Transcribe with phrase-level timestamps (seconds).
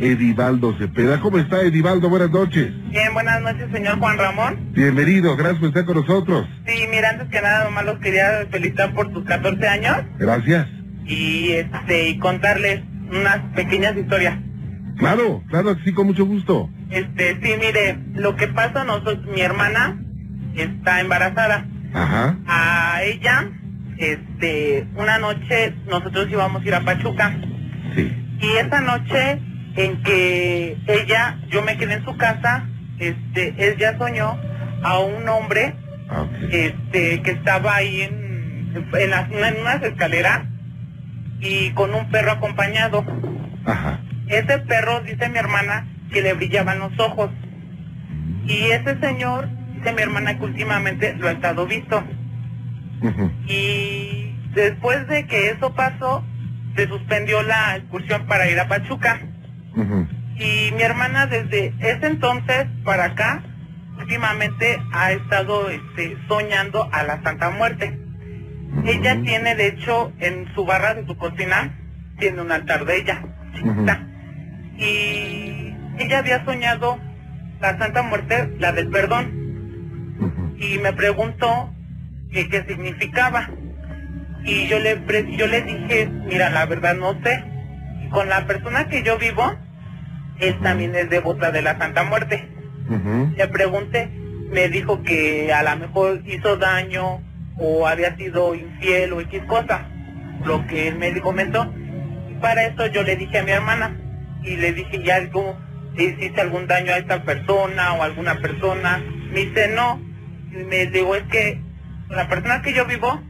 [0.00, 1.20] Edivaldo Cepeda.
[1.20, 2.08] ¿Cómo está Edivaldo?
[2.08, 2.72] Buenas noches.
[2.88, 4.72] Bien, buenas noches, señor Juan Ramón.
[4.72, 6.48] Bienvenido, gracias por estar con nosotros.
[6.66, 10.66] Sí, mira, antes que nada, nomás los quería felicitar por tus 14 años Gracias.
[11.04, 12.80] y, este, y contarles
[13.10, 14.38] unas pequeñas historias.
[14.96, 16.70] Claro, claro, sí, con mucho gusto.
[16.90, 20.00] Este, sí, mire, lo que pasa, nosotros, mi hermana
[20.56, 21.66] está embarazada.
[21.92, 22.36] Ajá.
[22.46, 23.50] A ella,
[23.98, 27.36] este, una noche nosotros íbamos a ir a Pachuca.
[27.94, 28.10] Sí.
[28.40, 29.40] Y esa noche
[29.76, 32.66] en que ella, yo me quedé en su casa,
[32.98, 34.38] este, ella soñó
[34.82, 35.74] a un hombre,
[36.12, 40.40] Ah, este, que estaba ahí en, en, las- en unas escaleras
[41.38, 43.04] y con un perro acompañado.
[43.64, 44.00] Ajá.
[44.26, 47.30] Ese perro, dice mi hermana, que le brillaban los ojos.
[48.44, 52.02] Y ese señor, dice mi hermana que últimamente lo ha estado visto.
[53.46, 56.24] Y después de que eso pasó,
[56.76, 59.20] se suspendió la excursión para ir a Pachuca.
[60.36, 63.42] Y mi hermana desde ese entonces para acá,
[63.98, 67.98] últimamente ha estado este, soñando a la Santa Muerte.
[68.84, 71.76] Ella tiene, de hecho, en su barra de su cocina,
[72.18, 73.22] tiene un altar de ella,
[73.54, 74.06] chiquita.
[74.78, 76.98] Y ella había soñado
[77.60, 80.56] la Santa Muerte, la del perdón.
[80.58, 81.74] Y me preguntó
[82.32, 83.50] que qué significaba.
[84.44, 85.02] Y yo le,
[85.36, 87.44] yo le dije, mira, la verdad no sé.
[88.10, 89.56] Con la persona que yo vivo,
[90.38, 92.48] él también es devota de la Santa Muerte.
[93.36, 94.10] Le pregunté,
[94.50, 97.22] me dijo que a lo mejor hizo daño
[97.56, 99.86] o había sido infiel o X cosa,
[100.44, 101.72] lo que él me comentó.
[102.28, 103.96] Y para eso yo le dije a mi hermana
[104.42, 105.56] y le dije, ya algo,
[105.94, 109.02] ¿le hiciste algún daño a esta persona o a alguna persona?
[109.30, 110.00] Me dice, no.
[110.50, 111.60] Y me digo, es que
[112.08, 113.22] la persona que yo vivo,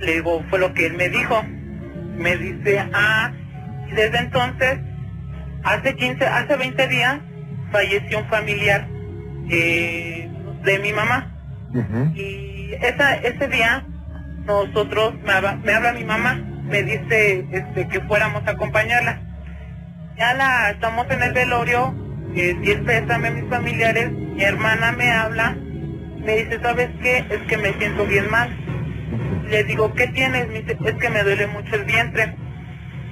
[0.00, 1.44] le digo, fue lo que él me dijo.
[2.16, 3.32] Me dice, ah,
[3.88, 4.78] y desde entonces,
[5.62, 7.20] hace 15, hace 20 días,
[7.70, 8.86] falleció un familiar
[9.50, 10.28] eh,
[10.62, 11.30] de mi mamá.
[12.14, 13.84] Y esa, ese día,
[14.46, 19.20] nosotros, me habla, me habla mi mamá, me dice este, que fuéramos a acompañarla.
[20.16, 21.94] Ya la estamos en el velorio,
[22.36, 25.56] eh, y pésame a mis familiares, mi hermana me habla,
[26.24, 27.24] me dice, ¿sabes qué?
[27.28, 28.50] Es que me siento bien mal.
[29.48, 30.48] Le digo, ¿qué tienes?
[30.48, 32.34] Me dice, es que me duele mucho el vientre.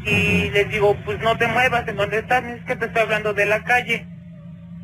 [0.04, 2.44] Y le digo, pues no te muevas, ¿en dónde estás?
[2.44, 4.06] Dice que te estoy hablando de la calle.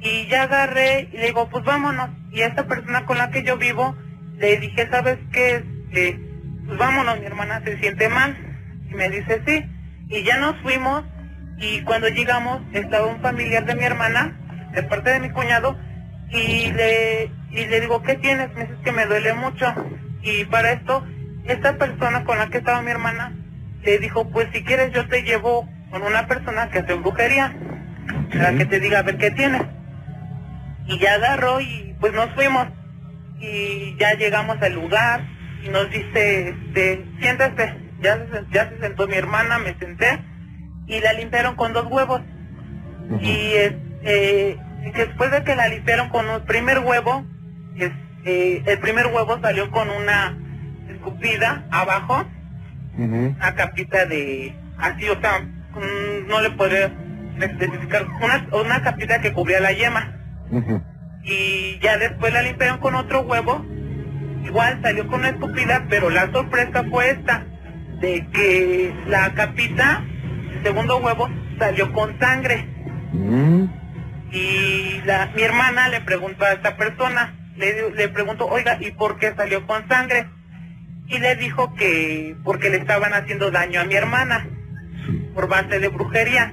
[0.01, 2.11] Y ya agarré y le digo, pues vámonos.
[2.31, 3.97] Y esta persona con la que yo vivo,
[4.37, 5.57] le dije, ¿sabes qué?
[5.57, 6.21] Este,
[6.67, 8.37] pues vámonos, mi hermana se siente mal.
[8.91, 9.65] Y me dice, sí.
[10.09, 11.05] Y ya nos fuimos
[11.59, 14.37] y cuando llegamos estaba un familiar de mi hermana,
[14.73, 15.77] de parte de mi cuñado,
[16.31, 18.55] y le, y le digo, ¿qué tienes?
[18.55, 19.67] Me dice "Es que me duele mucho.
[20.23, 21.05] Y para esto,
[21.45, 23.33] esta persona con la que estaba mi hermana,
[23.83, 27.57] le dijo, pues si quieres yo te llevo con una persona que hace brujería,
[28.33, 29.63] para que te diga a ver qué tienes.
[30.87, 32.67] Y ya agarró y pues nos fuimos.
[33.41, 35.23] Y ya llegamos al lugar
[35.65, 37.75] y nos dice, este, siéntese.
[38.01, 40.21] Ya se, ya se sentó mi hermana, me senté
[40.87, 42.23] y la limpiaron con dos huevos.
[43.21, 47.25] Y este, y después de que la limpiaron con un primer huevo,
[47.77, 50.37] este, el primer huevo salió con una
[50.89, 52.25] escupida abajo,
[52.99, 55.47] Una capita de, así, o sea,
[56.27, 56.91] no le podré
[57.41, 60.17] especificar, una, una capita que cubría la yema.
[61.23, 63.65] Y ya después la limpiaron con otro huevo,
[64.45, 67.47] igual salió con una escupida, pero la sorpresa fue esta,
[68.01, 70.03] de que la capita,
[70.57, 72.67] el segundo huevo, salió con sangre.
[73.13, 73.65] Mm.
[74.33, 79.19] Y la, mi hermana le preguntó a esta persona, le, le preguntó, oiga, ¿y por
[79.19, 80.29] qué salió con sangre?
[81.09, 84.47] Y le dijo que porque le estaban haciendo daño a mi hermana
[85.35, 86.53] por base de brujería.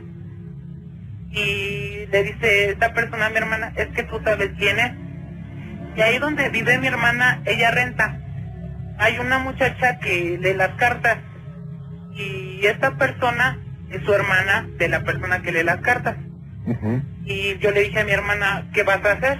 [1.31, 4.93] Y le dice esta persona a mi hermana, es que tú sabes quién es.
[5.97, 8.17] Y ahí donde vive mi hermana, ella renta.
[8.97, 11.17] Hay una muchacha que lee las cartas.
[12.13, 13.59] Y esta persona
[13.89, 16.15] es su hermana de la persona que lee las cartas.
[17.25, 19.37] Y yo le dije a mi hermana, ¿qué vas a hacer?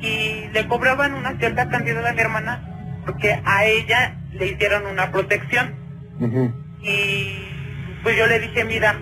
[0.00, 2.75] Y le cobraban una cierta cantidad a mi hermana
[3.06, 5.74] porque a ella le hicieron una protección.
[6.82, 7.46] Y
[8.02, 8.98] pues yo le dije, mira,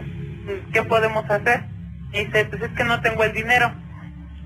[0.72, 1.64] ¿qué podemos hacer?
[2.12, 3.72] Y dice, pues es que no tengo el dinero.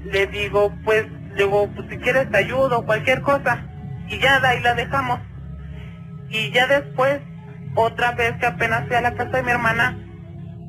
[0.04, 1.06] Le digo, pues,
[1.36, 3.66] luego, pues si quieres te ayudo, cualquier cosa.
[4.08, 5.20] Y ya de ahí la dejamos.
[6.30, 7.20] Y ya después,
[7.74, 9.98] otra vez que apenas fui a la casa de mi hermana,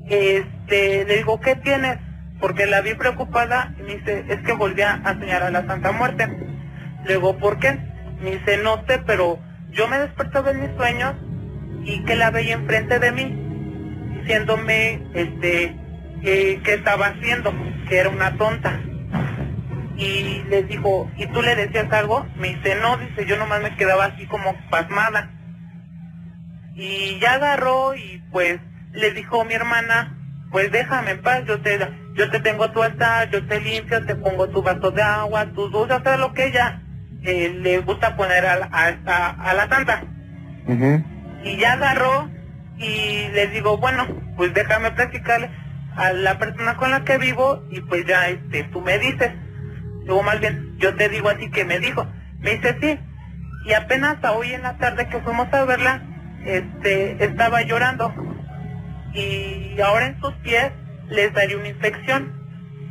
[0.09, 1.99] este, le digo, ¿qué tienes?
[2.39, 5.91] Porque la vi preocupada y me dice, es que volví a soñar a la Santa
[5.91, 6.27] Muerte.
[7.05, 7.88] Le digo, ¿por qué?
[8.21, 9.39] Me dice, no sé, pero
[9.71, 11.15] yo me despertaba en mis sueños
[11.83, 15.75] y que la veía enfrente de mí, diciéndome, este,
[16.21, 17.53] que, que estaba haciendo,
[17.87, 18.79] que era una tonta.
[19.95, 22.25] Y les dijo, ¿y tú le decías algo?
[22.37, 25.31] Me dice, no, dice, yo nomás me quedaba así como pasmada.
[26.75, 28.59] Y ya agarró y pues
[28.93, 30.17] le dijo mi hermana,
[30.51, 31.77] pues déjame en paz, yo te,
[32.13, 35.69] yo te tengo tu altar, yo te limpio, te pongo tu vaso de agua, tu
[35.69, 36.81] dulce, o sea, lo que ella
[37.23, 40.03] eh, le gusta poner a, la- a, a la santa.
[41.43, 42.29] Y ya agarró
[42.77, 44.07] y les digo, bueno,
[44.37, 45.49] pues déjame platicarle
[45.95, 49.31] a la persona con la que vivo y pues ya este tú me dices.
[50.05, 52.05] Luego más bien, yo te digo así que me dijo.
[52.39, 52.99] Me dice sí.
[53.65, 56.01] Y apenas a hoy en la tarde que fuimos a verla,
[56.45, 58.13] este, estaba llorando.
[59.13, 60.71] Y ahora en sus pies
[61.09, 62.31] les daría una infección.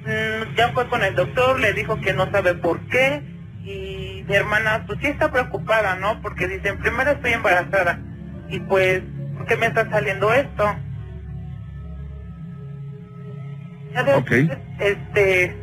[0.04, 3.22] Mm, ya fue con el doctor, le dijo que no sabe por qué.
[3.64, 6.20] Y mi hermana, pues sí está preocupada, ¿no?
[6.20, 7.98] Porque dicen, primero estoy embarazada.
[8.50, 9.02] Y pues,
[9.34, 10.76] ¿por qué me está saliendo esto?
[13.94, 15.56] Ya después, este,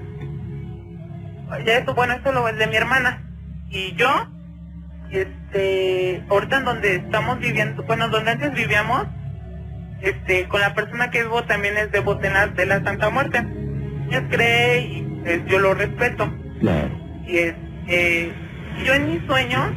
[1.63, 3.21] ya eso, bueno, eso lo es de mi hermana.
[3.69, 4.09] Y yo,
[5.11, 9.05] este, ahorita en donde estamos viviendo, bueno, donde antes vivíamos,
[10.01, 13.45] este, con la persona que vivo también es de Botenas de la Santa Muerte.
[14.07, 16.33] Ella cree y pues, yo lo respeto.
[16.59, 16.89] Claro.
[17.27, 17.55] Y es,
[17.87, 18.33] eh,
[18.83, 19.71] yo en mis sueños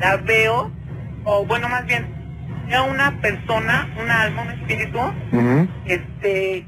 [0.00, 0.70] la veo,
[1.24, 2.06] o bueno, más bien,
[2.68, 4.98] veo una persona, una alma, un espíritu,
[5.86, 6.66] este,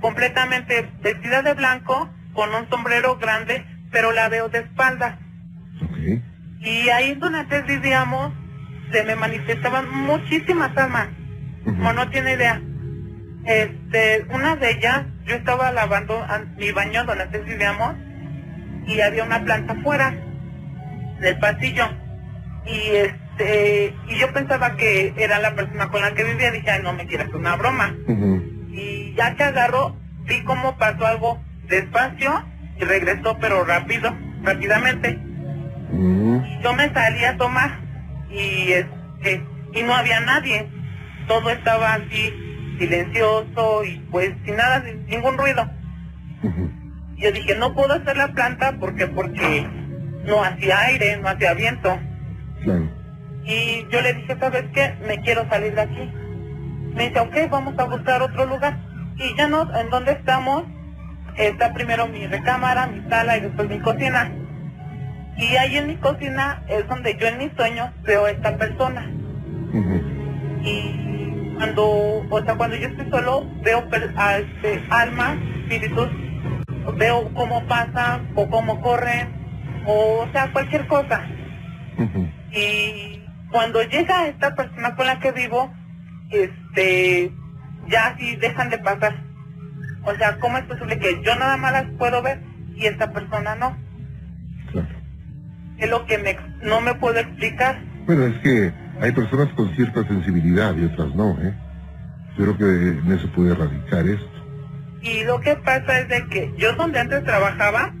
[0.00, 5.16] completamente vestida de blanco, con un sombrero grande, pero la veo de espaldas.
[5.82, 6.22] Ok.
[6.60, 8.32] Y ahí donde antes vivíamos,
[8.92, 11.08] se me manifestaban muchísimas almas,
[11.64, 11.76] Ujú.
[11.76, 12.60] como no tiene idea.
[13.44, 17.94] Este, una de ellas, yo estaba lavando an- mi baño donde antes vivíamos,
[18.86, 20.14] y había una planta afuera
[21.20, 21.84] del pasillo.
[22.66, 26.82] Y este, y yo pensaba que era la persona con la que vivía, dije, ay,
[26.82, 27.94] no me quieras una broma.
[28.70, 32.44] Y ya que agarró, vi cómo pasó algo despacio
[32.78, 35.18] y regresó, pero rápido, rápidamente.
[35.92, 36.42] Ujú.
[36.62, 37.78] Yo me salí a tomar
[38.30, 40.68] y este y no había nadie.
[41.26, 42.32] Todo estaba así
[42.78, 45.68] silencioso y pues sin nada, sin ningún ruido.
[46.42, 46.70] Ujú.
[47.16, 49.66] Yo dije, no puedo hacer la planta porque porque
[50.24, 51.98] no hacía aire, no hacía viento.
[52.62, 52.88] Claro.
[53.44, 54.94] Y yo le dije, ¿sabes qué?
[55.06, 56.12] Me quiero salir de aquí.
[56.94, 58.76] Me dice, ok, vamos a buscar otro lugar.
[59.16, 60.64] Y ya no, en donde estamos,
[61.36, 64.30] está primero mi recámara, mi sala y después mi cocina.
[65.36, 69.10] Y ahí en mi cocina es donde yo en mis sueños veo a esta persona.
[70.62, 71.86] Y cuando,
[72.28, 76.08] o sea, cuando yo estoy solo, veo a este, almas, espíritus,
[76.96, 79.39] veo cómo pasan o cómo corren,
[79.86, 81.26] o, o sea, cualquier cosa.
[82.52, 85.72] Y cuando llega esta persona con la que vivo,
[86.30, 87.32] este,
[87.88, 89.16] ya así dejan de pasar.
[90.04, 92.40] O sea, ¿cómo es posible que yo nada más las puedo ver
[92.74, 93.76] y esta persona no?
[94.72, 94.88] Claro.
[95.78, 97.78] Es lo que me, no me puedo explicar.
[98.06, 101.54] Bueno, es que hay personas con cierta sensibilidad y otras no, ¿eh?
[102.38, 104.40] Yo creo que en eso puede radicar esto.
[105.02, 107.92] Y lo que pasa es de que yo donde antes trabajaba,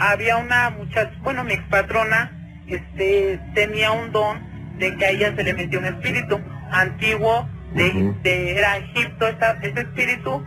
[0.00, 2.32] había una muchacha, bueno, mi expatrona,
[2.66, 4.38] este, tenía un don
[4.78, 6.40] de que a ella se le metió un espíritu
[6.72, 10.44] antiguo, de, de- era Egipto esa- ese espíritu,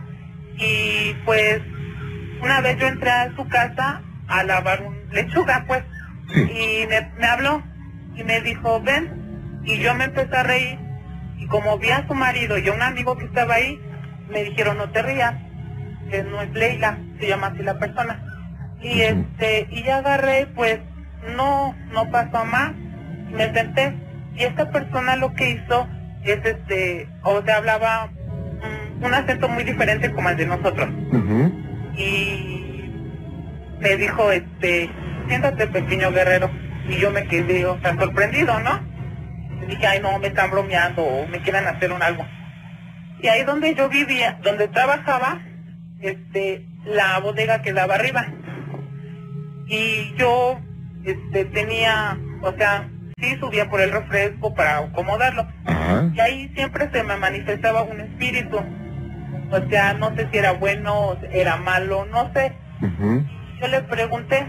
[0.58, 1.60] y pues
[2.42, 5.82] una vez yo entré a su casa a lavar un lechuga, pues,
[6.32, 6.40] Sí.
[6.40, 7.62] y me, me habló
[8.16, 10.78] y me dijo, ven, y yo me empecé a reír,
[11.38, 13.80] y como vi a su marido y a un amigo que estaba ahí,
[14.30, 15.34] me dijeron, no te rías,
[16.10, 18.22] que no es Leila, se llama así la persona.
[18.84, 20.78] Y este, y ya agarré, pues,
[21.36, 22.72] no, no pasó más,
[23.32, 23.94] me senté,
[24.36, 25.88] y esta persona lo que hizo
[26.22, 28.10] es este, o sea, hablaba
[29.00, 30.88] un acento muy diferente como el de nosotros
[31.96, 32.90] y
[33.80, 34.90] me dijo, este,
[35.28, 36.50] siéntate pequeño guerrero.
[36.88, 38.80] Y yo me quedé, o sea, sorprendido, ¿no?
[39.62, 42.26] Y dije, ay no, me están bromeando o me quieren hacer un algo.
[43.20, 45.40] Y ahí donde yo vivía, donde trabajaba,
[46.00, 48.26] este, la bodega quedaba arriba.
[49.66, 50.58] Y yo,
[51.04, 55.46] este, tenía, o sea, sí subía por el refresco para acomodarlo.
[55.64, 56.10] Ajá.
[56.14, 58.58] Y ahí siempre se me manifestaba un espíritu.
[59.50, 62.52] O sea, no sé si era bueno era malo, no sé.
[62.82, 63.24] Ujú.
[63.60, 64.46] Yo le pregunté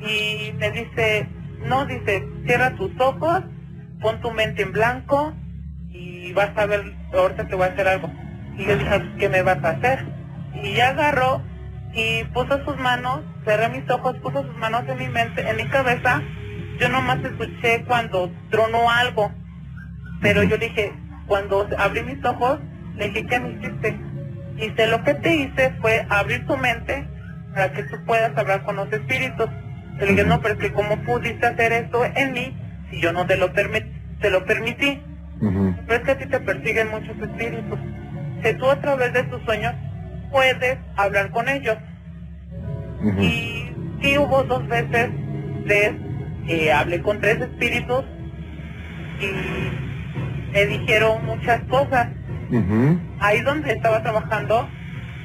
[0.00, 1.28] y me dice,
[1.66, 3.42] no, dice, cierra tus ojos,
[4.00, 5.34] pon tu mente en blanco
[5.90, 8.10] y vas a ver, ahorita te voy a hacer algo.
[8.56, 10.04] Y yo dije, ¿qué me vas a hacer?
[10.54, 11.42] Y ya agarró
[11.94, 15.66] y puso sus manos, cerré mis ojos, puso sus manos en mi mente, en mi
[15.68, 16.22] cabeza.
[16.78, 19.32] Yo nomás escuché cuando tronó algo.
[20.20, 20.92] Pero yo dije,
[21.26, 22.58] cuando abrí mis ojos,
[22.96, 23.96] le dije, ¿qué me hiciste?
[24.58, 27.08] Y sé lo que te hice fue abrir tu mente
[27.54, 29.48] para que tú puedas hablar con los espíritus.
[29.98, 32.56] Le dije, no, pero es que cómo pudiste hacer esto en mí
[32.90, 35.00] si yo no te lo, te lo permití.
[35.40, 35.74] Ujú.
[35.86, 37.78] Pero es que a ti te persiguen muchos espíritus.
[38.42, 39.74] Que tú a través de tus sueños
[40.30, 41.78] puedes hablar con ellos.
[43.22, 43.70] Y
[44.02, 45.10] sí hubo dos veces,
[45.66, 45.92] tres,
[46.48, 48.04] eh, hablé con tres espíritus
[49.20, 52.08] y me dijeron muchas cosas.
[53.20, 54.68] Ahí donde estaba trabajando,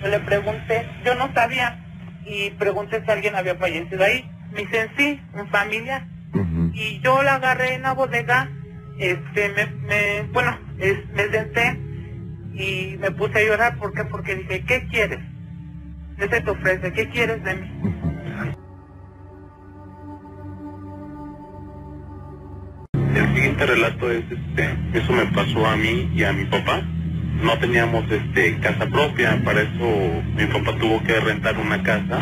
[0.02, 1.80] yo le pregunté, yo no sabía,
[2.26, 4.30] y pregunté si alguien había fallecido ahí.
[4.52, 6.06] Me dicen, sí, un familiar.
[6.34, 6.72] Ujú.
[6.74, 8.50] Y yo la agarré en la bodega,
[9.00, 11.80] este, me, me bueno, es- me senté
[12.54, 13.78] y me puse a llorar.
[13.78, 14.04] ¿Por qué?
[14.06, 15.20] Porque dije, ¿qué quieres?
[16.18, 16.94] ¿Qué te ofrece?
[16.94, 17.72] ¿Qué quieres de mí?
[23.16, 26.82] El siguiente relato es, este, eso me pasó a mí y a mi papá.
[27.42, 32.20] No teníamos este casa propia, para eso mi papá tuvo que rentar una casa,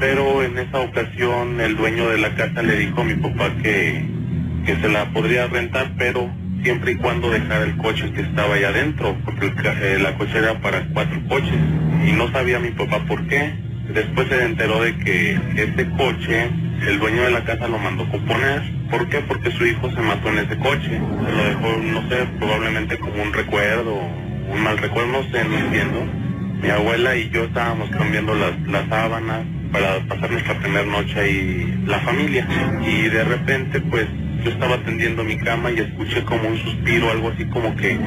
[0.00, 4.04] pero en esa ocasión el dueño de la casa le dijo a mi papá que,
[4.66, 6.28] que se la podría rentar, pero
[6.64, 9.52] siempre y cuando dejara el coche que estaba ahí adentro, porque el
[9.82, 11.52] eh, la coche era para cuatro coches
[12.06, 13.52] y no sabía mi papá por qué.
[13.92, 16.48] Después se enteró de que este coche,
[16.88, 18.62] el dueño de la casa lo mandó componer.
[18.90, 19.18] ¿Por qué?
[19.20, 20.88] Porque su hijo se mató en ese coche.
[20.88, 23.94] Se lo dejó, no sé, probablemente como un recuerdo,
[24.50, 26.02] un mal recuerdo, no sé, no entiendo.
[26.62, 31.84] Mi abuela y yo estábamos cambiando las, las sábanas para pasar nuestra primera noche ahí
[31.86, 32.48] la familia.
[32.86, 34.06] Y de repente, pues,
[34.44, 37.98] yo estaba tendiendo mi cama y escuché como un suspiro, algo así como que...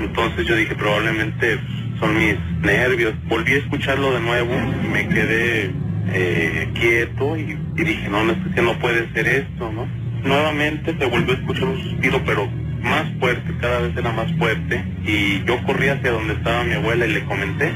[0.00, 1.58] Entonces yo dije, probablemente
[1.98, 3.14] son mis nervios.
[3.28, 4.52] Volví a escucharlo de nuevo
[4.92, 5.70] me quedé
[6.12, 9.86] eh, quieto y, y dije, no, no, es que no puede ser esto, ¿no?
[10.22, 12.48] Nuevamente se volvió a escuchar un suspiro, pero
[12.82, 14.84] más fuerte, cada vez era más fuerte.
[15.04, 17.72] Y yo corrí hacia donde estaba mi abuela y le comenté.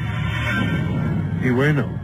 [1.45, 2.02] Y bueno,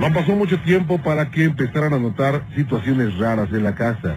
[0.00, 4.16] no pasó mucho tiempo para que empezaran a notar situaciones raras en la casa.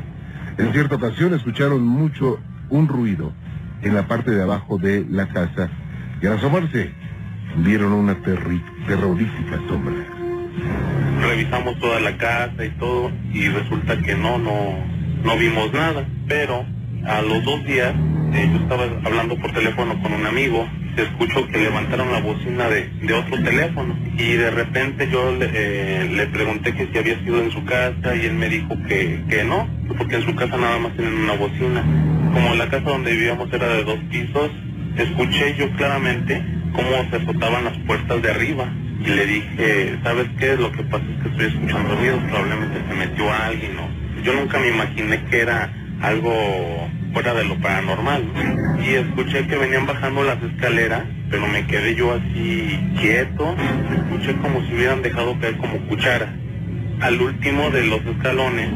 [0.57, 3.33] En cierta ocasión escucharon mucho un ruido
[3.81, 5.69] en la parte de abajo de la casa
[6.21, 6.89] y al asomarse
[7.57, 9.93] vieron una terrorífica sombra.
[11.19, 14.75] revisamos toda la casa y todo y resulta que no, no,
[15.23, 16.07] no vimos nada.
[16.29, 16.65] Pero
[17.05, 17.93] a los dos días
[18.33, 22.69] eh, yo estaba hablando por teléfono con un amigo, se escuchó que levantaron la bocina
[22.69, 27.19] de, de otro teléfono y de repente yo le, eh, le pregunté que si había
[27.19, 30.35] sido en su casa y él me dijo que, que no, que porque en su
[30.35, 31.83] casa nada más tienen una bocina.
[32.33, 34.51] Como la casa donde vivíamos era de dos pisos,
[34.97, 40.55] escuché yo claramente cómo se azotaban las puertas de arriba y le dije, ¿sabes qué?
[40.55, 44.03] Lo que pasa es que estoy escuchando ruidos, probablemente se metió alguien o...
[44.23, 45.69] Yo nunca me imaginé que era
[46.01, 48.23] algo fuera de lo paranormal.
[48.33, 48.83] ¿no?
[48.83, 53.55] Y escuché que venían bajando las escaleras, pero me quedé yo así quieto,
[53.91, 56.33] escuché como si hubieran dejado caer como cuchara.
[56.99, 58.69] Al último de los escalones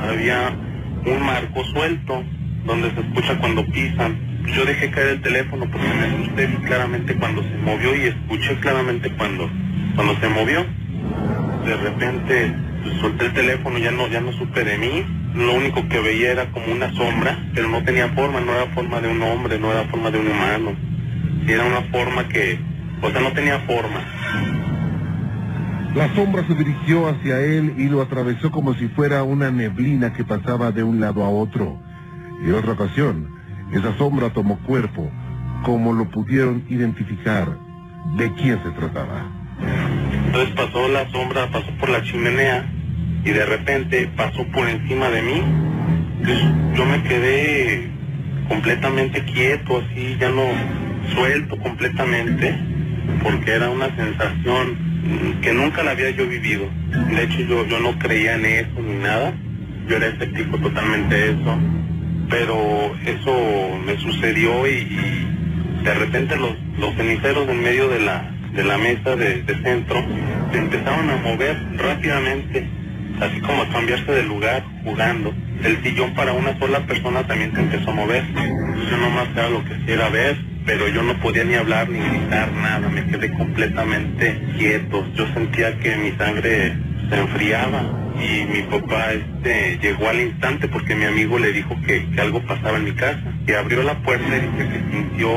[0.00, 0.50] había
[1.06, 2.24] un marco suelto,
[2.64, 4.16] donde se escucha cuando pisan.
[4.54, 9.10] Yo dejé caer el teléfono porque me asusté claramente cuando se movió y escuché claramente
[9.16, 9.48] cuando,
[9.94, 10.64] cuando se movió.
[11.64, 15.04] De repente pues, solté el teléfono, ya no, ya no supe de mí.
[15.34, 19.00] Lo único que veía era como una sombra, pero no tenía forma, no era forma
[19.00, 20.76] de un hombre, no era forma de un humano.
[21.48, 22.60] Era una forma que,
[23.02, 24.00] o sea, no tenía forma.
[25.96, 30.24] La sombra se dirigió hacia él y lo atravesó como si fuera una neblina que
[30.24, 31.80] pasaba de un lado a otro.
[32.44, 33.28] Y en otra ocasión,
[33.72, 35.10] esa sombra tomó cuerpo,
[35.64, 37.58] como lo pudieron identificar
[38.16, 39.26] de quién se trataba.
[40.26, 42.70] Entonces pasó la sombra, pasó por la chimenea
[43.24, 45.42] y de repente pasó por encima de mí.
[46.20, 47.88] Entonces yo me quedé
[48.48, 50.44] completamente quieto, así, ya no
[51.14, 52.56] suelto completamente,
[53.22, 56.68] porque era una sensación que nunca la había yo vivido.
[57.10, 59.34] De hecho yo, yo no creía en eso ni nada,
[59.88, 61.58] yo era escéptico totalmente eso,
[62.30, 68.30] pero eso me sucedió y, y de repente los, los ceniceros en medio de la,
[68.54, 70.02] de la mesa de, de centro
[70.52, 72.66] se empezaron a mover rápidamente,
[73.20, 75.34] así como cambiarse de lugar jugando.
[75.62, 78.24] El sillón para una sola persona también se empezó a mover.
[78.90, 82.52] Yo nomás era lo que era ver, pero yo no podía ni hablar ni gritar
[82.52, 85.06] nada, me quedé completamente quieto.
[85.14, 86.76] Yo sentía que mi sangre
[87.08, 87.82] se enfriaba
[88.20, 92.78] y mi papá este llegó al instante porque mi amigo le dijo que, algo pasaba
[92.78, 93.22] en mi casa.
[93.46, 95.30] Y abrió la puerta y que sintió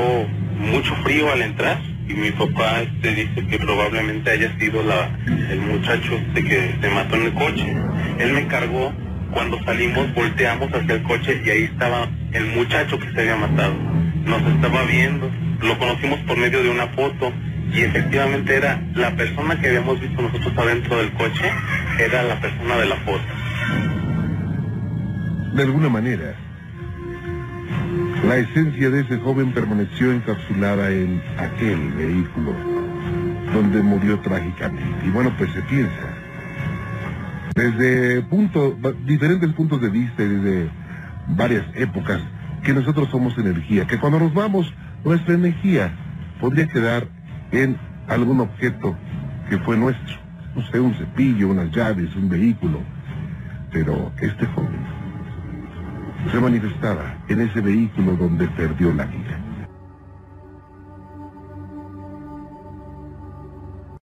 [0.58, 5.60] mucho frío al entrar y mi papá este dice que probablemente haya sido la el
[5.60, 7.76] muchacho este que se mató en el coche.
[8.18, 8.92] Él me cargó,
[9.32, 13.74] cuando salimos volteamos hacia el coche y ahí estaba el muchacho que se había matado.
[14.24, 17.32] Nos estaba viendo lo conocimos por medio de una foto
[17.72, 21.50] y efectivamente era la persona que habíamos visto nosotros adentro del coche,
[21.98, 23.24] era la persona de la foto.
[25.54, 26.34] De alguna manera,
[28.26, 32.52] la esencia de ese joven permaneció encapsulada en aquel vehículo
[33.52, 35.06] donde murió trágicamente.
[35.06, 35.90] Y bueno, pues se piensa,
[37.54, 38.24] desde
[39.06, 40.70] diferentes puntos de vista y desde
[41.28, 42.20] varias épocas,
[42.62, 44.72] que nosotros somos energía, que cuando nos vamos,
[45.04, 45.92] nuestra energía
[46.40, 47.06] podría quedar
[47.52, 47.76] en
[48.08, 48.96] algún objeto
[49.48, 50.16] que fue nuestro,
[50.54, 52.80] no sé, un cepillo, unas llaves, un vehículo.
[53.70, 54.97] Pero este joven
[56.30, 59.38] se manifestaba en ese vehículo donde perdió la vida.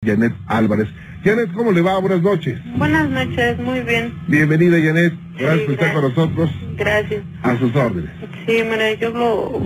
[0.04, 0.88] Janet Álvarez.
[1.24, 1.98] Janet, ¿cómo le va?
[2.00, 2.60] Buenas noches.
[2.78, 4.14] Buenas noches, muy bien.
[4.28, 5.14] Bienvenida, Janet.
[5.38, 6.52] Gracias Sí, por estar con nosotros.
[6.78, 7.24] Gracias.
[7.42, 8.12] A sus órdenes.
[8.46, 9.60] Sí, mira, yo lo,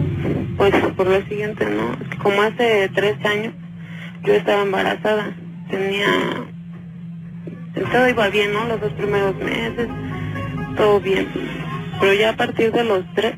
[0.58, 1.98] pues por lo siguiente, ¿no?
[2.24, 3.54] Como hace tres años,
[4.24, 5.36] yo estaba embarazada,
[5.70, 6.08] tenía,
[7.92, 8.66] todo iba bien, ¿no?
[8.66, 9.90] Los dos primeros meses,
[10.78, 11.28] todo bien.
[12.00, 13.36] Pero ya a partir de los tres,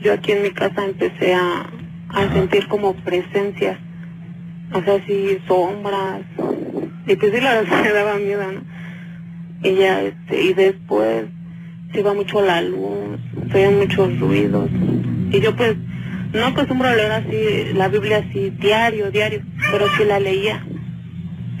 [0.00, 1.66] yo aquí en mi casa empecé a,
[2.10, 3.78] a sentir como presencias,
[4.72, 6.22] o sea, así sombras,
[7.06, 8.60] y pues sí, la verdad me daba miedo, ¿no?
[9.62, 11.24] Y ya, este, y después
[11.92, 13.18] se iba mucho la luz,
[13.50, 14.68] se oían muchos ruidos.
[15.30, 15.76] Y yo pues
[16.32, 20.64] no acostumbro a leer así la Biblia así diario, diario, pero sí la leía.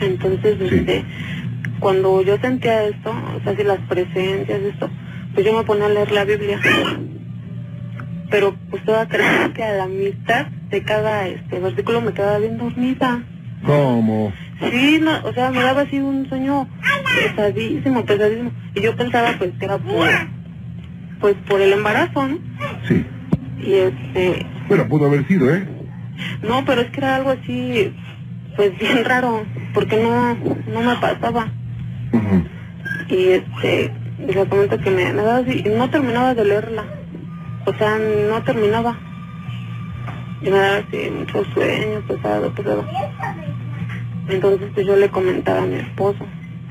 [0.00, 0.74] Entonces, Sí.
[0.74, 1.04] este,
[1.78, 4.90] cuando yo sentía esto, o sea, así las presencias, esto,
[5.34, 6.60] pues yo me ponía a leer la Biblia.
[8.30, 12.56] Pero pues toda creer que a la mitad de cada este versículo me quedaba bien
[12.58, 13.22] dormida.
[13.64, 14.32] ¿Cómo?
[14.70, 16.68] Sí, no, o sea, me daba así un sueño
[17.14, 18.50] pesadísimo, pesadísimo.
[18.74, 20.08] Y yo pensaba pues que era por,
[21.20, 22.38] pues por el embarazo, ¿no?
[22.88, 23.04] Sí.
[23.58, 25.66] Y este, Bueno, pudo haber sido, ¿eh?
[26.42, 27.92] no, pero es que era algo así,
[28.56, 31.48] pues bien raro, porque no, no me pasaba.
[32.12, 32.44] Ujú.
[33.08, 33.92] Y este,
[34.28, 36.84] y le comento que me, me daba así, no terminaba de leerla.
[37.66, 38.98] O sea, no terminaba.
[40.40, 42.84] Y me daba así mucho sueño, pesado, pesado.
[44.28, 46.24] Entonces pues yo le comentaba a mi esposo.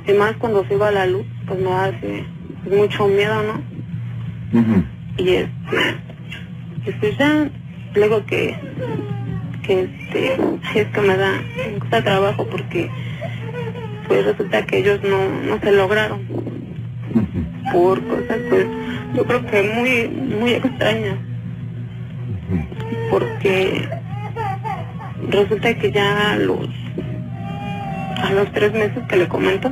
[0.08, 2.26] Y más cuando se iba la luz, pues me daba así
[2.64, 4.60] pues, mucho miedo, ¿no?
[4.60, 4.84] Ujú.
[5.18, 7.50] Y este, pues ya,
[7.96, 8.56] luego que,
[9.64, 10.34] que este,
[10.76, 12.90] es que me da, me cuesta trabajo porque
[14.08, 16.28] pues resulta que ellos no, no se lograron.
[17.72, 18.66] Por cosas pues
[19.16, 20.08] yo creo que muy,
[20.40, 21.18] muy extrañas
[23.10, 23.88] porque
[25.30, 26.68] resulta que ya a los
[28.24, 29.72] a los tres meses que le comento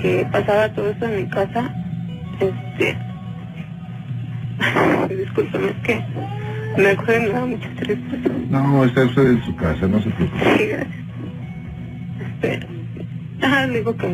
[0.00, 1.74] que pasaba todo esto en mi casa
[2.40, 2.96] este
[5.14, 6.04] discúlpeme es que
[6.76, 10.56] me acuerdo me da mucha tristeza No, está usted en su casa, no se preocupe.
[10.56, 10.96] Sí, gracias.
[12.42, 12.66] Este,
[13.42, 14.06] ah, le digo que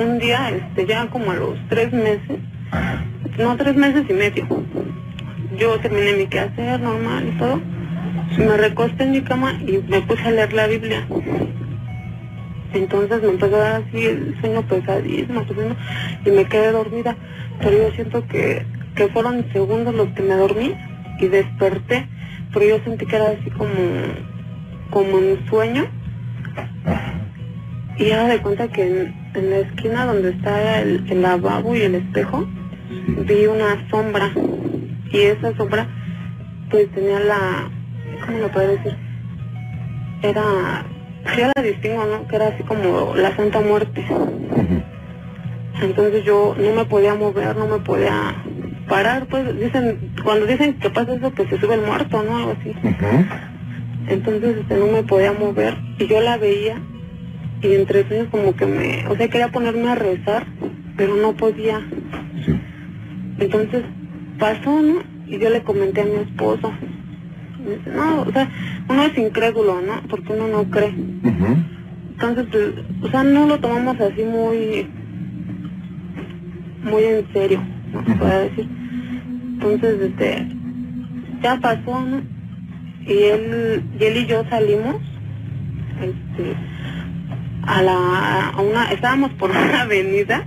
[0.00, 2.38] un, día, este, ya como a los tres meses,
[3.38, 4.46] no, tres meses y medio,
[5.58, 7.60] yo terminé mi quehacer normal y todo,
[8.38, 11.06] me recosté en mi cama y me puse a leer la Biblia.
[12.72, 15.76] Entonces me empezó a dar así el sueño pesadísimo, pesadísimo,
[16.24, 17.16] y me quedé dormida.
[17.60, 20.74] Pero yo siento que, que fueron segundos los que me dormí
[21.18, 22.06] y desperté,
[22.52, 23.74] pero yo sentí que era así como,
[24.90, 25.86] como en sueño.
[28.00, 31.82] Y ya de cuenta que en, en la esquina donde está el, el lavabo y
[31.82, 32.46] el espejo,
[32.88, 33.14] Sí.
[33.28, 34.32] vi una sombra.
[35.12, 35.86] Y esa sombra,
[36.70, 37.70] pues tenía la.
[38.26, 38.96] ¿Cómo lo puedo decir?
[40.22, 40.42] Era.
[41.36, 42.26] Yo la distingo, ¿no?
[42.26, 44.04] Que era así como la Santa Muerte.
[45.82, 48.34] Entonces yo no me podía mover, no me podía
[48.88, 49.26] parar.
[49.26, 52.36] Pues dicen, cuando dicen que pasa eso, que se sube el muerto, ¿no?
[52.38, 52.74] Algo así.
[54.08, 56.80] Entonces este, no me podía mover y yo la veía
[57.62, 60.46] y entre sueños como que me, o sea, quería ponerme a rezar,
[60.96, 61.80] pero no podía.
[62.44, 62.58] Sí.
[63.38, 63.84] Entonces
[64.38, 65.02] pasó, ¿no?
[65.26, 66.72] Y yo le comenté a mi esposo.
[67.64, 68.50] Me dice, no, o sea,
[68.88, 70.02] uno es incrédulo, ¿no?
[70.08, 70.94] Porque uno no cree.
[72.12, 74.88] Entonces, pues, o sea, no lo tomamos así muy,
[76.82, 78.04] muy en serio, ¿no?
[78.04, 78.68] Se puede decir.
[79.54, 80.46] Entonces, este,
[81.42, 82.22] ya pasó, ¿no?
[83.06, 84.96] Y él, y él y yo salimos,
[86.00, 86.54] este,
[87.66, 90.46] a la, a una, estábamos por una avenida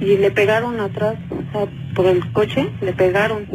[0.00, 3.46] y le pegaron atrás, o sea, por el coche, le pegaron.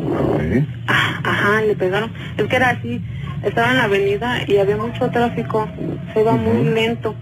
[0.88, 2.12] Ah, Ajá, le pegaron.
[2.38, 3.02] Es que era así,
[3.44, 5.68] estaba en la avenida y había mucho tráfico,
[6.14, 7.16] se iba muy lento.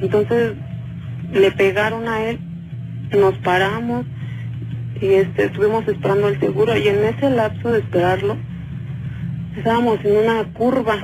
[0.00, 0.54] Entonces
[1.32, 2.38] le pegaron a él,
[3.16, 4.04] nos paramos
[5.00, 8.36] y este estuvimos esperando el seguro y en ese lapso de esperarlo
[9.56, 10.96] estábamos en una curva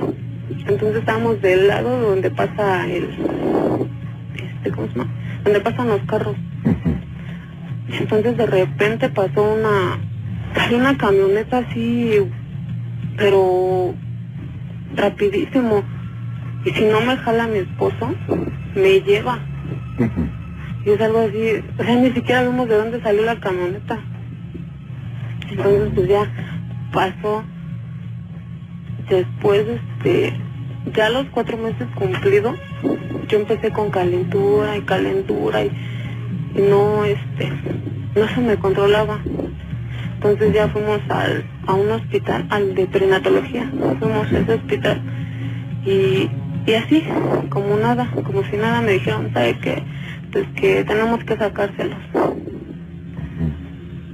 [0.49, 3.09] Entonces estábamos del lado donde pasa el,
[4.69, 5.09] ¿cómo se llama?
[5.43, 6.35] Donde pasan los carros.
[7.89, 9.99] Entonces de repente pasó una,
[10.55, 12.19] salió una camioneta así,
[13.17, 13.95] pero
[14.95, 15.83] rapidísimo.
[16.65, 18.13] Y si no me jala mi esposo,
[18.75, 19.39] me lleva.
[20.85, 23.99] Y es algo así, o sea, ni siquiera vimos de dónde salió la camioneta.
[25.49, 26.31] Entonces pues ya
[26.91, 27.43] pasó.
[29.09, 30.33] Después, este,
[30.93, 32.55] ya los cuatro meses cumplidos,
[33.27, 35.71] yo empecé con calentura y calentura y,
[36.55, 37.51] no, este,
[38.15, 39.19] no se me controlaba.
[40.15, 45.01] Entonces ya fuimos al, a un hospital, al de prenatología, fuimos a ese hospital
[45.85, 46.29] y,
[46.67, 47.03] y así,
[47.49, 49.83] como nada, como si nada, me dijeron, ¿sabe qué?
[50.31, 51.97] Pues que tenemos que sacárselos,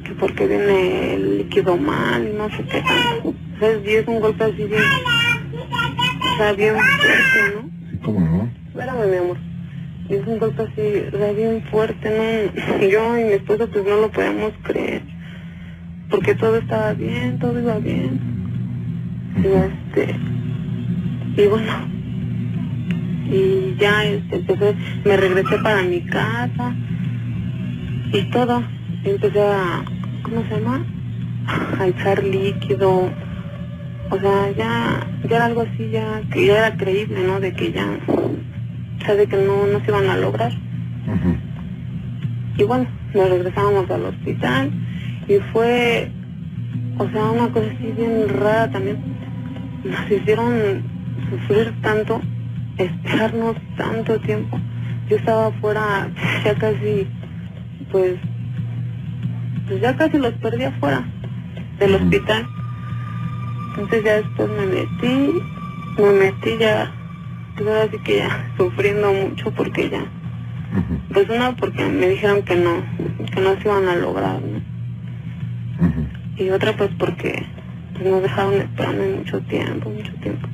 [0.05, 2.83] que porque viene el líquido mal y no sé qué
[3.59, 6.75] y es un golpe así bien, o sea, bien
[8.03, 8.49] cómo.
[8.77, 9.37] Espérame, mi amor.
[10.07, 12.79] Y es un golpe así, o sea, bien fuerte, ¿no?
[12.87, 15.01] Yo y mi esposo pues no lo podíamos creer.
[16.11, 18.19] Porque todo estaba bien, todo iba bien.
[19.35, 20.15] Y este...
[21.41, 21.87] Y bueno...
[23.31, 26.75] Y ya este, empecé, me regresé para mi casa.
[28.13, 28.63] Y todo.
[29.03, 29.83] Y empecé a...
[30.21, 30.85] ¿Cómo se llama?
[31.79, 33.09] A echar líquido.
[34.11, 37.39] O sea, ya, ya era algo así, ya, que ya era creíble, ¿no?
[37.39, 37.85] De que ya,
[39.05, 40.51] de que no, no se iban a lograr.
[42.57, 44.71] Y bueno, nos regresamos al hospital
[45.27, 46.11] y fue,
[46.97, 48.97] o sea, una cosa así bien rara también.
[49.83, 50.83] Nos hicieron
[51.29, 52.21] sufrir tanto,
[52.77, 54.59] esperarnos tanto tiempo.
[55.09, 56.09] Yo estaba afuera,
[56.43, 57.07] ya casi,
[57.91, 58.15] pues,
[59.67, 61.05] pues ya casi los perdí afuera
[61.79, 62.45] del hospital.
[63.69, 65.41] Entonces ya después me metí,
[65.99, 66.91] me metí ya,
[67.57, 70.05] pues ahora sí que ya sufriendo mucho porque ya,
[71.11, 72.83] pues una porque me dijeron que no,
[73.33, 74.61] que no se iban a lograr, ¿no?
[76.37, 77.43] Y otra pues porque
[77.93, 80.47] pues, nos dejaron esperando mucho tiempo, mucho tiempo.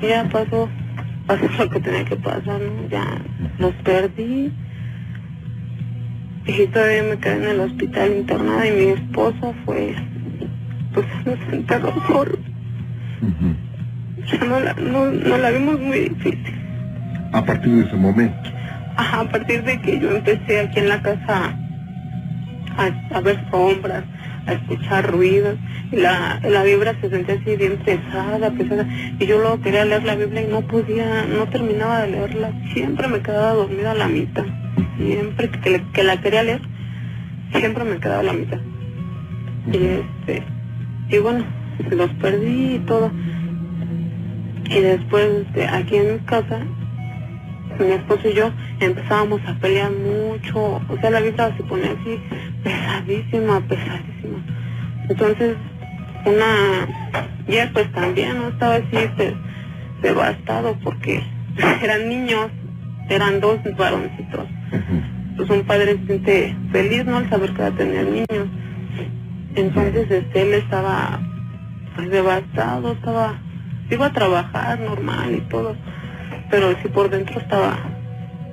[0.00, 0.68] Y ya pasó,
[1.26, 2.88] pasó lo que tenía que pasar, ¿no?
[2.88, 3.22] Ya
[3.58, 4.52] los perdí.
[6.46, 9.94] Y todavía me quedé en el hospital internada y mi esposo fue,
[10.92, 12.38] pues nos enterró solo.
[13.20, 13.67] Ujú.
[14.30, 16.54] Ya no la, no, no la vimos muy difícil.
[17.32, 18.50] A partir de ese momento.
[18.96, 21.54] Ajá, a partir de que yo empecé aquí en la casa
[22.76, 24.04] a, a ver sombras,
[24.46, 25.56] a escuchar ruidos,
[25.92, 28.86] y la, la vibra se sentía así bien pesada, pesada,
[29.18, 33.08] y yo luego quería leer la Biblia y no podía, no terminaba de leerla, siempre
[33.08, 34.44] me quedaba dormida a la mitad,
[34.98, 36.60] siempre que, le- que la quería leer,
[37.52, 38.58] siempre me quedaba a la mitad.
[39.72, 40.42] Y este,
[41.10, 41.44] y bueno,
[41.90, 43.10] los perdí y todo.
[44.68, 46.60] Y después, este, aquí en mi casa,
[47.78, 48.50] mi esposo y yo
[48.80, 52.18] empezábamos a pelear mucho, o sea, la vibra se ponía así
[52.64, 54.38] pesadísima, pesadísima.
[55.08, 55.56] Entonces,
[56.26, 56.86] una,
[57.48, 58.48] ya pues también, ¿no?
[58.48, 59.36] Estaba así de-
[60.02, 61.22] devastado porque
[61.82, 62.48] eran niños,
[63.08, 64.46] eran dos varoncitos.
[65.36, 67.16] Pues un padre se siente feliz, ¿no?
[67.18, 68.48] Al saber que va a tener niños.
[69.54, 71.20] Entonces, este, él estaba
[71.94, 73.38] pues devastado, estaba,
[73.90, 75.76] iba a trabajar normal y todo,
[76.50, 77.76] pero sí por dentro estaba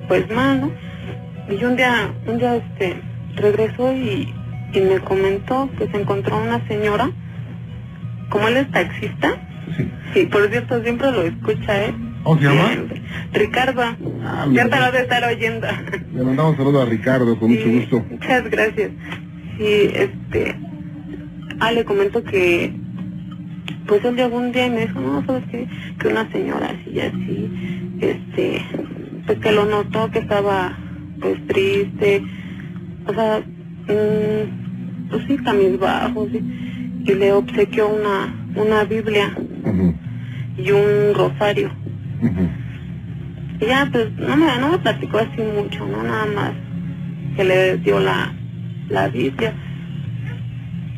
[0.08, 0.70] pues mal, ¿no?
[1.48, 3.00] Y un día, un día este,
[3.36, 4.32] regresó y,
[4.72, 7.10] y me comentó que se encontró una señora,
[8.30, 9.34] como él es taxista,
[9.76, 9.90] Sí.
[10.20, 11.94] y por cierto siempre lo escucha, ¿eh?
[12.22, 12.68] ¿Cómo se llama?
[13.32, 13.82] Ricardo,
[14.24, 15.66] Ah, ya te lo de estar oyendo.
[16.14, 18.04] Le mandamos un saludo a Ricardo, con mucho Sí, gusto.
[18.08, 18.90] Muchas gracias.
[19.58, 20.56] Sí, este,
[21.60, 22.74] ah, le comento que,
[23.86, 25.66] pues él llegó un día y me dijo, no, sabes qué?
[25.98, 27.50] que una señora así y así,
[28.00, 28.62] este,
[29.26, 30.76] pues que lo notó que estaba,
[31.20, 32.22] pues triste,
[33.06, 36.40] o sea, mm, pues sí, cabizbajo, sí,
[37.04, 39.36] y le obsequió una, una Biblia
[40.58, 41.70] y un rosario.
[42.22, 42.48] Ujú.
[43.60, 46.02] Y ya, pues, no me, no me platicó así mucho, ¿no?
[46.02, 46.52] Nada más
[47.36, 48.32] que le dio la,
[48.88, 49.54] la Biblia.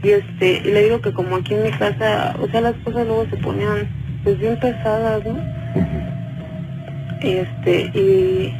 [0.02, 3.06] Y este, y le digo que como aquí en mi casa, o sea, las cosas
[3.06, 3.88] luego se ponían,
[4.22, 5.36] pues, bien pesadas, ¿no?
[7.20, 8.54] Y este, y,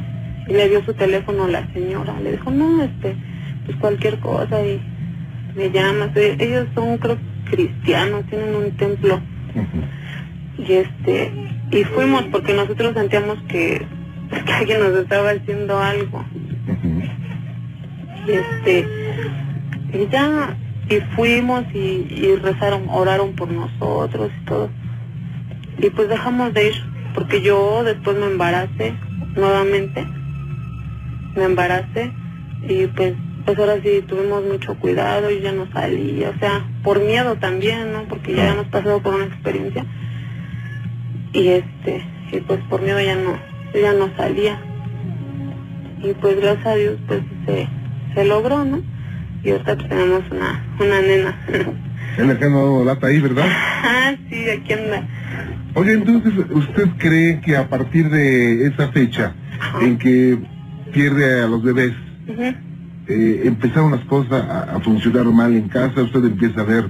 [0.47, 2.19] y le dio su teléfono a la señora.
[2.21, 3.15] Le dijo, no, este,
[3.65, 4.81] pues cualquier cosa y
[5.55, 6.09] me llamas.
[6.15, 7.17] Ellos son, creo,
[7.49, 9.21] cristianos, tienen un templo.
[10.57, 11.31] Y este,
[11.71, 13.85] y fuimos porque nosotros sentíamos que,
[14.45, 16.25] que alguien nos estaba haciendo algo.
[18.27, 18.87] Y este,
[19.93, 20.55] y ya,
[20.89, 24.69] y fuimos y, y rezaron, oraron por nosotros y todo.
[25.77, 28.93] y pues dejamos de ir, porque yo después me embaracé
[29.35, 30.05] nuevamente,
[31.35, 32.11] me embaracé
[32.67, 33.13] y pues
[33.45, 37.93] pues ahora sí tuvimos mucho cuidado y ya no salí, o sea, por miedo también,
[37.93, 38.03] ¿no?
[38.03, 39.85] Porque ya hemos pasado por una experiencia
[41.33, 43.39] y este, y pues por miedo ya no,
[43.73, 44.59] ya no salía.
[46.03, 47.67] Y pues gracias a Dios pues se,
[48.13, 48.81] se logró, ¿no?
[49.43, 51.35] Y ahorita pues tenemos una, una nena.
[52.17, 53.45] Es la que ha dado lata ahí, ¿verdad?
[53.47, 55.07] ah, sí, aquí anda.
[55.75, 59.33] Oye, entonces, ¿usted cree que a partir de esa fecha
[59.81, 60.37] en que
[60.91, 61.93] pierde a los bebés,
[63.07, 66.01] eh, empezaron las cosas a, a funcionar mal en casa?
[66.01, 66.89] Usted empieza a ver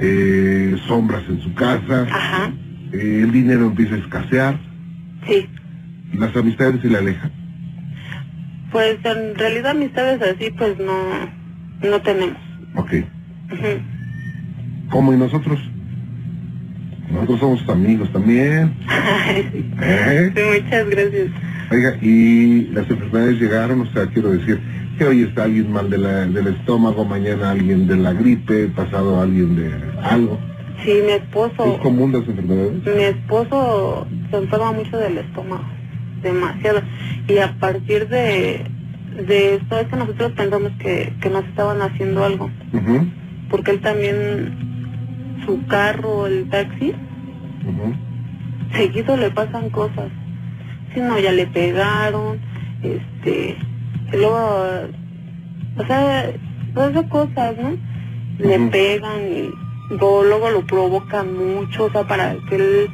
[0.00, 2.52] eh, sombras en su casa, Ajá,
[2.92, 4.58] eh, el dinero empieza a escasear,
[5.26, 5.48] sí.
[6.14, 7.32] las amistades se le alejan.
[8.70, 10.92] Pues en realidad amistades así pues no,
[11.82, 12.38] no tenemos.
[12.76, 12.92] Ok.
[13.52, 13.66] Ujú.
[14.90, 15.58] ¿Cómo y nosotros?
[17.10, 18.74] Nosotros somos amigos también.
[19.82, 20.32] ¿eh?
[20.34, 21.26] Sí, muchas gracias.
[21.70, 24.60] Oiga, y las enfermedades llegaron, o sea, quiero decir,
[24.98, 29.20] que hoy está alguien mal de la- del estómago, mañana alguien de la gripe, pasado
[29.20, 29.70] alguien de
[30.02, 30.38] algo.
[30.84, 32.72] Sí, mi esposo, ¿Es común las enfermedades?
[32.84, 35.64] mi esposo se enferma mucho del estómago,
[36.22, 36.82] demasiado.
[37.28, 38.66] Y a partir de,
[39.16, 42.50] de esto es que nosotros pensamos que, que nos estaban haciendo algo,
[43.50, 46.94] porque él también, su carro, el taxi,
[48.72, 50.10] seguido le pasan cosas.
[50.94, 52.38] Si no, ya le pegaron,
[52.82, 53.56] este,
[54.12, 54.88] luego,
[55.76, 56.30] o sea,
[56.74, 57.76] todas esas cosas, ¿no?
[58.38, 59.50] Le pegan y
[59.90, 62.90] luego, luego lo provocan mucho, o sea, para que él,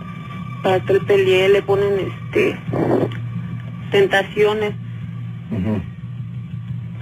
[0.63, 2.59] para que él pelee, le ponen, este,
[3.91, 4.75] tentaciones.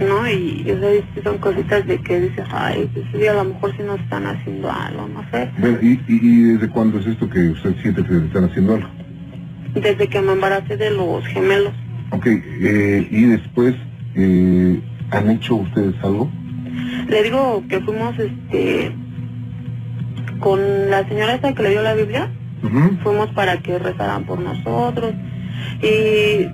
[0.00, 0.28] ¿No?
[0.28, 3.82] Y, o sea, son cositas de que dices, ay, pues sí, a lo mejor sí
[3.82, 5.50] nos están haciendo algo, no sé.
[5.58, 8.74] Bueno, ¿y, y, y desde cuándo es esto que usted siente que le están haciendo
[8.74, 8.88] algo?
[9.74, 11.72] Desde que me embaracé de los gemelos.
[12.10, 13.74] Ok, eh, y después,
[14.14, 14.80] eh,
[15.10, 16.30] ¿han hecho ustedes algo?
[17.08, 18.92] Le digo que fuimos este
[20.40, 22.30] con la señora esa que le dio la Biblia,
[23.02, 25.14] fuimos para que rezaran por nosotros
[25.82, 26.46] y,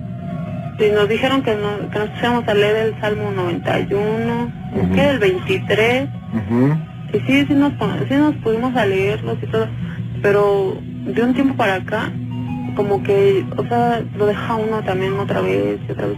[0.79, 4.93] y nos dijeron que, no- que nos pusiéramos a leer el Salmo 91, Ujú.
[4.95, 6.75] que el 23, ujú,
[7.13, 7.73] y sí, sí nos,
[8.09, 9.67] sí nos pudimos a leerlos y todo,
[10.21, 12.11] pero de un tiempo para acá,
[12.75, 16.17] como que, o sea, lo deja uno también otra vez y otra vez.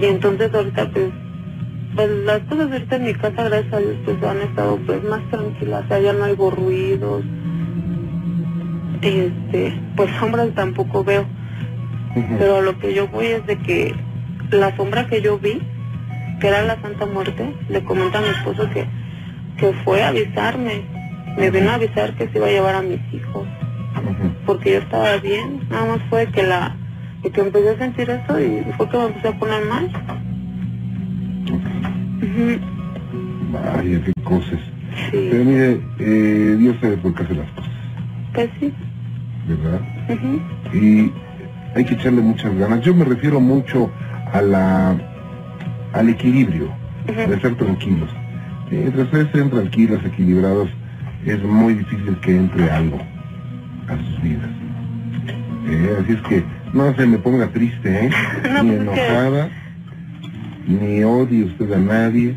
[0.00, 1.06] Y entonces ahorita pues,
[1.96, 5.20] pues las cosas ahorita en mi casa, gracias a Dios, pues han estado pues más
[5.30, 7.24] tranquilas, o sea, ya no hay ruidos.
[9.00, 11.24] Este, pues sombras tampoco veo,
[12.38, 13.94] Pero a lo que yo voy es de que
[14.50, 15.60] la sombra que yo vi,
[16.40, 18.86] que era la Santa Muerte, le comenta a mi esposo que,
[19.56, 20.82] que fue a avisarme,
[21.36, 23.46] me vino a avisar que se iba a llevar a mis hijos,
[24.46, 26.74] porque yo estaba bien, nada más fue que la,
[27.24, 29.90] y que empecé a sentir eso y fue que me empecé a poner mal.
[33.52, 34.60] Vaya, qué cosas.
[35.10, 37.70] Sí, Pero mire, eh, Dios sabe por qué hace las cosas,
[38.34, 38.72] pues sí.
[39.46, 39.80] ¿verdad?
[40.08, 41.12] ujú, y
[41.74, 42.80] hay que echarle muchas ganas.
[42.82, 43.90] Yo me refiero mucho
[44.32, 44.96] a la
[45.92, 46.70] al equilibrio,
[47.06, 48.10] de estar tranquilos.
[48.70, 50.68] Mientras ustedes estén tranquilos, equilibrados,
[51.24, 52.98] es muy difícil que entre algo
[53.88, 54.50] a sus vidas.
[55.70, 58.10] Eh, así es que no se me ponga triste, ¿eh?
[58.52, 59.48] No, ni pues que- enojada,
[60.66, 62.36] ni odie usted a nadie,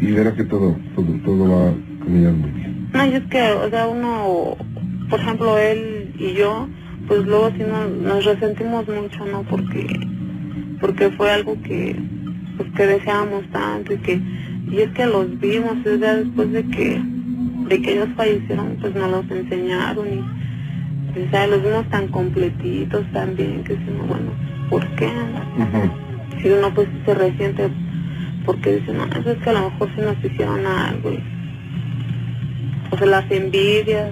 [0.00, 2.88] y verá que todo, todo, todo va a caminar muy bien.
[2.92, 4.56] No, y es que, o sea, uno,
[5.08, 6.68] por ejemplo, él y yo,
[7.08, 9.42] pues luego sí nos, nos resentimos mucho, ¿no?
[9.44, 9.86] Porque,
[10.80, 11.96] porque fue algo que,
[12.56, 14.20] pues que deseábamos tanto y que,
[14.70, 17.00] y es que los vimos, o sea, después de que,
[17.68, 20.18] de que ellos fallecieron, pues nos los enseñaron y,
[21.18, 24.30] o sea, los vimos tan completitos también, que decimos, bueno,
[24.70, 25.10] ¿por qué?
[26.42, 27.68] Si uno pues se resiente
[28.44, 31.10] porque dice, no, eso es que a lo mejor sí nos hicieron algo.
[31.12, 31.22] y-
[32.90, 34.10] o sea, las envidias.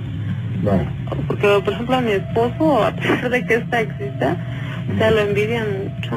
[1.27, 4.37] Porque, por ejemplo, a mi esposo, a pesar de que esta exista,
[4.95, 6.17] o sea, lo envidian mucho.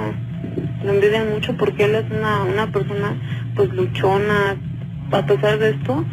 [0.84, 3.14] Lo envidian mucho porque él es una, una persona,
[3.56, 4.56] pues, luchona.
[5.12, 6.06] A pesar de esto,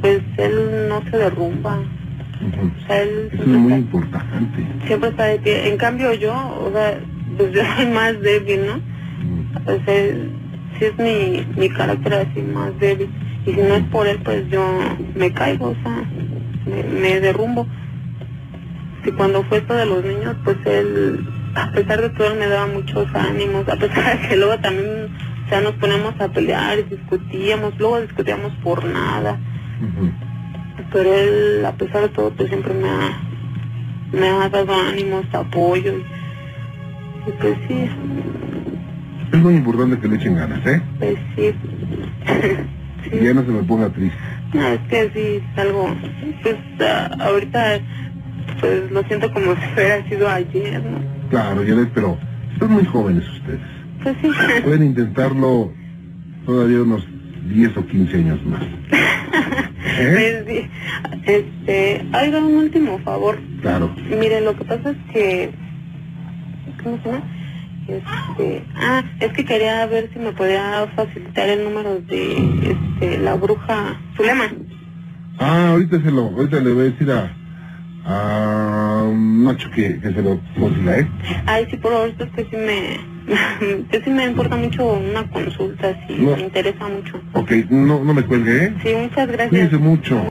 [0.00, 1.78] pues, él no se derrumba.
[1.78, 4.66] O sea, él Eso es siempre muy está- importante.
[4.86, 5.68] siempre está de pie.
[5.68, 6.98] En cambio, yo, o sea,
[7.36, 8.80] pues yo soy más débil, ¿no?
[10.78, 13.08] Sí es mi, mi carácter así más débil.
[13.46, 14.62] Y si no es por él, pues yo
[15.16, 16.02] me caigo, o sea,
[16.68, 17.66] me, me derrumbo.
[19.04, 22.46] Y cuando fue esto de los niños, pues él, a pesar de todo, él me
[22.48, 25.08] daba muchos ánimos, a pesar de que luego también,
[25.46, 29.38] o sea, nos poníamos a pelear y discutíamos, luego discutíamos por nada.
[30.92, 33.20] Pero él, a pesar de todo, pues siempre me ha,
[34.12, 35.94] me ha dado ánimos, apoyo.
[37.26, 37.90] Y pues sí,
[39.32, 40.82] Es muy importante que le echen ganas, ¿eh?
[40.98, 41.54] pues sí.
[43.12, 44.18] Y ya no se me ponga triste.
[44.54, 45.94] No, es que sí, es algo,
[46.42, 47.80] pues ah, ahorita
[48.60, 50.98] pues lo siento como si hubiera sido ayer, ¿no?
[51.30, 52.18] Claro, Janet, pero
[52.58, 53.60] son muy jóvenes ustedes.
[54.02, 54.30] Pues sí.
[54.64, 55.72] Pueden intentarlo
[56.46, 57.06] todavía unos
[57.48, 58.62] 10 o 15 años más.
[60.00, 60.42] ¿Eh?
[60.44, 60.66] Pues.
[61.26, 63.38] Este, haga un último favor.
[63.60, 63.94] Claro.
[64.08, 65.50] Mire, lo que pasa es que,
[66.82, 67.22] ¿cómo se llama?
[67.88, 72.36] Este, ah, es que quería ver si me podía facilitar el número de,
[72.70, 74.44] este, la bruja Zulema.
[75.38, 77.32] Ah, ahorita se lo, ahorita le voy a decir a,
[78.04, 81.08] a Nacho que, que se lo consiga, ¿eh?
[81.46, 85.94] Ay, sí, por favor, es que sí me, que sí me importa mucho una consulta,
[86.06, 86.36] sí, No.
[86.36, 87.18] me interesa mucho.
[87.32, 88.74] Ok, no, no me cuelgue, ¿eh?
[88.84, 89.48] Sí, muchas gracias.
[89.48, 90.28] Cuídense mucho.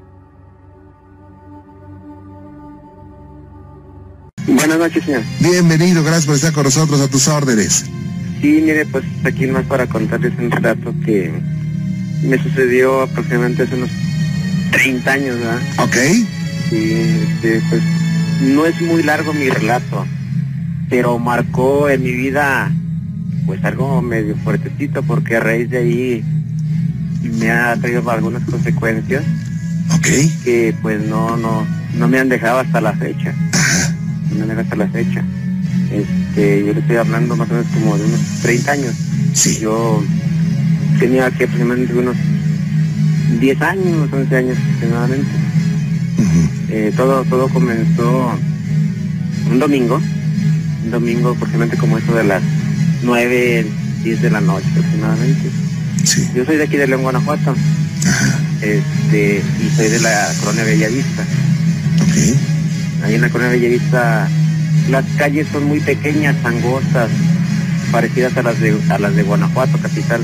[4.47, 5.21] Buenas noches, señor.
[5.39, 7.85] Bienvenido, gracias por estar con nosotros a tus órdenes.
[8.41, 11.31] Sí, mire, pues aquí más para contarles un relato que
[12.23, 13.89] me sucedió aproximadamente hace unos
[14.71, 15.59] 30 años, ¿verdad?
[15.79, 15.95] Ok.
[16.71, 17.81] Y este, pues
[18.41, 20.05] no es muy largo mi relato,
[20.89, 22.71] pero marcó en mi vida
[23.45, 26.23] pues algo medio fuertecito porque a raíz de ahí
[27.39, 29.23] me ha traído algunas consecuencias
[29.95, 30.07] Ok.
[30.43, 33.33] que pues no, no, no me han dejado hasta la fecha.
[33.33, 33.96] No
[34.45, 35.23] dejado hasta la fecha.
[35.91, 38.95] Este, yo le estoy hablando más o menos como de unos 30 años.
[39.33, 39.59] Sí.
[39.61, 40.03] Yo
[40.99, 42.15] tenía que aproximadamente unos
[43.39, 45.31] 10 años, 11 años aproximadamente.
[46.69, 48.31] Eh, todo, todo comenzó
[49.49, 50.01] un domingo,
[50.83, 52.43] un domingo aproximadamente como eso de las
[53.03, 53.65] 9,
[54.03, 55.49] 10 de la noche aproximadamente.
[56.03, 56.27] Sí.
[56.35, 57.55] Yo soy de aquí de León, Guanajuato,
[58.61, 61.23] este, y soy de la colonia Bellavista.
[62.01, 62.56] Ok.
[63.03, 64.27] Ahí en la colonia Bellavista
[64.89, 67.09] las calles son muy pequeñas, angostas,
[67.91, 70.21] parecidas a las de, a las de Guanajuato, capital.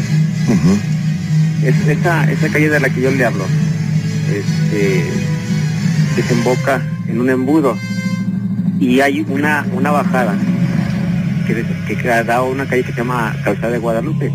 [1.64, 3.46] Es, esa, esa calle de la que yo le hablo,
[4.34, 5.04] este,
[6.16, 7.78] desemboca en un embudo
[8.80, 10.36] y hay una, una bajada
[11.48, 14.32] que, des- que da una calle que se llama Calzada de Guadalupe.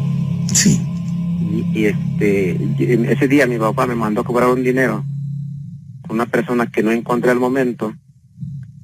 [0.53, 0.81] Sí.
[1.41, 2.59] Y, y, este,
[3.13, 5.05] ese día mi papá me mandó a cobrar un dinero
[6.03, 7.95] con una persona que no encontré al momento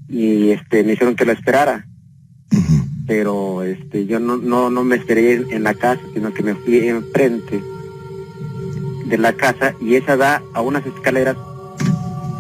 [0.08, 1.86] y este me hicieron que la esperara
[3.06, 6.54] pero este yo no no no me esperé en, en la casa sino que me
[6.54, 7.62] fui enfrente
[9.06, 11.36] de la casa y esa da a unas escaleras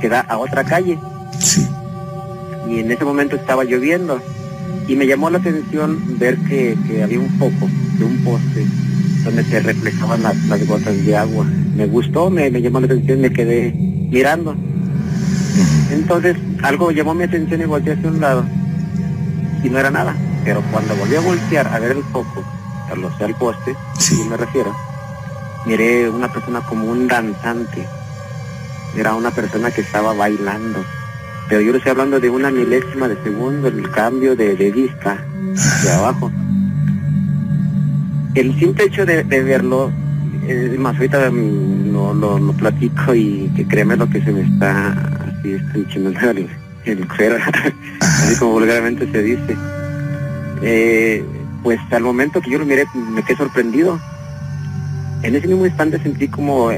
[0.00, 0.98] que da a otra calle
[1.38, 1.66] Sí.
[2.70, 4.20] y en ese momento estaba lloviendo
[4.88, 8.64] y me llamó la atención ver que, que había un foco de un poste
[9.24, 11.46] donde se reflejaban las, las gotas de agua.
[11.74, 14.54] Me gustó, me, me llamó la atención, me quedé mirando.
[15.90, 18.44] Entonces algo llamó mi atención y volteé hacia un lado
[19.62, 20.14] y no era nada.
[20.44, 22.44] Pero cuando volví a voltear a ver el foco,
[22.90, 24.22] a lo sea el poste, Sí.
[24.28, 24.74] me refiero,
[25.66, 27.86] miré una persona como un danzante.
[28.96, 30.84] Era una persona que estaba bailando.
[31.48, 35.18] Pero yo le estoy hablando de una milésima de segundo, el cambio de, de vista
[35.82, 36.30] de abajo.
[38.34, 39.90] El simple hecho de, de verlo,
[40.46, 45.13] eh, más ahorita lo, lo, lo platico y que créeme lo que se me está
[45.50, 46.48] así está echando el,
[46.86, 47.36] el cuero,
[48.00, 49.56] así como vulgarmente se dice.
[50.62, 51.24] Eh,
[51.62, 53.98] pues al momento que yo lo miré me quedé sorprendido.
[55.22, 56.70] En ese mismo instante sentí como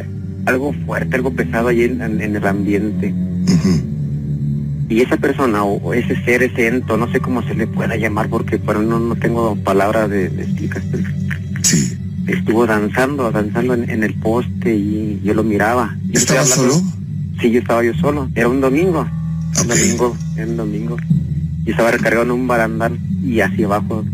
[0.46, 3.12] algo fuerte, algo pesado ahí en, en- en el ambiente.
[4.88, 7.96] Y esa persona o, o ese ser, ese ento, no sé cómo se le pueda
[7.96, 11.04] llamar porque pero no, no tengo palabra de, de explicación.
[11.62, 11.98] Sí.
[12.28, 15.96] Estuvo danzando, danzando en, en el poste y yo lo miraba.
[16.10, 16.95] Yo estoy ¿Estabas hablando- solo?
[17.40, 18.28] Sí, yo estaba yo solo.
[18.34, 19.06] Era un domingo.
[19.62, 20.96] Un domingo, era un domingo.
[21.64, 24.04] Yo estaba recargado en un barandal y hacia abajo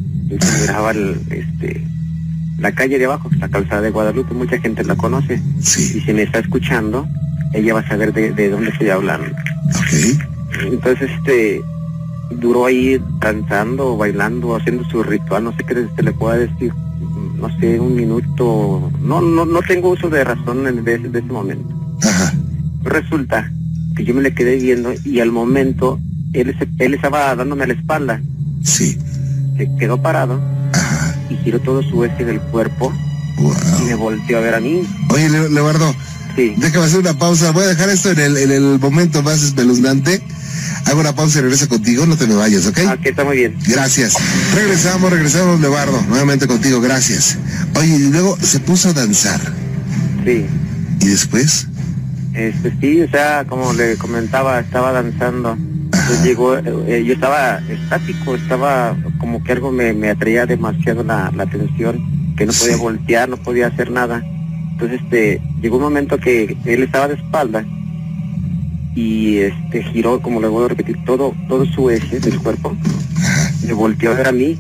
[0.41, 1.85] se miraba el, este,
[2.59, 4.35] la calle de abajo, la calzada de Guadalupe.
[4.35, 5.35] Mucha gente la conoce.
[5.59, 6.01] Y Sí.
[6.01, 7.07] si me está escuchando,
[7.53, 9.27] ella va a saber de, de dónde estoy hablando.
[9.27, 10.63] Ok.
[10.73, 11.61] Entonces, este,
[12.31, 16.73] duró ahí danzando, bailando, haciendo su ritual, no sé qué se le pueda decir,
[17.39, 21.19] no sé, un minuto, no, no, no tengo uso de razón en de, ese- de
[21.19, 21.75] ese momento.
[22.03, 22.33] Ajá.
[22.85, 23.51] Resulta
[23.97, 26.01] que yo me le quedé viendo y al momento
[26.33, 28.21] él, se- él estaba dándome la espalda,
[28.65, 28.99] Sí.
[29.57, 30.41] se quedó parado
[30.73, 31.15] Ajá.
[31.31, 32.93] y giró todo su eje del cuerpo
[33.81, 34.83] y me volteó a ver a mí.
[35.11, 35.95] Oye, Le- Leobardo,
[36.35, 37.51] Sí, déjame hacer una pausa.
[37.51, 40.23] Voy a dejar esto en el, en el momento más espeluznante.
[40.87, 42.07] Hago una pausa y regreso contigo.
[42.07, 42.79] No te me vayas, ¿ok?
[42.89, 43.55] ah, que está muy bien.
[43.69, 44.15] Gracias.
[44.55, 46.01] Regresamos, regresamos, Leobardo.
[46.09, 47.37] Nuevamente contigo, gracias.
[47.75, 49.41] Oye, y luego se puso a danzar.
[50.25, 50.47] Sí.
[51.01, 51.67] ¿Y después?
[52.35, 55.57] Este, sí, o sea, como le comentaba, estaba danzando.
[55.57, 61.31] Entonces llegó, eh, yo estaba estático, estaba como que algo me, me atraía demasiado la,
[61.35, 62.01] la atención,
[62.37, 62.81] que no podía Sí.
[62.81, 64.23] voltear, no podía hacer nada.
[64.73, 67.65] Entonces este, llegó un momento que él estaba de espalda
[68.95, 72.77] y este giró, como le voy a repetir, todo, todo su eje del cuerpo,
[73.67, 74.59] me volteó a ver a mí,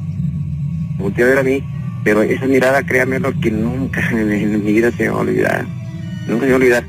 [0.96, 1.62] me volteó a ver a mí,
[2.04, 5.20] pero esa mirada, créanme lo que nunca en, en mi vida se me va a
[5.22, 5.66] olvidar,
[6.28, 6.84] nunca se me va a olvidar.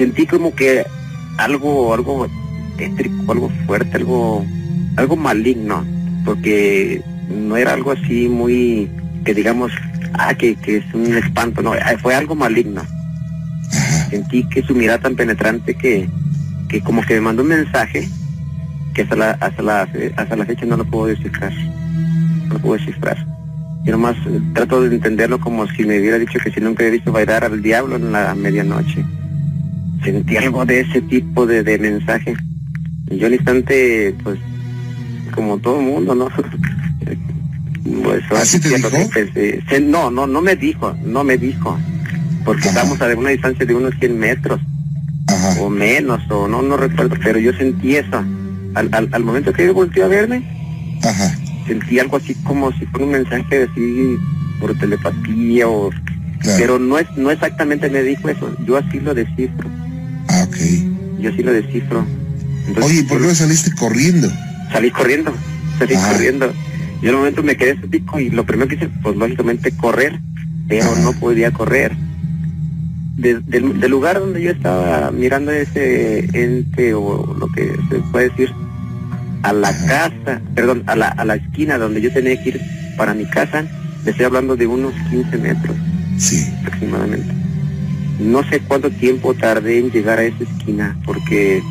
[0.00, 0.82] Sentí como que
[1.36, 2.26] algo, algo
[2.78, 4.42] tétrico, algo fuerte, algo,
[4.96, 5.84] algo maligno,
[6.24, 8.88] porque no era algo así muy,
[9.26, 9.70] que digamos,
[10.14, 12.80] ah, que, que es un espanto, no, ah, fue algo maligno.
[14.08, 16.08] Sentí que su mirada tan penetrante que,
[16.70, 18.08] que como que me mandó un mensaje
[18.94, 19.86] que hasta la, hasta la,
[20.16, 21.52] hasta la fecha no lo puedo descifrar,
[22.46, 23.18] no lo puedo descifrar.
[23.84, 26.94] Yo nomás eh, trato de entenderlo como si me hubiera dicho que si nunca había
[26.94, 29.04] visto bailar al diablo en la medianoche.
[30.04, 32.34] Sentí algo de ese tipo de, de mensaje.
[33.10, 34.38] Yo al instante, pues,
[35.34, 36.28] como todo el mundo, ¿no?
[38.02, 38.90] pues, ¿Así te que dijo?
[39.12, 39.62] pensé.
[39.68, 41.78] Se- no, no, no me dijo, no me dijo.
[42.44, 42.82] Porque Ajá.
[42.82, 44.60] estábamos a una distancia de unos 100 metros
[45.26, 45.60] Ajá.
[45.60, 48.24] o menos, o no, no recuerdo, pero yo sentí eso.
[48.74, 50.42] Al, al, al momento que él volteó a verme,
[51.02, 51.36] Ajá.
[51.66, 54.16] sentí algo así como si fuera un mensaje así
[54.60, 55.90] por telepatía o...
[56.40, 56.56] Claro.
[56.58, 59.68] Pero no es no exactamente me dijo eso, yo así lo descifro,
[60.40, 60.56] Ah, ok.
[61.20, 62.04] yo así lo descifro.
[62.66, 64.30] Entonces, Oye, ¿y por qué no saliste corriendo?
[64.72, 65.34] Salí corriendo,
[65.78, 66.08] salí Ah.
[66.12, 66.52] corriendo.
[67.02, 70.20] Yo en un momento me quedé estático y lo primero que hice, pues lógicamente correr,
[70.68, 71.00] pero Ajá.
[71.00, 71.96] no podía correr.
[73.16, 78.28] De- del, del lugar donde yo estaba mirando ese ente o lo que se puede
[78.30, 78.50] decir,
[79.42, 82.60] a la casa, perdón, a la, a la esquina donde yo tenía que ir
[82.96, 83.64] para mi casa,
[84.04, 85.76] le estoy hablando de unos 15 metros
[86.18, 86.46] Sí.
[86.60, 87.32] aproximadamente.
[88.20, 91.62] No sé cuánto tiempo tardé en llegar a esa esquina porque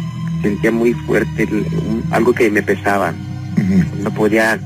[0.41, 3.13] sentía muy fuerte el- un- algo que me pesaba.
[4.03, 4.59] No podía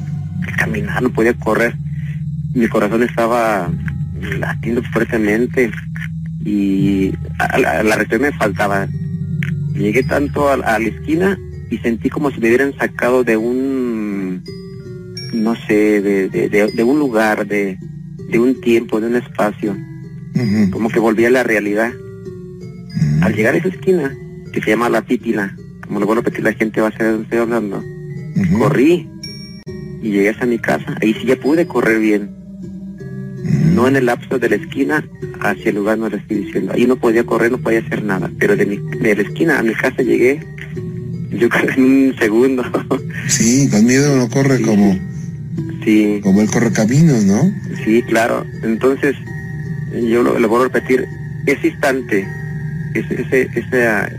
[0.57, 1.75] caminar, no podía correr.
[2.53, 3.69] Mi corazón estaba
[4.39, 5.71] latiendo fuertemente
[6.45, 8.87] y a, la- a la reacción me faltaba.
[9.75, 11.37] Llegué tanto a, a la esquina
[11.69, 14.43] y sentí como si me hubieran sacado de un,
[15.33, 17.77] no sé, de, de- de- de un lugar, de,
[18.29, 19.75] de un tiempo, de un espacio
[20.71, 21.91] Como que volví a la realidad.
[23.21, 24.15] Al llegar a esa esquina,
[24.51, 25.55] que se llama La Pípila,
[25.85, 27.83] como le vuelvo a repetir, la gente va a saber de dónde estoy hablando,
[28.57, 29.07] corrí
[30.01, 30.95] y llegué hasta mi casa.
[31.01, 32.29] Ahí sí ya pude correr bien.
[33.73, 35.03] No en el lapso de la esquina
[35.41, 36.73] hacia el lugar donde le estoy diciendo.
[36.73, 38.31] Ahí no podía correr, no podía hacer nada.
[38.39, 40.39] Pero de, mi, de la esquina a mi casa llegué,
[41.31, 42.63] yo creo en un segundo.
[43.27, 44.63] Sí, con miedo no corre Sí.
[44.63, 44.99] como,
[45.85, 47.51] sí, como el correcaminos, ¿no?
[47.85, 48.45] sí, claro.
[48.63, 49.15] Entonces,
[49.93, 51.07] yo lo, lo vuelvo a repetir,
[51.45, 52.27] ese instante,
[52.93, 54.09] ese, ese, esa,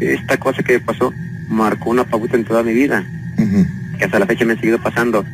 [0.00, 1.12] esta cosa que me pasó,
[1.48, 3.04] marcó una pauta en toda mi vida,
[3.98, 5.24] que hasta la fecha me ha seguido pasando.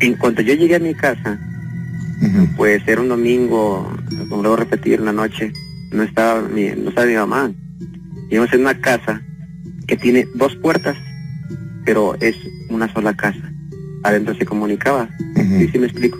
[0.00, 1.38] En cuanto yo llegué a mi casa,
[2.56, 3.96] pues era un domingo,
[4.28, 5.52] como luego repetir, en la noche,
[5.92, 7.52] no estaba mi, no estaba mi mamá.
[8.30, 9.22] Íbamos en una casa
[9.86, 10.96] que tiene dos puertas,
[11.84, 12.36] pero es
[12.68, 13.40] una sola casa.
[14.04, 15.08] Adentro se comunicaba.
[15.36, 15.58] Ujú.
[15.58, 16.18] Sí, sí me explico.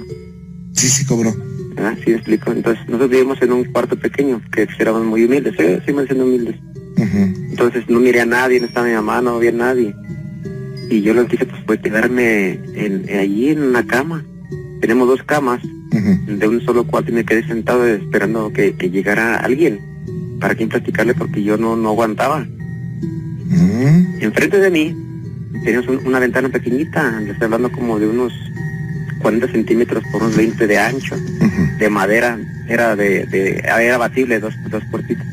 [0.74, 1.34] Sí, sí, cobró.
[1.82, 1.98] ¿Verdad?
[2.04, 2.52] Sí me explico.
[2.52, 6.56] Entonces nosotros vivimos en un cuarto pequeño, que éramos muy humildes, sí, seguimos siendo humildes.
[7.50, 9.94] Entonces no miré a nadie, no estaba mi mamá, no había nadie.
[10.90, 14.24] Y yo lo que hice pues fue quedarme en, allí en una cama.
[14.80, 15.60] Tenemos dos camas
[16.26, 19.78] de un solo cuarto y me quedé sentado esperando que, que llegara alguien
[20.40, 22.46] para quien platicarle porque yo no, no aguantaba.
[23.50, 24.06] Ujú.
[24.20, 24.96] Enfrente de mí
[25.64, 28.32] teníamos un- una ventana pequeñita, le estoy hablando como de unos
[29.20, 31.16] 40 centímetros por unos 20 de ancho,
[31.78, 35.26] de madera, era de, de era batible, dos, dos puertitas.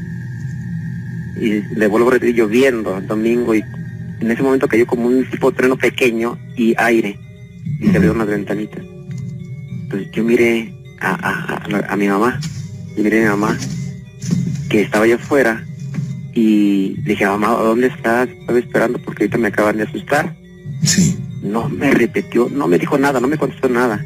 [1.39, 3.63] Y le vuelvo a repetir lloviendo el domingo y
[4.19, 7.19] en ese momento cayó como un tipo de trueno pequeño y aire
[7.79, 8.83] y se abrieron las ventanitas.
[9.83, 12.39] Entonces yo miré a, a, a mi mamá,
[12.95, 13.57] y miré a mi mamá
[14.69, 15.63] que estaba allá afuera
[16.33, 18.29] y le dije, mamá, ¿dónde estás?
[18.29, 20.35] Estaba esperando porque ahorita me acaban de asustar.
[20.83, 21.17] Sí.
[21.41, 24.03] No me repitió, no me dijo nada, no me contestó nada.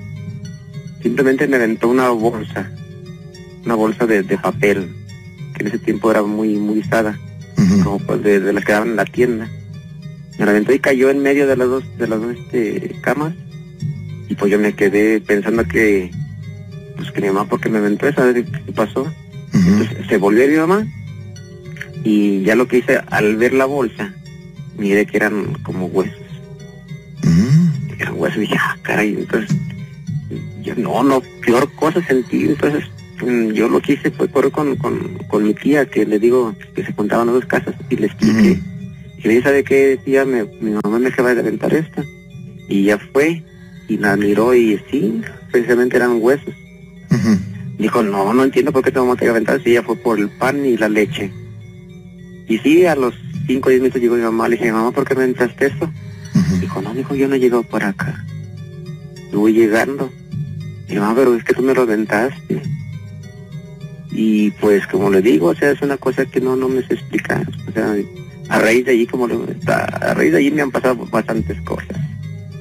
[1.01, 2.69] Simplemente me aventó una bolsa,
[3.65, 4.89] una bolsa de, de papel,
[5.55, 7.17] que en ese tiempo era muy, muy usada,
[7.83, 9.49] como pues de, de las que daban en la tienda.
[10.37, 13.33] Me la aventó y cayó en medio de las dos, de las dos este, camas.
[14.29, 16.11] Y pues yo me quedé pensando que,
[16.95, 19.11] pues que mi mamá, porque me aventó esa, ¿qué pasó?
[19.53, 20.87] Entonces se volvió mi mamá
[22.03, 24.13] y ya lo que hice al ver la bolsa,
[24.77, 26.20] miré que eran como huesos,
[27.23, 27.93] Ujú.
[27.99, 29.55] eran huesos y dije, ah, caray, entonces
[30.63, 32.83] yo no, no, peor cosa sentí, entonces
[33.23, 36.55] mm, yo lo que hice fue correr con, con, con mi tía, que le digo
[36.75, 38.59] que se contaban las dos casas y le expliqué.
[39.17, 40.25] Y le dije, ¿sabe qué, tía?
[40.25, 42.03] Me, mi mamá me acaba de aventar esta.
[42.67, 43.43] Y ya fue,
[43.87, 46.53] y la miró y sí, precisamente eran huesos.
[47.11, 47.37] Ujú.
[47.77, 49.95] Dijo, no, no entiendo por qué tu mamá te iba a aventar si ella fue
[49.95, 51.31] por el pan y la leche.
[52.47, 53.13] Y sí, a los
[53.47, 55.91] 5 o 10 minutos llegó mi mamá, le dije, mamá, ¿por qué me aventaste eso?
[56.59, 58.23] Dijo, no, dijo, yo no he llegado por acá.
[59.31, 60.11] Yo voy llegando.
[60.89, 62.61] Y mamá, pero es que tú me lo aventaste.
[64.11, 66.95] Y pues, como le digo, o sea, es una cosa que no, no me sé
[66.95, 67.47] explicar.
[67.67, 67.95] O sea,
[68.49, 69.35] a raíz de allí, como le,
[69.67, 71.97] a a raíz de allí me han pasado bastantes cosas.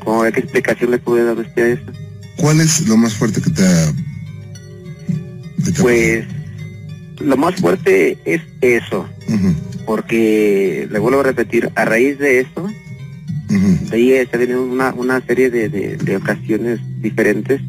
[0.04, 1.92] ¿Cómo qué explicación le pude dar a usted a eso?
[2.36, 3.92] ¿Cuál es lo más fuerte que te ha...
[5.64, 6.24] que te ha Pues,
[7.20, 9.08] lo más fuerte es eso.
[9.26, 9.34] pasado?
[9.50, 12.70] Ujú, Porque, le vuelvo a repetir, a raíz de eso,
[13.50, 13.90] ujú.
[13.90, 17.60] de ahí se viene una, una serie de, de, de ocasiones diferentes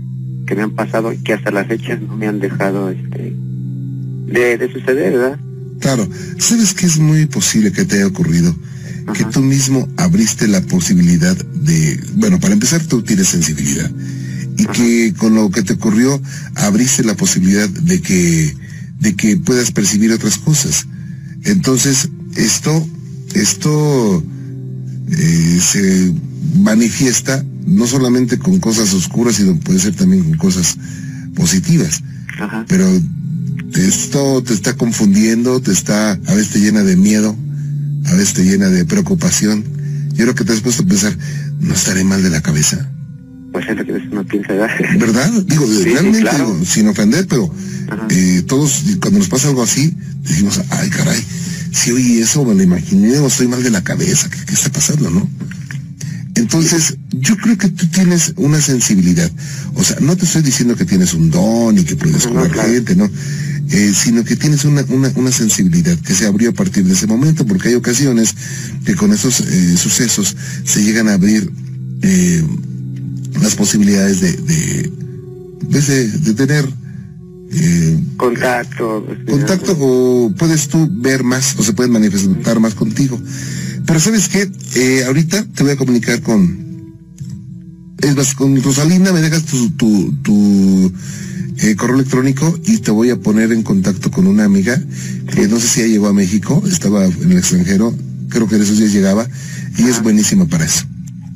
[0.46, 3.34] que me han pasado y que hasta la fecha no me han dejado este
[4.28, 5.40] de, de suceder, ¿verdad?
[5.80, 6.08] Claro,
[6.38, 8.56] ¿sabes que es muy posible que te haya ocurrido?
[9.14, 13.92] Que tú mismo abriste la posibilidad de, bueno, para empezar tú tienes sensibilidad
[14.58, 14.74] y Ajá.
[14.74, 16.22] que con lo que te ocurrió
[16.56, 18.56] abriste la posibilidad de que,
[19.00, 20.86] de que puedas percibir otras cosas.
[21.44, 22.88] Entonces, esto,
[23.34, 24.24] esto
[25.12, 26.14] eh, se
[26.56, 30.78] manifiesta no solamente con cosas oscuras, sino puede ser también con cosas
[31.36, 32.02] positivas
[32.40, 32.66] Ajá.
[32.68, 32.88] pero
[33.76, 37.36] esto te está confundiendo, te está, a veces te llena de miedo,
[38.06, 39.64] a veces te llena de preocupación.
[40.14, 41.16] Yo creo que te has puesto a pensar,
[41.60, 42.92] no estaré mal de la cabeza,
[43.54, 44.70] Pues es lo que uno piensa, ¿verdad?
[45.00, 45.32] ¿verdad?
[45.46, 46.54] Digo, Sí, realmente, claro.
[46.54, 47.54] digo, sin ofender, pero
[48.10, 51.24] eh, todos, cuando nos pasa algo así, decimos, ay caray,
[51.72, 54.72] si oí eso, me lo imaginé, o estoy mal de la cabeza, ¿qué, qué está
[54.72, 55.30] pasando, no?
[56.36, 59.30] Entonces, yo creo que tú tienes una sensibilidad.
[59.76, 62.50] O sea, no te estoy diciendo que tienes un don y que puedes claro.
[62.72, 63.10] gente, ¿no?
[63.70, 67.08] Eh, sino que tienes una, una, una sensibilidad que se abrió a partir de ese
[67.08, 68.36] momento, porque hay ocasiones
[68.86, 71.52] que con esos eh, sucesos se llegan a abrir
[72.02, 72.44] eh,
[73.42, 74.92] las posibilidades de, de,
[75.70, 76.68] pues, de, de tener
[77.54, 79.04] eh, Contacto.
[79.06, 83.20] pues, contacto o puedes tú ver más o se pueden manifestar más contigo.
[83.86, 86.96] Pero sabes qué, Eh, ahorita te voy a comunicar con,
[88.00, 90.92] es más, con Rosalinda, me dejas tu, tu, tu
[91.58, 94.82] eh, correo electrónico y te voy a poner en contacto con una amiga
[95.34, 97.94] que no sé si ya llegó a México, estaba en el extranjero,
[98.30, 99.28] creo que en esos días llegaba
[99.78, 100.86] y es buenísima para eso.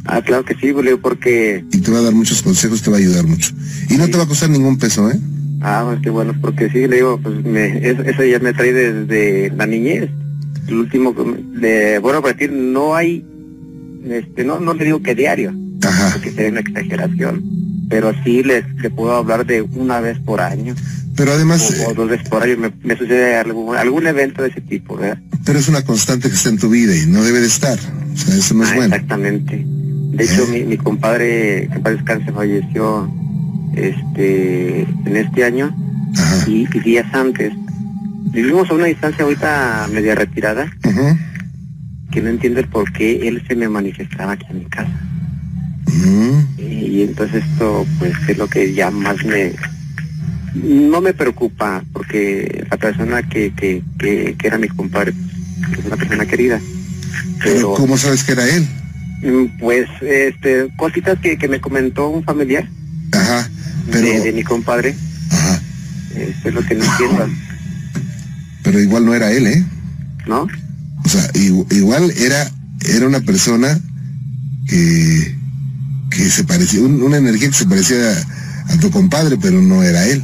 [0.06, 1.66] Ah, claro que sí, Julio, porque...
[1.72, 3.52] Y te va a dar muchos consejos, te va a ayudar mucho.
[3.90, 5.20] Y no te va a costar ningún peso, ¿eh?
[5.62, 8.74] Ah, pues qué bueno, porque sí, le digo, pues me, es- eso ya me trae
[8.74, 10.10] desde la niñez.
[10.68, 11.14] El último,
[11.60, 13.24] de, bueno, para decir, no hay,
[14.10, 15.54] este, no, no le digo que diario,
[15.84, 16.10] Ajá.
[16.14, 17.44] porque sería una exageración,
[17.90, 20.74] pero sí le, le puedo hablar de una vez por año,
[21.16, 24.42] Pero además, eh, o, o dos veces por año, me, me sucede algún, algún evento
[24.42, 25.20] de ese tipo, ¿verdad?
[25.46, 27.78] pero es una constante que está en tu vida y no debe de estar.
[28.14, 28.96] O sea, eso no es Ah, bueno.
[28.96, 29.64] Exactamente.
[29.66, 30.48] De hecho, Eh.
[30.52, 33.08] mi, mi compadre, que para descanse, falleció
[33.76, 35.76] este en este año
[36.18, 36.46] Ajá.
[36.50, 37.54] y, y días antes.
[38.32, 40.70] Vivimos a una distancia ahorita media retirada,
[42.12, 44.92] que no entiendo el por qué él se me manifestaba aquí en mi casa.
[45.88, 49.54] Mm, Y entonces esto pues es lo que ya más me...
[50.54, 55.14] No me preocupa, porque la persona que, que, que, que era mi compadre
[55.78, 56.60] es una persona querida.
[57.44, 58.66] Pero Pero, ¿cómo sabes que era él?
[59.22, 62.68] mm, pues, este, cositas que, que me comentó un familiar
[63.12, 63.50] Ajá.
[63.92, 64.96] Pero, de, de mi compadre,
[65.32, 65.62] ajá.
[66.16, 67.30] esto es lo que no entiendo,
[68.64, 69.66] Pero igual no era él, ¿eh?
[70.28, 70.48] ¿no?
[71.04, 72.50] O sea, igual era,
[72.88, 73.80] era una persona
[74.68, 75.36] que,
[76.10, 77.96] que se parecía, un- una energía que se parecía
[78.68, 80.24] a, a tu compadre, pero no era él.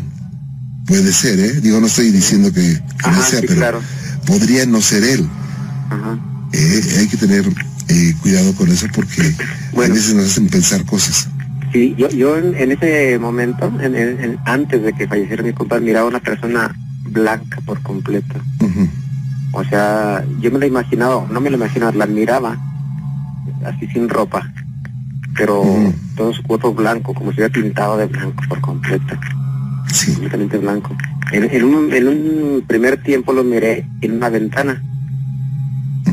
[0.87, 1.61] Puede ser, ¿eh?
[1.61, 2.61] Digo, no estoy diciendo que,
[3.03, 3.81] que no sea, sí, pero claro.
[4.25, 5.27] podría no ser él.
[5.89, 6.19] Ajá.
[6.53, 7.45] Eh, hay que tener
[7.87, 9.33] eh, cuidado con eso porque
[9.73, 9.93] Bueno.
[9.93, 11.27] a veces nos hacen pensar cosas.
[11.71, 15.85] Sí, yo, yo en, en ese momento, en- en- antes de que falleciera mi compadre,
[15.85, 16.75] miraba a una persona
[17.09, 18.35] blanca por completo.
[19.53, 22.57] O sea, yo me la imaginaba, no me la imaginaba, la miraba
[23.65, 24.49] así sin ropa,
[25.35, 25.93] pero Ujú.
[26.15, 29.15] todo su cuerpo blanco, como si hubiera pintado de blanco por completo,
[29.91, 30.11] Sí.
[30.13, 30.95] completamente blanco.
[31.31, 34.81] En, en un, en un primer tiempo lo miré en una ventana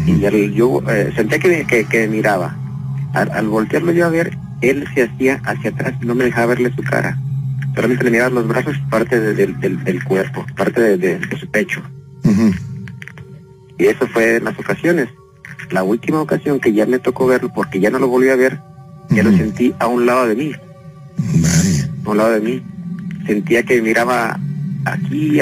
[0.07, 2.57] y yo eh, sentía que, que, que miraba.
[3.15, 6.47] Al, al voltearlo yo a ver, él se hacía hacia atrás y no me dejaba
[6.55, 7.19] verle su cara.
[7.75, 11.81] Solamente le miraba los brazos, parte de- del- del, del cuerpo, parte de, su pecho.
[13.79, 15.09] Y eso fue en las ocasiones.
[15.71, 18.59] La última ocasión que ya me tocó verlo, porque ya no lo volví a ver,
[19.11, 20.53] ya lo sentí a un lado de mí,
[21.19, 21.89] Vaya.
[22.05, 22.63] a un lado de mí.
[23.27, 24.39] Sentía que miraba
[24.87, 25.39] aquí,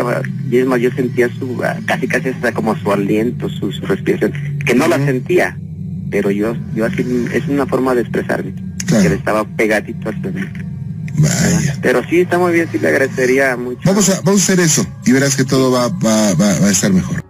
[0.50, 4.32] y es más, yo sentía su, casi casi hasta como su aliento, su, su respiración,
[4.64, 5.56] que no la sentía,
[6.10, 8.52] pero yo, yo así, es una forma de expresarme.
[8.86, 9.02] Claro.
[9.02, 10.50] Que le estaba pegadito al bebé.
[11.18, 11.76] Vaya.
[11.80, 13.80] Pero sí, está muy bien, sí le agradecería mucho.
[13.84, 16.70] Vamos a, vamos a hacer eso y verás que todo va, va, va, va a
[16.70, 17.22] estar mejor.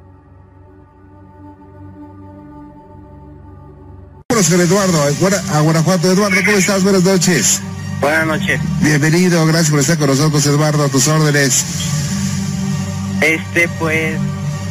[4.28, 5.02] Vámonos con Eduardo,
[5.52, 6.12] a Guanajuato.
[6.12, 6.82] Eduardo, ¿cómo estás?
[6.82, 7.60] Buenas noches.
[8.00, 8.60] Buenas noches.
[8.80, 11.64] Bienvenido, gracias por estar con nosotros, Eduardo, a tus órdenes.
[13.22, 14.18] Este, pues,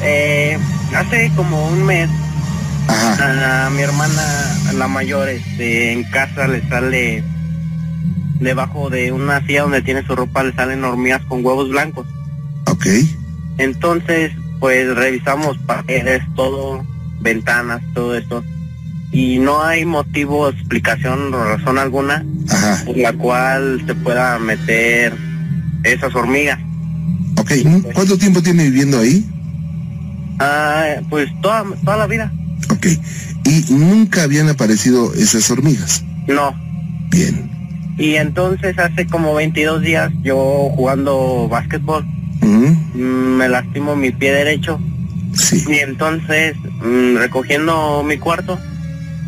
[0.01, 0.59] eh,
[0.93, 2.09] hace como un mes
[2.87, 4.23] Ajá, a mi hermana,
[4.77, 7.23] la mayor, este, en casa le sale
[8.39, 12.05] debajo de una silla donde tiene su ropa, le salen hormigas con huevos blancos.
[12.67, 12.85] ok.
[13.57, 16.85] Entonces, pues revisamos paredes, todo,
[17.21, 18.43] ventanas, todo esto.
[19.11, 25.13] Y no hay motivo, explicación o razón alguna Ajá, por la cual se pueda meter
[25.83, 26.59] esas hormigas.
[27.37, 27.51] ok.
[27.93, 29.25] ¿Cuánto tiempo tiene viviendo ahí?
[30.39, 32.31] Ah, pues toda, toda la vida.
[32.69, 32.87] Ok.
[33.45, 36.03] Y nunca habían aparecido esas hormigas.
[36.27, 36.53] No.
[37.09, 37.49] Bien.
[37.97, 40.35] Y entonces hace como 22 días yo
[40.75, 42.03] jugando básquetbol
[42.41, 42.97] mm,
[43.37, 44.79] me lastimo mi pie derecho
[45.33, 45.63] Sí.
[45.67, 48.57] y entonces mm, recogiendo mi cuarto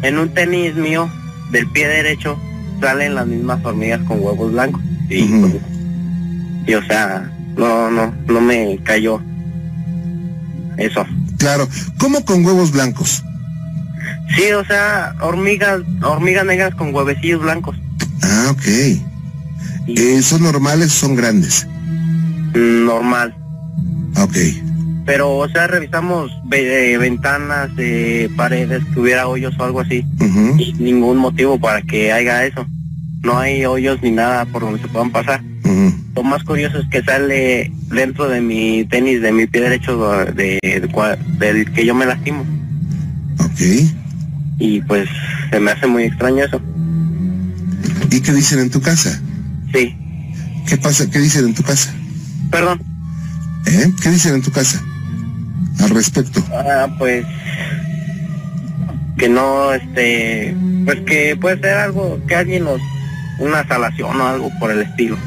[0.03, 1.09] en un tenis mío
[1.51, 2.37] del pie derecho
[2.81, 5.53] salen las mismas hormigas con huevos blancos y, pues,
[6.65, 9.21] y o sea no no no me cayó
[10.77, 11.05] eso
[11.37, 11.67] Claro.
[11.97, 13.23] ¿Cómo con huevos blancos?
[14.35, 17.77] sí o sea hormigas hormigas negras con huevecillos blancos
[18.21, 18.65] Ah, ok.
[19.87, 21.65] y Eh, ¿Son normales o son grandes?
[22.53, 23.33] mm, normal
[24.17, 24.35] Ok.
[25.05, 30.03] pero o sea revisamos eh, ventanas eh, paredes que hubiera hoyos o algo así
[30.57, 32.65] y ningún motivo para que haya eso
[33.23, 35.41] no hay hoyos ni nada por donde se puedan pasar
[36.15, 39.97] lo más curioso es que sale dentro de mi tenis de mi pie derecho
[40.33, 42.45] de, de del que yo me lastimo
[43.39, 43.61] Ok.
[44.59, 45.07] y pues
[45.51, 46.61] se me hace muy extraño eso
[48.11, 49.21] ¿Y qué dicen en tu casa?
[49.73, 49.95] sí
[50.67, 51.09] ¿Qué pasa?
[51.09, 51.93] ¿Qué dicen en tu casa?
[52.51, 52.81] perdón
[53.65, 53.91] ¿Eh?
[54.01, 54.81] ¿Qué dicen en tu casa?
[55.81, 56.41] Al respecto.
[56.53, 57.25] Ah, pues
[59.17, 60.55] que no este
[60.85, 62.79] pues que puede ser algo que alguien nos
[63.39, 65.17] una salación o algo por el estilo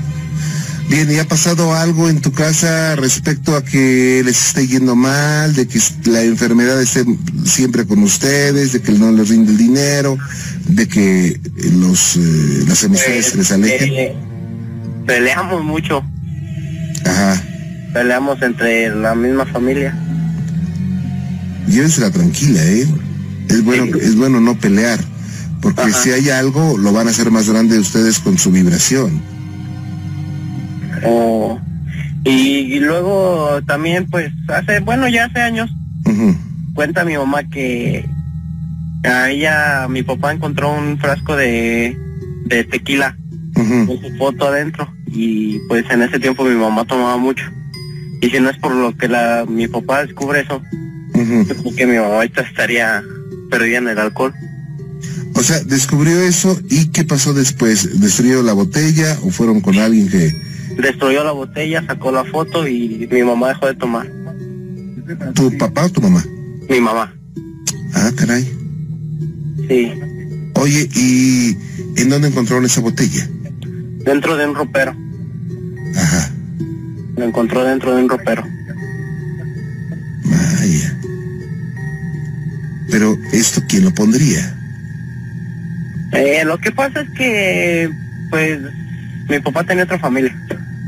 [0.90, 5.54] Bien, ¿y ha pasado algo en tu casa respecto a que les esté yendo mal,
[5.54, 7.04] de que la enfermedad esté
[7.44, 10.18] siempre con ustedes, de que no les rinde el dinero,
[10.66, 11.40] de que
[11.74, 13.88] los eh, las amistades se les alejen?
[13.92, 14.16] eh,
[15.06, 16.02] peleamos mucho
[17.06, 17.40] Ajá.
[17.92, 19.96] peleamos entre la misma familia
[21.68, 22.88] Llévensela tranquila, ¿eh?
[23.48, 24.98] Es bueno, es bueno no pelear,
[25.62, 26.02] porque Ajá.
[26.02, 29.29] si hay algo, lo van a hacer más grande ustedes con su vibración.
[31.04, 31.60] O
[32.24, 35.70] y, y luego también pues hace bueno ya hace años
[36.74, 38.04] cuenta mi mamá que
[39.04, 41.96] a ella mi papá encontró un frasco de
[42.46, 43.16] de tequila
[43.54, 43.86] ujú.
[43.86, 44.92] con su foto adentro.
[45.06, 47.44] Y pues en ese tiempo mi mamá tomaba mucho.
[48.20, 50.62] Y si no es por lo que la mi papá descubre eso
[51.14, 53.02] yo creo que mi mamá ahorita estaría
[53.50, 54.32] perdida en el alcohol.
[55.34, 58.00] O sea, descubrió eso y ¿qué pasó después?
[58.00, 60.32] ¿Destruyó la botella o fueron con alguien que...
[60.80, 64.06] destruyó la botella sacó la foto y mi mamá dejó de tomar
[65.34, 66.24] ¿Tu papá o tu mamá?
[66.68, 67.12] mi mamá
[67.94, 68.44] Ah, caray.
[69.68, 69.92] sí
[70.54, 71.56] Oye, ¿y
[71.96, 73.26] en dónde encontraron esa botella?
[74.04, 74.94] dentro de un ropero
[75.96, 76.30] Ajá,
[77.16, 78.44] lo encontró dentro de un ropero
[80.24, 80.96] vaya.
[82.90, 84.56] Pero esto, ¿quién lo pondría?
[86.12, 87.90] Eh, lo que pasa es que,
[88.30, 88.58] pues,
[89.28, 90.36] mi papá tenía otra familia.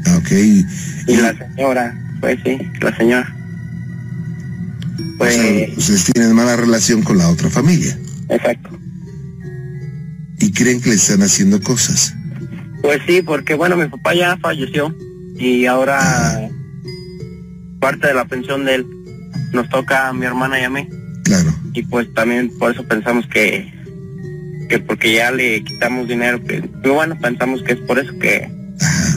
[0.07, 0.31] Ah, Ok.
[0.33, 3.37] Y la señora, pues sí, la señora.
[5.15, 7.97] O Pues, sea, ustedes tienen mala relación con la otra familia
[8.29, 8.71] exacto.
[10.39, 12.15] y creen que le están haciendo cosas.
[12.83, 14.95] Pues sí, porque bueno, mi papá ya falleció
[15.39, 16.49] y ahora
[17.81, 18.87] parte de la pensión de él
[19.53, 20.89] nos toca a mi hermana y a mí.
[21.25, 21.55] Claro.
[21.75, 23.73] Y pues también por eso pensamos que,
[24.69, 28.51] que porque ya le quitamos dinero, que, bueno, pensamos que es por eso que.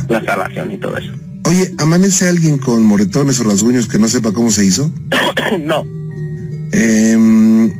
[0.10, 1.12] La salación y todo eso.
[1.46, 4.92] Oye, ¿amanece alguien con moretones o rasguños que no sepa cómo se hizo?
[5.62, 5.84] no,
[6.72, 7.72] Em,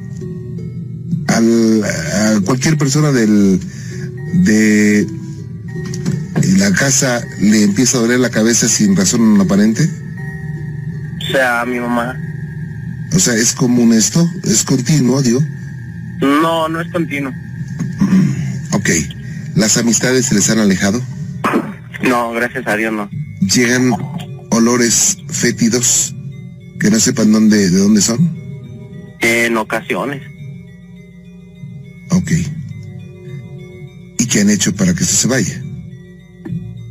[1.28, 3.60] al- a cualquier persona del
[4.34, 5.08] de
[6.58, 9.90] la casa le empieza a doler la cabeza sin razón aparente.
[11.28, 12.16] o sea, mi mamá.
[13.14, 15.42] O sea, es común esto, es continuo, digo.
[16.22, 17.34] No, no es continuo.
[18.72, 18.90] Ok.
[19.56, 21.02] Las amistades se les han alejado.
[22.06, 23.10] No, gracias a Dios no.
[23.42, 23.92] Llegan
[24.52, 26.16] olores fétidos
[26.80, 28.36] que no sepan dónde, de dónde son.
[29.20, 30.22] En ocasiones.
[32.12, 32.32] Ok.
[34.20, 35.62] ¿Y qué han hecho para que esto se vaya?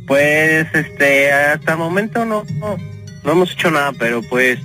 [0.07, 2.77] Pues, este, hasta el momento no, no,
[3.23, 4.59] no hemos hecho nada, pero pues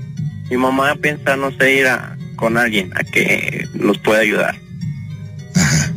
[0.50, 4.58] mi mamá piensa, no sé, ir a, con alguien a que nos pueda ayudar.
[5.54, 5.92] Ajá.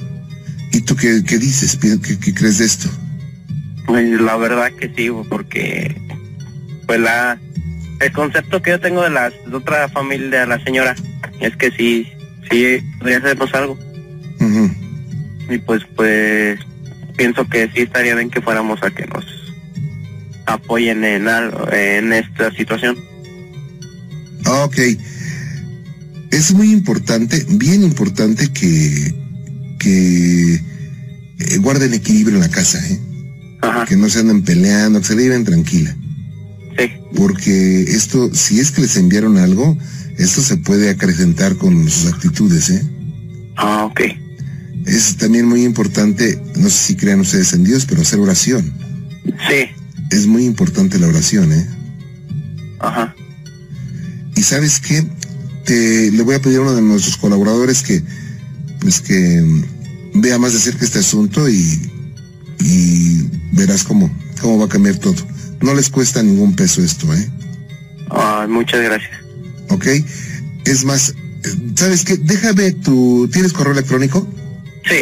[0.71, 1.77] ¿Y tú qué, qué dices?
[1.77, 2.89] ¿Qué, qué crees de esto?
[3.85, 5.95] Pues la verdad que sí, porque
[6.87, 7.39] pues la
[7.99, 10.95] el concepto que yo tengo de la de otra familia de la señora
[11.39, 12.07] es que sí,
[12.49, 13.77] sí podría hacernos algo.
[14.39, 14.71] Ujú.
[15.49, 16.59] Y pues pues
[17.17, 19.25] pienso que sí estaría bien que fuéramos a que nos
[20.45, 22.97] apoyen en algo, en esta situación.
[24.45, 24.77] Ok.
[26.31, 29.13] Es muy importante, bien importante que,
[29.79, 32.99] que eh, guarden equilibrio en la casa, ¿eh?
[33.69, 35.95] Ajá, que no se anden peleando, que se lleven tranquila.
[36.77, 39.77] sí, Porque esto, si es que les enviaron algo,
[40.17, 42.83] esto se puede acrecentar con sus actitudes, ¿eh?
[43.57, 44.01] ah, ok,
[44.85, 48.73] Es también muy importante, no sé si crean ustedes en Dios, pero hacer oración.
[49.49, 49.69] sí,
[50.11, 51.67] Es muy importante la oración, ¿eh?
[52.79, 53.15] ajá,
[54.35, 55.05] Y sabes qué,
[55.65, 58.03] te le voy a pedir a uno de nuestros colaboradores que,
[58.81, 61.79] pues que mm, vea más de cerca este asunto y,
[62.59, 63.21] y
[63.53, 65.15] verás cómo, cómo va a cambiar todo.
[65.61, 67.29] No les cuesta ningún peso esto, ¿eh?
[68.09, 69.11] ah, muchas gracias.
[69.69, 69.87] ¿Ok?
[70.65, 71.13] Es más,
[71.75, 72.17] ¿sabes qué?
[72.17, 74.27] Déjame tu, ¿tienes correo electrónico?
[74.87, 74.97] Sí,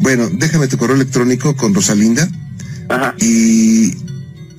[0.00, 2.28] Bueno, déjame tu correo electrónico con Rosalinda
[2.88, 3.94] ajá, y,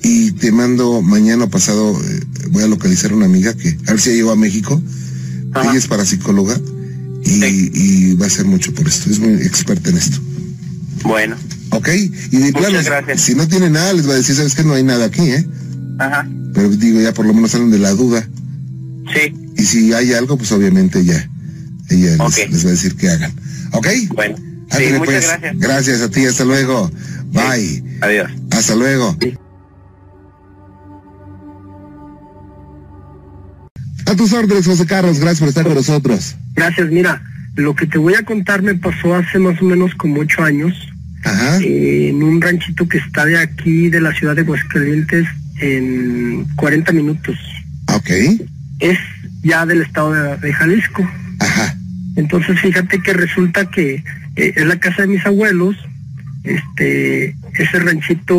[0.02, 2.20] y te mando mañana pasado, eh,
[2.50, 4.80] voy a localizar a una amiga que, a ver si ya llegó a México.
[5.52, 5.68] Ajá.
[5.70, 6.58] Ella es parapsicóloga
[7.24, 7.70] y, Sí.
[7.74, 10.18] y va a hacer mucho por esto, es muy experta en esto.
[11.02, 11.36] Bueno,
[11.70, 11.88] ¿Ok?
[11.88, 13.20] Y de Muchas plano, gracias.
[13.22, 15.46] si no tiene nada, les va a decir, ¿sabes que No hay nada aquí, ¿eh?
[15.98, 18.28] ajá, Pero digo, ya por lo menos salen de la duda.
[19.14, 21.28] sí, Y si hay algo, pues obviamente ya,
[21.88, 22.10] ella
[22.50, 23.32] les- va a decir que hagan.
[23.72, 23.86] ¿Ok?
[24.14, 25.26] bueno, sí, muchas pues.
[25.28, 25.58] gracias.
[25.58, 26.90] Gracias a ti, hasta luego.
[27.32, 27.82] Bye.
[28.02, 28.30] Adiós.
[28.50, 29.16] Hasta luego.
[34.06, 36.36] A tus órdenes, José Carlos, gracias por estar con nosotros.
[36.54, 37.22] Gracias, mira,
[37.54, 40.74] lo que te voy a contar me pasó hace más o menos como ocho años
[41.24, 41.58] Ajá.
[41.60, 45.26] eh, en un ranchito que está de aquí, de la ciudad de Aguascalientes,
[45.60, 47.38] en 40 minutos.
[47.88, 48.10] Ok.
[48.80, 48.98] Es
[49.42, 51.08] ya del estado de, de Jalisco.
[51.38, 51.76] Ajá.
[52.16, 54.02] Entonces fíjate que resulta que
[54.36, 55.76] eh, es la casa de mis abuelos,
[56.44, 58.34] este, ese ranchito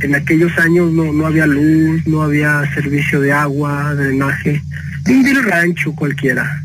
[0.00, 4.62] en aquellos años no, no había luz, no había servicio de agua, drenaje,
[5.06, 6.62] un vil rancho cualquiera.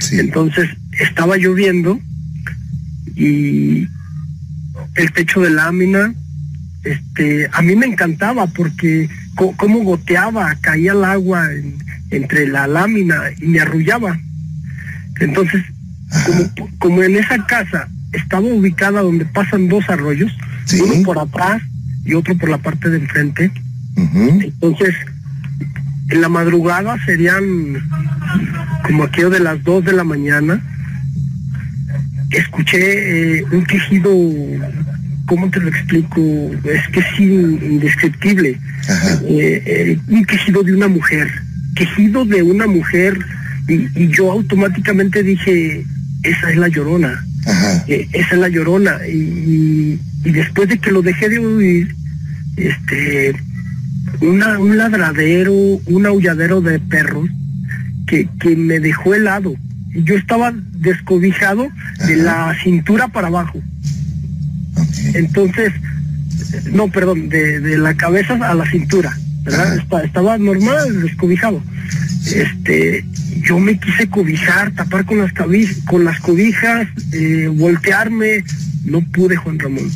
[0.00, 0.18] Sí.
[0.18, 2.00] Entonces estaba lloviendo
[3.16, 3.86] y
[4.94, 6.14] el techo de lámina,
[6.84, 11.76] este, a mí me encantaba porque co- cómo goteaba, caía el agua en-
[12.10, 14.18] entre la lámina y me arrullaba.
[15.20, 15.62] Entonces,
[16.26, 20.32] como, como en esa casa estaba ubicada donde pasan dos arroyos,
[20.64, 20.80] Sí.
[20.80, 21.62] uno por atrás
[22.04, 23.50] y otro por la parte de enfrente,
[23.96, 24.94] entonces,
[26.08, 27.44] en la madrugada serían
[28.84, 30.60] como aquello de las 2 de la mañana.
[32.30, 34.10] Escuché eh, un quejido,
[35.26, 36.20] ¿cómo te lo explico?
[36.64, 38.50] Es que es in- indescriptible.
[39.28, 41.28] Eh, eh, un quejido de una mujer,
[41.74, 43.18] quejido de una mujer,
[43.68, 45.84] y, y yo automáticamente dije,
[46.22, 47.24] esa es la llorona.
[47.88, 51.94] Esa es la llorona y, después de que lo dejé de oír
[52.56, 53.32] este
[54.20, 57.30] una, un ladradero un aulladero de perros
[58.06, 59.54] que, que me dejó helado
[59.92, 61.68] yo estaba descobijado
[62.06, 63.60] de la cintura para abajo.
[65.14, 65.72] Entonces
[66.72, 69.76] no perdón de, de la cabeza a la cintura verdad.
[69.78, 71.62] Esta- estaba normal descobijado.
[72.34, 73.04] Este
[73.42, 75.32] yo me quise cobijar tapar con las
[75.86, 78.44] con las cobijas eh, voltearme.
[78.84, 79.90] No pude Juan Ramón.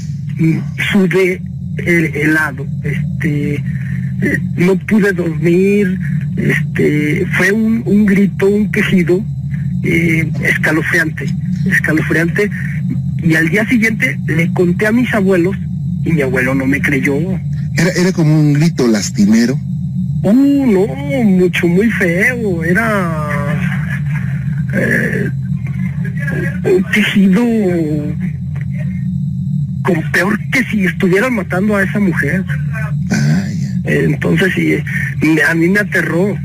[0.92, 1.40] Sudé
[1.78, 5.99] el helado este eh, no pude dormir
[6.36, 9.24] este fue un, un grito un quejido
[9.85, 11.26] eh, escalofriante
[11.66, 12.51] escalofriante
[13.22, 15.57] y al día siguiente le conté a mis abuelos
[16.05, 17.16] y mi abuelo no me creyó
[17.76, 19.59] Era, era como un grito lastimero.
[20.22, 20.32] Uh,
[20.66, 20.87] no,
[21.24, 22.64] mucho, muy feo.
[22.64, 23.28] Era
[24.72, 25.30] eh,
[26.64, 27.45] un tejido
[29.82, 32.43] con peor que si estuvieran matando a esa mujer.
[33.11, 33.45] Ah.
[33.85, 34.78] Entonces, sí,
[35.47, 36.39] a mí me aterró.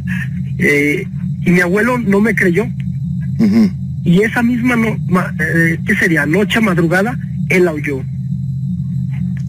[0.58, 1.06] Eh,
[1.46, 2.68] y mi abuelo no me creyó.
[4.04, 6.26] Y esa misma, no, ma- eh, ¿qué sería?
[6.26, 7.18] Noche, madrugada,
[7.50, 8.02] él la oyó.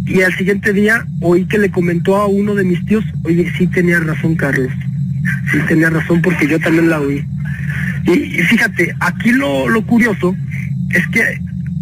[0.06, 3.66] Y al siguiente día oí que le comentó a uno de mis tíos, oye, sí
[3.68, 4.72] tenía razón Carlos,
[5.52, 7.24] sí tenía razón porque yo también la oí.
[8.06, 10.34] Y, y fíjate, aquí lo, lo curioso
[10.90, 11.22] es que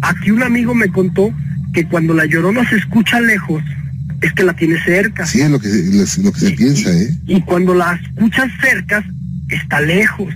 [0.01, 1.33] aquí un amigo me contó
[1.73, 3.63] que cuando la llorona se escucha lejos,
[4.21, 5.25] es que la tiene cerca.
[5.25, 7.09] Sí, es lo que, lo que se Y- piensa, ¿eh?
[7.25, 9.03] Y cuando la escuchas cerca,
[9.49, 10.33] está lejos.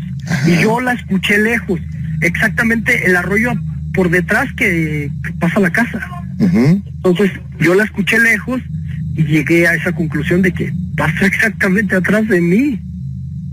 [0.48, 1.80] Y yo la escuché lejos.
[2.22, 3.52] Exactamente el arroyo
[3.94, 6.00] por detrás que, que pasa la casa.
[6.40, 8.62] Entonces yo la escuché lejos
[9.16, 12.80] y llegué a esa conclusión de que pasó exactamente atrás de mí.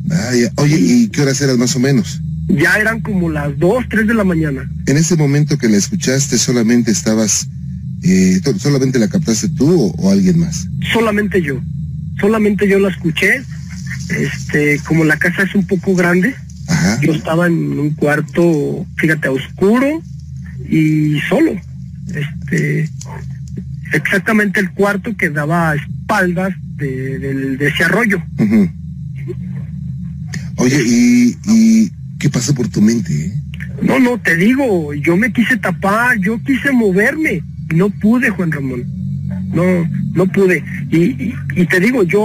[0.05, 0.51] Vaya.
[0.57, 2.21] Oye, ¿y qué horas eran más o menos?
[2.49, 4.69] Ya eran como las 2, 3 de la mañana.
[4.87, 7.49] En ese momento que la escuchaste, solamente estabas,
[8.03, 10.67] eh, solamente la captaste tú o, o alguien más.
[10.93, 11.61] Solamente yo.
[12.19, 13.43] Solamente yo la escuché.
[14.09, 16.35] Este, como la casa es un poco grande,
[16.71, 17.01] Ajá.
[17.03, 20.03] yo estaba en un cuarto, fíjate, oscuro
[20.69, 21.53] y solo.
[22.15, 22.89] Este,
[23.93, 28.23] exactamente el cuarto que daba espaldas de, del- de ese arroyo.
[28.39, 28.69] Ujú.
[30.57, 33.13] Oye, ¿y, ¿y qué pasó por tu mente?
[33.27, 33.33] eh?
[33.83, 37.43] No, no, te digo, yo me quise tapar, yo quise moverme,
[37.75, 38.85] no pude, Juan Ramón.
[39.55, 39.65] No,
[40.15, 40.63] no pude.
[40.91, 42.23] Y, y, y te digo, yo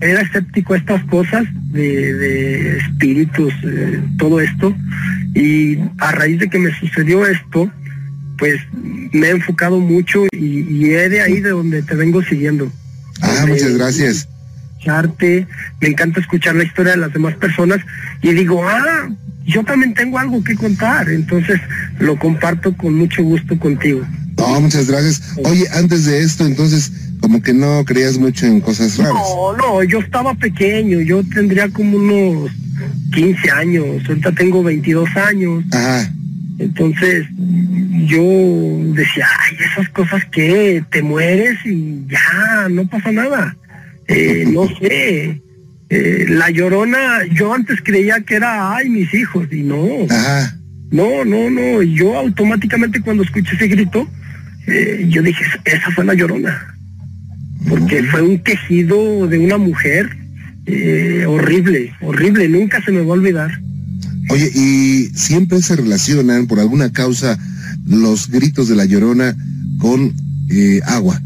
[0.00, 1.44] era escéptico a estas cosas
[1.74, 4.74] de, de espíritus, eh, todo esto.
[5.34, 7.70] Y a raíz de que me sucedió esto,
[8.38, 8.60] pues
[9.12, 12.70] me he enfocado mucho y, y es de ahí de donde te vengo siguiendo.
[13.20, 14.28] Ah, muchas gracias.
[14.78, 15.46] escucharte,
[15.80, 17.80] me encanta escuchar la historia de las demás personas
[18.22, 19.08] y digo, ah,
[19.44, 21.60] yo también tengo algo que contar, entonces
[21.98, 24.06] lo comparto con mucho gusto contigo.
[24.36, 25.22] No, muchas gracias.
[25.44, 26.92] Oye, antes de esto, entonces,
[27.24, 29.14] como que no creías mucho en cosas raras.
[29.14, 32.52] No, no, yo estaba pequeño, yo tendría como unos
[33.14, 36.12] 15 años, ahorita tengo 22 años, Ajá.
[36.58, 37.24] entonces
[38.04, 38.20] yo
[38.92, 43.56] decía, ay, esas cosas que te mueres y ya, no pasa nada.
[44.06, 45.40] Eh, no sé,
[45.88, 50.58] eh, la llorona, yo antes creía que era, ay, mis hijos, y no, Ajá.
[50.90, 54.06] no, no, no, yo automáticamente cuando escuché ese grito,
[54.66, 56.73] eh, yo dije, esa fue la llorona,
[57.68, 60.16] porque fue un quejido de una mujer
[60.66, 63.60] eh, horrible, horrible, nunca se me va a olvidar.
[64.30, 67.38] Oye, y siempre se relacionan por alguna causa
[67.86, 69.36] los gritos de la llorona
[69.78, 70.14] con
[70.50, 71.20] eh, agua.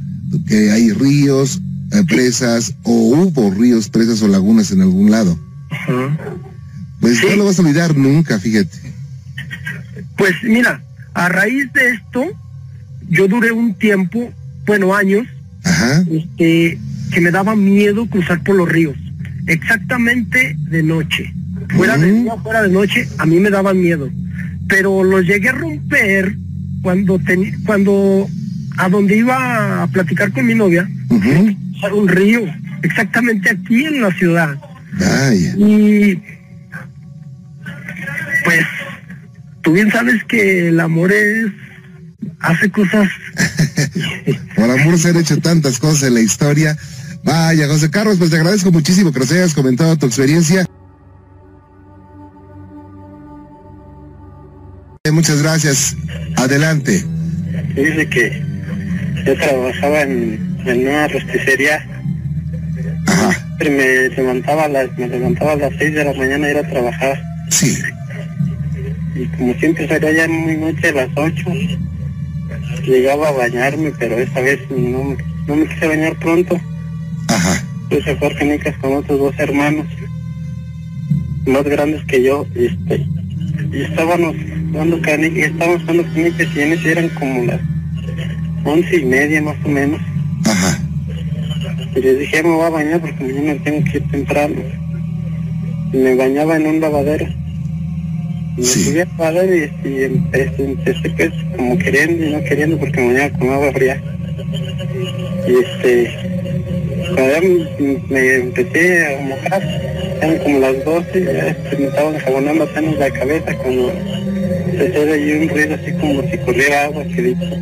[0.47, 1.61] Que hay ríos,
[1.93, 5.39] eh, presas, o hubo ríos, presas o lagunas en algún lado.
[5.71, 6.17] Ajá.
[7.01, 7.27] Pues Sí.
[7.31, 8.77] no lo vas a olvidar nunca, fíjate.
[10.17, 10.83] Pues mira,
[11.15, 12.25] a raíz de esto,
[13.09, 14.33] yo duré un tiempo,
[14.67, 15.27] bueno, años,
[15.93, 16.05] Ajá.
[16.11, 16.79] este,
[17.13, 18.97] que me daba miedo cruzar por los ríos,
[19.47, 21.33] exactamente de noche.
[21.71, 24.11] Fuera de día, fuera de noche, a mí me daban miedo.
[24.69, 26.35] Pero los llegué a romper
[26.83, 28.29] cuando teni- cuando
[28.77, 30.89] a donde iba a platicar con mi novia,
[31.83, 32.41] a un río,
[32.83, 34.57] exactamente aquí en la ciudad.
[34.99, 35.55] Vaya.
[35.57, 36.21] Y
[38.45, 38.65] pues
[39.63, 41.47] tú bien sabes que el amor es
[42.41, 43.09] hace cosas
[44.57, 46.77] Por amor se han hecho tantas cosas en la historia.
[47.23, 50.67] Vaya, José Carlos, pues te agradezco muchísimo que nos hayas comentado tu experiencia.
[55.05, 55.97] Eh, Muchas gracias.
[56.37, 57.05] Adelante.
[57.75, 58.43] Dice que
[59.25, 61.87] yo trabajaba en, en una rosticería.
[63.07, 63.33] Ajá.
[63.33, 66.57] Siempre me levantaba a las, me levantaba a las 6 de la mañana a ir
[66.59, 67.23] a trabajar.
[67.51, 67.79] Sí.
[69.15, 71.45] Y como siempre salía ya muy noche a las 8,
[72.89, 75.17] llegaba a bañarme, pero esta vez no, me-
[75.47, 76.59] no me quise bañar pronto.
[77.29, 77.63] Ajá.
[77.91, 79.87] Puse a jugar canicas con otros dos hermanos,
[81.47, 83.07] más grandes que yo, y este,
[83.73, 84.35] y estábamos
[84.73, 87.61] jugando canicas, estábamos jugando canicas y en ese eran como las
[88.65, 90.01] once y media más o menos.
[90.45, 90.79] Ajá.
[91.95, 94.57] Y les dije, "Ya me voy a bañar porque mañana tengo que ir temprano.
[95.93, 97.27] Y me bañaba en un lavadero.
[98.59, 98.85] Y me Sí.
[98.85, 103.07] subí al lavadero y, y empecé, empecé pues como queriendo y no queriendo porque me
[103.15, 104.03] bañaba con agua fría.
[105.47, 106.11] Y este,
[107.15, 109.63] cuando ya me, me empecé a mojar,
[110.21, 113.93] eran como las 12, ya este, me estaban jabonando apenas la cabeza cuando
[114.73, 117.57] empecé ahí un ruido así como si corriera agua, que dicho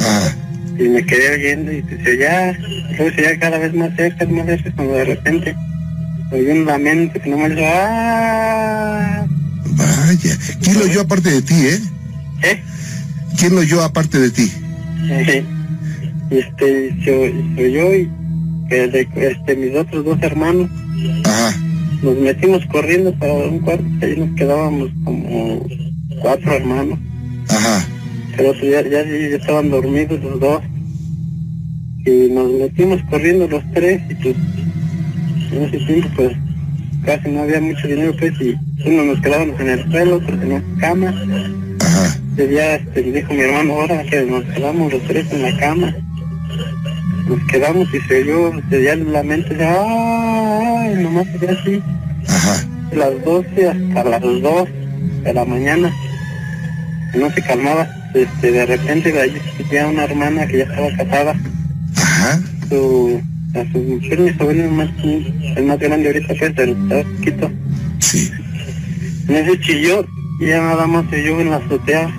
[0.00, 0.32] Ah.
[0.78, 2.56] y me quedé oyendo y se oía,
[2.98, 5.56] luego oía cada vez más cerca, más cerca, cuando de repente
[6.30, 9.26] oí un lamento que no me dijo, ¡ah!
[9.76, 10.38] Vaya.
[10.62, 11.80] ¿Quién lo oyó aparte de ti, eh?
[12.42, 12.62] ¿Eh?
[13.38, 14.50] ¿Quién lo oyó aparte de ti?
[15.10, 15.44] Eh,
[16.30, 18.08] este, se, o- se oyó y
[18.70, 20.68] este, mis otros dos hermanos
[21.24, 21.54] Ajá.
[22.02, 25.64] nos metimos corriendo para un cuarto y ahí nos quedábamos como
[26.20, 26.98] cuatro hermanos,
[27.48, 27.86] Ajá.
[28.36, 30.62] pero ya, ya, ya estaban dormidos los dos
[32.04, 34.36] y nos metimos corriendo los tres y pues
[35.52, 36.32] en ese tiempo pues
[37.04, 40.50] casi no había mucho dinero pues y uno nos quedábamos en el suelo, otro en
[40.50, 41.14] la cama
[41.80, 42.18] Ajá.
[42.34, 45.56] ese día este, le dijo mi hermano, ahora que nos quedamos los tres en la
[45.58, 45.94] cama.
[47.28, 51.82] Nos quedamos y se oyó, se dio la mente, de, ay, nomás se así.
[52.28, 52.64] Ajá.
[52.90, 54.68] De las 12 hasta las 2
[55.24, 55.92] de la mañana.
[57.14, 57.88] No se calmaba.
[58.14, 61.34] Este, de repente de ahí existía una hermana que ya estaba casada.
[61.96, 62.40] Ajá.
[62.68, 63.20] Su,
[63.54, 66.76] a su mujer, mi sobrino más, el más grande ahorita que es el
[67.16, 67.50] chiquito.
[67.98, 68.30] Sí.
[69.28, 70.06] En ese chilló
[70.40, 72.10] y ya nada más se oyó en la azotea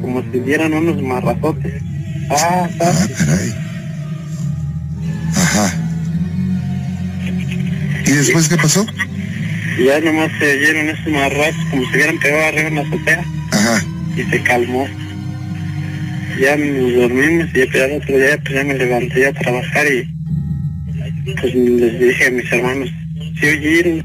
[0.00, 1.82] como si dieran unos marrazotes.
[2.30, 3.54] Ah, Ah, caray.
[5.36, 5.74] Ajá.
[8.06, 8.86] ¿Y después qué pasó?
[9.84, 13.84] Ya nomás se oyeron esos marrazos como si hubieran pegado arriba en la azotea Ajá.
[14.16, 14.88] y se calmó.
[16.40, 21.54] Ya nos dormimos y ya otro día pues ya me levanté a trabajar y pues
[21.54, 22.90] les dije a mis hermanos,
[23.40, 24.04] si oyeron.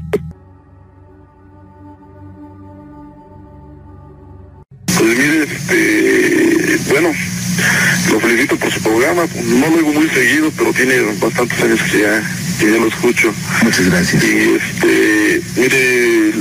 [9.14, 9.28] Programa.
[9.44, 12.22] No lo oigo muy seguido, pero tiene bastantes años que ya,
[12.58, 13.32] que ya lo escucho.
[13.62, 14.24] Muchas gracias.
[14.24, 16.32] Y este, mire,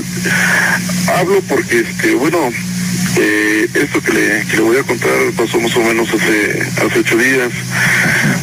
[1.15, 2.49] hablo porque, este, bueno,
[3.17, 6.99] eh, esto que le, que le voy a contar pasó más o menos hace, hace
[6.99, 7.51] ocho días.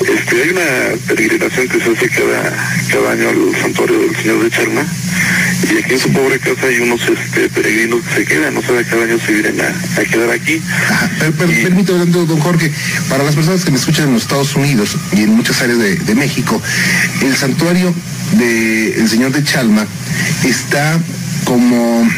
[0.00, 2.56] Este, hay una peregrinación que se hace cada,
[2.90, 4.84] cada año al santuario del Señor de Charma.
[5.72, 8.84] Y aquí en su pobre casa hay unos este, peregrinos que se quedan, no sabe
[8.84, 10.60] cada año se vienen a, a quedar aquí.
[10.90, 12.72] Ajá, per- per- Y- permítame, don Jorge,
[13.08, 15.94] para las personas que me escuchan en los Estados Unidos y en muchas áreas de,
[15.96, 16.60] de México,
[17.22, 17.94] el santuario
[18.32, 19.86] del Señor de Chalma
[20.44, 20.98] está
[21.44, 22.08] como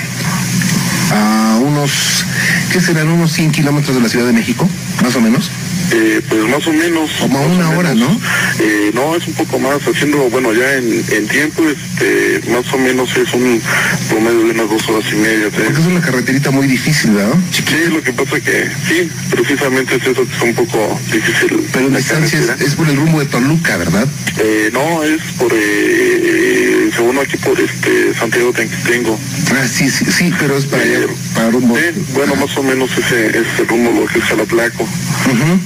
[1.10, 2.24] a unos,
[2.72, 3.08] ¿qué serán?
[3.08, 4.68] Unos 100 kilómetros de la Ciudad de México,
[5.02, 5.50] más o menos.
[5.94, 7.10] Eh, pues más o menos.
[7.20, 7.94] Como más una hora.
[7.94, 8.20] ¿no?
[8.58, 12.78] Eh, no, es un poco más, haciendo, bueno, ya en, en tiempo, este, más o
[12.78, 13.60] menos es un
[14.08, 15.48] promedio de unas dos horas y media.
[15.50, 17.34] Porque es una carreterita muy difícil, ¿verdad?
[17.50, 21.66] Sí, lo que pasa que sí, precisamente es eso que es un poco difícil.
[21.72, 24.06] Pero la distancia es, por el rumbo de Toluca, ¿verdad?
[24.38, 29.18] Eh, no, es por, eh, según aquí por este Santiago Tenquitengo.
[29.52, 31.76] Ah, sí, sí, sí, pero es para, allá, Eh, para rumbo.
[31.76, 31.82] Sí,
[32.14, 34.82] bueno, más o menos ese es el rumbo lo que es Salaplaco.
[34.84, 35.60] Ujú.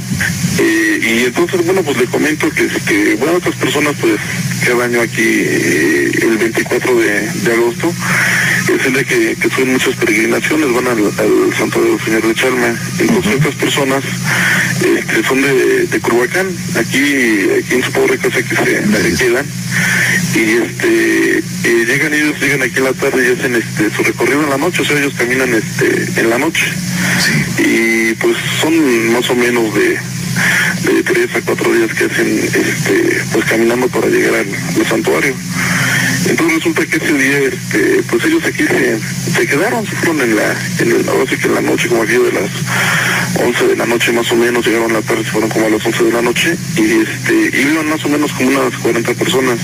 [0.58, 4.14] Eh, y entonces, bueno, pues le comento que, que bueno, otras personas, pues,
[4.66, 7.92] cada año aquí, eh, el 24 de, de agosto,
[8.74, 12.34] es el día que, que suben muchas peregrinaciones, van al, al Santuario del Señor de
[12.34, 12.74] Chalma.
[12.98, 14.04] Entonces, estas personas
[14.82, 19.46] eh, que son de, de Curhuacán, aquí, aquí en su pobre casa que se, quedan,
[20.34, 24.42] y este, eh, llegan ellos, llegan aquí en la tarde y hacen este, su recorrido
[24.42, 26.66] en la noche, o sea, ellos caminan este, en la noche.
[27.18, 27.62] Sí.
[27.62, 29.98] y pues son más o menos de,
[30.84, 34.46] de tres a cuatro días que hacen este pues caminando para llegar al,
[34.78, 35.34] al santuario.
[36.28, 38.98] Entonces resulta que ese día este pues ellos aquí se,
[39.32, 42.02] se quedaron se fueron en la en el, ahora sí que en la noche como
[42.02, 42.50] aquí de las
[43.42, 45.70] 11 de la noche más o menos llegaron a la tarde se fueron como a
[45.70, 49.14] las 11 de la noche y este y iban más o menos como unas 40
[49.14, 49.58] personas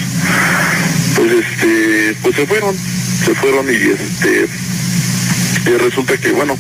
[1.17, 2.75] pues este pues se fueron
[3.25, 4.49] se fueron y este
[5.67, 6.59] y resulta que bueno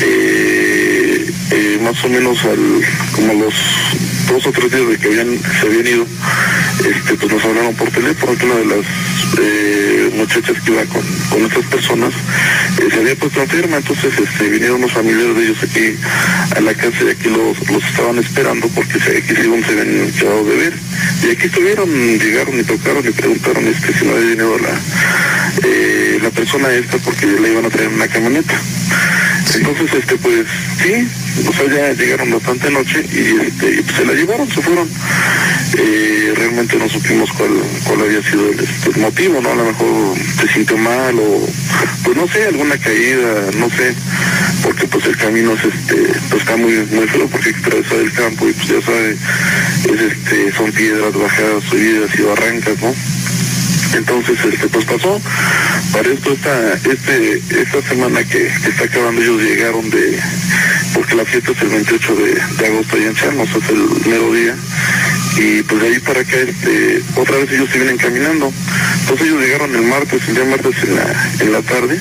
[0.00, 2.82] eh, eh, más o menos al
[3.14, 3.54] como los
[4.28, 6.06] dos o tres días de que habían se habían ido
[6.78, 8.86] este pues nos hablaron por teléfono que una de las
[9.40, 12.12] eh, muchachas que iba con, con estas personas
[12.80, 15.96] eh, se había puesto enferma entonces este vinieron unos familiares de ellos aquí
[16.56, 20.10] a la casa y aquí los, los estaban esperando porque se, aquí según se habían
[20.12, 20.74] quedado de ver.
[21.22, 21.88] Y aquí estuvieron
[22.18, 24.80] llegaron y tocaron y preguntaron este si no había venido la
[25.62, 28.54] eh, la persona esta porque la iban a traer en una camioneta
[29.54, 30.46] entonces, este, pues,
[30.82, 31.08] sí,
[31.46, 34.88] o sea, ya llegaron bastante noche y, este, pues, se la llevaron, se fueron.
[35.76, 37.50] Eh, realmente no supimos cuál,
[37.84, 39.50] cuál había sido el, este, el motivo, ¿no?
[39.50, 41.48] A lo mejor se sintió mal o,
[42.04, 43.94] pues, no sé, alguna caída, no sé,
[44.62, 45.96] porque, pues, el camino es, este,
[46.30, 50.52] pues, está muy, muy feo porque atravesar el campo y, pues, ya sabe, es, este,
[50.52, 52.94] son piedras bajadas, subidas y barrancas, ¿no?
[53.94, 55.20] Entonces, este, pues pasó.
[55.92, 60.18] Para esto, esta, este, esta semana que, está acabando, ellos llegaron de,
[60.92, 64.32] porque la fiesta es el 28 de, de agosto allá en Chalmos, es el mero
[64.32, 64.56] día.
[65.36, 68.52] Y pues de ahí para acá, este, otra vez ellos se vienen caminando.
[69.00, 71.98] Entonces ellos llegaron el martes, el día martes en la, en la tarde.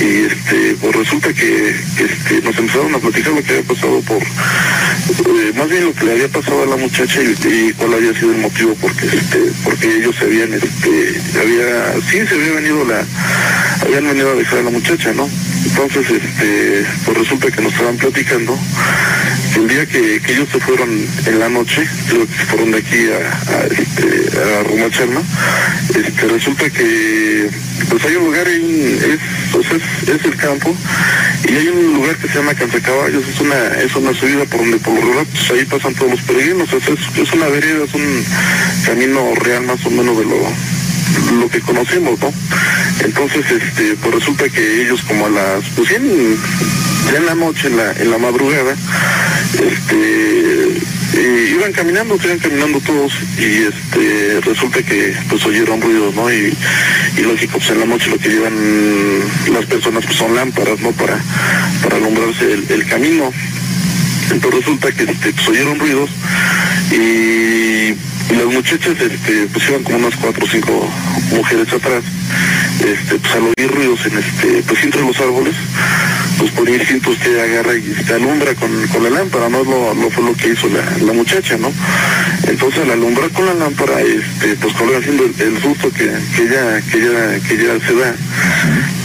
[0.00, 4.22] Y este, pues resulta que, este, nos empezaron a platicar lo que había pasado por,
[5.10, 8.32] eh, más bien lo que le había pasado a la muchacha y, cuál había sido
[8.32, 13.04] el motivo porque este, porque ellos habían, este, había, sí se había venido la,
[13.82, 15.28] habían venido a dejar a la muchacha, ¿no?
[15.66, 18.58] Entonces, este, pues resulta que nos estaban platicando
[19.52, 22.78] que el día que, ellos se fueron en la noche, creo que se fueron de
[22.78, 24.62] aquí a, a, este, a
[25.98, 27.48] este, resulta que
[27.94, 29.20] pues hay un lugar, hay un- es,
[29.52, 30.74] pues es, es el campo,
[31.48, 34.78] y hay un lugar que se llama Cantacaballos, es una, es una subida por donde
[34.78, 36.82] por lo regular, pues ahí pasan todos los peregrinos, es,
[37.18, 38.24] es una vereda, es un
[38.84, 42.32] camino real más o menos de lo, lo que conocemos, ¿no?
[43.04, 46.36] Entonces, este, pues resulta que ellos como a las, pues ya en,
[47.12, 48.74] ya en la noche, en la, en la madrugada,
[49.54, 50.80] este,
[51.12, 56.32] eh, iban caminando, iban caminando todos y este, resulta que pues oyeron ruidos, ¿no?
[56.32, 56.56] Y,
[57.22, 58.54] lógico, pues en la noche lo que llevan
[59.52, 60.90] las personas pues son lámparas, ¿no?
[60.92, 61.18] Para,
[61.82, 63.32] para alumbrarse el, camino.
[64.30, 66.10] Entonces resulta que este, pues, oyeron ruidos
[66.90, 70.90] y, y las muchachas este, pues iban como unas cuatro o cinco
[71.30, 72.02] mujeres atrás.
[72.80, 75.54] Este, pues al oír ruidos en este, pues entre los árboles,
[76.44, 79.64] pues por instinto usted agarra y se alumbra con, con la lámpara, ¿no?
[79.64, 81.72] Lo, lo fue lo que hizo la, la muchacha, ¿no?
[82.46, 86.04] Entonces al alumbrar con la lámpara, este, pues con haciendo el, susto que,
[86.36, 88.14] que ella, que ella, que ella se da,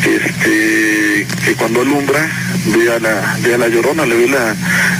[0.04, 2.30] que este, que cuando alumbra,
[2.76, 4.54] ve a la, ve a la llorona, le ve la,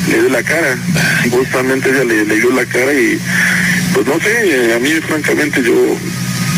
[0.10, 0.78] le ve la cara.
[1.30, 3.20] Justamente ella le, le vio la cara y
[3.94, 5.74] pues no sé, a mí francamente yo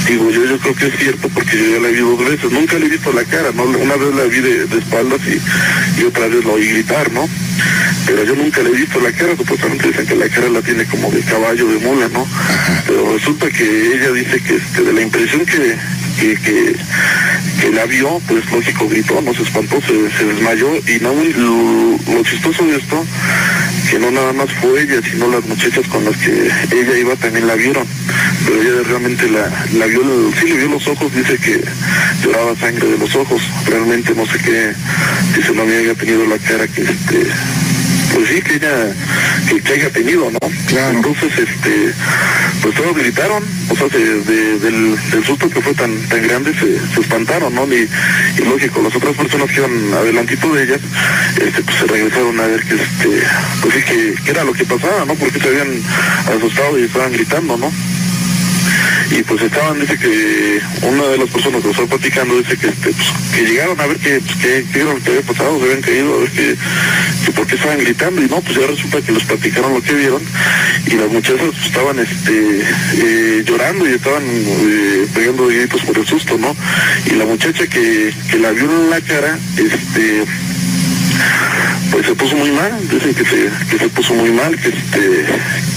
[0.08, 2.78] digo, yo, yo creo que es cierto porque yo ya la vi dos veces, nunca
[2.78, 3.64] le he visto la cara, ¿no?
[3.64, 7.28] Una vez la vi de, de espaldas y, y otra vez lo oí gritar, ¿no?
[8.06, 10.86] Pero yo nunca le he visto la cara, supuestamente dicen que la cara la tiene
[10.86, 12.28] como de caballo, de mula, ¿no?
[12.88, 15.78] Pero resulta que ella dice que este, de la impresión que,
[16.20, 16.76] que, que,
[17.62, 22.14] que la vio, pues lógico gritó, no se espantó, se, se desmayó y no, lo,
[22.14, 23.06] lo chistoso de esto,
[23.90, 27.48] que no nada más fue ella, sino las muchachas con las que ella iba también
[27.48, 27.86] la vieron,
[28.52, 30.02] pero ella realmente la, la vio,
[30.40, 31.64] sí le vio los ojos, dice que
[32.24, 34.74] lloraba sangre de los ojos, realmente no sé qué,
[35.36, 37.28] dice no había tenido la cara que este
[38.14, 38.94] pues sí que ella
[39.48, 40.98] que, que haya tenido no Claro.
[40.98, 41.94] entonces este
[42.62, 46.54] pues todos gritaron o sea se- de- del, del susto que fue tan tan grande
[46.54, 47.88] se, se espantaron no y,
[48.38, 50.82] y lógico las otras personas que iban adelantito de ellas
[51.42, 53.24] este pues se regresaron a ver que este
[53.62, 55.70] pues sí que, que era lo que pasaba no porque se habían
[56.36, 57.72] asustado y estaban gritando no
[59.12, 62.92] y pues estaban, dice que una de las personas que estaba platicando dice que, este,
[62.92, 65.66] pues, que llegaron a ver que, pues, que, qué era lo que había pasado, se
[65.66, 66.56] habían caído, a ver que,
[67.26, 69.94] que por qué estaban gritando y no, pues ya resulta que les platicaron lo que
[69.94, 70.22] vieron
[70.88, 72.62] y las muchachas pues, estaban este
[72.98, 76.56] eh, llorando y estaban eh, pegando gritos por el susto, ¿no?
[77.06, 80.24] Y la muchacha que, que la vio en la cara, este
[81.92, 85.00] pues se puso muy mal, dicen que se, que se puso muy mal, que este
[85.00, 85.71] que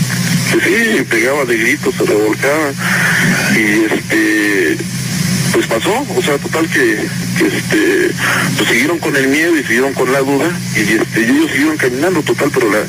[0.61, 2.73] sí, pegaba de gritos, se revolcaba.
[3.55, 4.77] Y este
[5.55, 6.99] pues pasó, o sea, total que,
[7.39, 8.11] que este
[8.57, 10.51] pues siguieron con el miedo y siguieron con la duda.
[10.75, 12.81] Y este y ellos siguieron caminando total, pero la,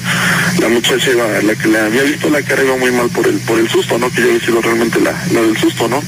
[0.59, 3.37] la muchacha iba, la que le había visto la cara iba muy mal por el
[3.39, 4.09] por el susto, ¿no?
[4.09, 6.01] Que ya había sido realmente la, la del susto, ¿no?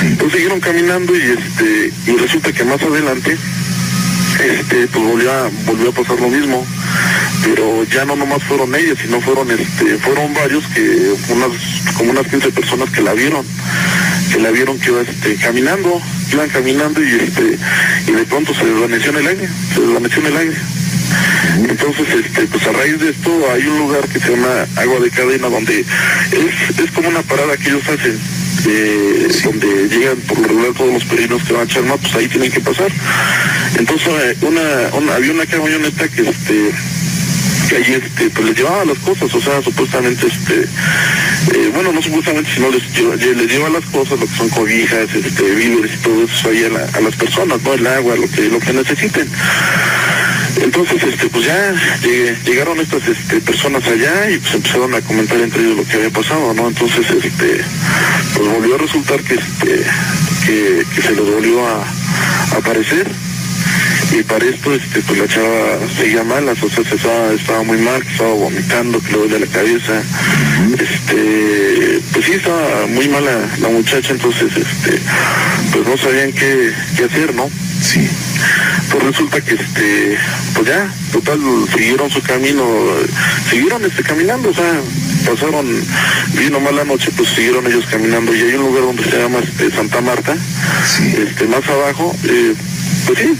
[0.00, 3.36] Entonces siguieron caminando y este y resulta que más adelante
[4.42, 6.66] este pues volvió a, volvió a pasar lo mismo
[7.44, 11.50] pero ya no nomás fueron ellas sino fueron este fueron varios que unas
[11.96, 13.44] como unas 15 personas que la vieron
[14.32, 16.00] que la vieron que iba este caminando
[16.32, 17.58] iban caminando y este
[18.06, 20.56] y de pronto se desvaneció en el aire se desvaneció en el aire.
[21.68, 25.10] Entonces este pues a raíz de esto hay un lugar que se llama agua de
[25.10, 28.18] cadena donde es, es como una parada que ellos hacen
[28.68, 32.28] eh, donde llegan por lo regular todos los peregrinos que van a Chalma, pues ahí
[32.28, 32.90] tienen que pasar.
[33.78, 36.70] Entonces eh, una, una- había una camioneta que este
[37.70, 40.62] que ahí este pues les llevaba las cosas, o sea supuestamente este
[41.54, 42.82] eh, bueno no supuestamente sino les
[43.36, 46.68] les lleva las cosas, lo que son cobijas, este víveres y todo eso ahí a,
[46.70, 49.28] la- a las personas, no el agua, lo que, lo que necesiten.
[50.60, 51.72] Entonces, este, pues ya
[52.02, 55.96] llegué- llegaron estas este, personas allá y pues empezaron a comentar entre ellos lo que
[55.96, 56.66] había pasado, ¿no?
[56.68, 57.62] Entonces, este,
[58.36, 59.84] pues volvió a resultar que, este,
[60.44, 61.84] que, que se les volvió a
[62.56, 63.06] aparecer.
[64.12, 67.78] Y para esto, este, pues la chava seguía mal, o sea, se estaba, estaba muy
[67.78, 70.02] mal, estaba vomitando, que le dolía la cabeza.
[70.78, 73.30] Este, pues sí, estaba muy mala
[73.60, 74.98] la muchacha, entonces, este,
[75.72, 77.48] pues no sabían qué, qué hacer, ¿no?
[77.80, 78.06] Sí.
[78.90, 80.18] pues resulta que este
[80.54, 81.40] pues ya total
[81.74, 82.62] siguieron su camino
[83.48, 84.80] siguieron este caminando o sea
[85.24, 85.66] pasaron
[86.34, 89.70] vino mala noche pues siguieron ellos caminando y hay un lugar donde se llama este,
[89.70, 90.36] Santa Marta
[90.84, 91.14] Sí.
[91.26, 92.54] este más abajo eh,
[93.12, 93.36] pues sí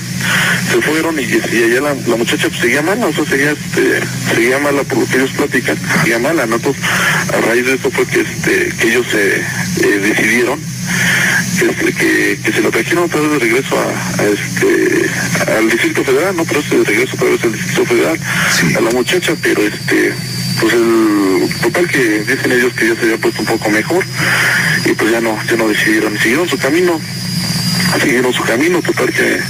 [0.72, 4.00] se fueron y, y allá la, la muchacha pues, seguía mala o sea seguía este
[4.34, 6.82] seguía mala por lo que ellos platican seguía mala no entonces
[7.32, 10.58] a raíz de esto fue que este que ellos se eh, decidieron
[11.58, 15.70] que, este, que, que se lo trajeron otra vez de regreso a, a este al
[15.70, 18.18] Distrito Federal, no pero de regreso otra vez al Distrito Federal,
[18.58, 18.74] Sí.
[18.76, 20.12] a la muchacha, pero este
[20.60, 24.04] pues el total que dicen ellos que ya se había puesto un poco mejor
[24.84, 27.00] y pues ya no, ya no decidieron, siguieron su camino
[27.98, 29.40] siguieron su camino, total que,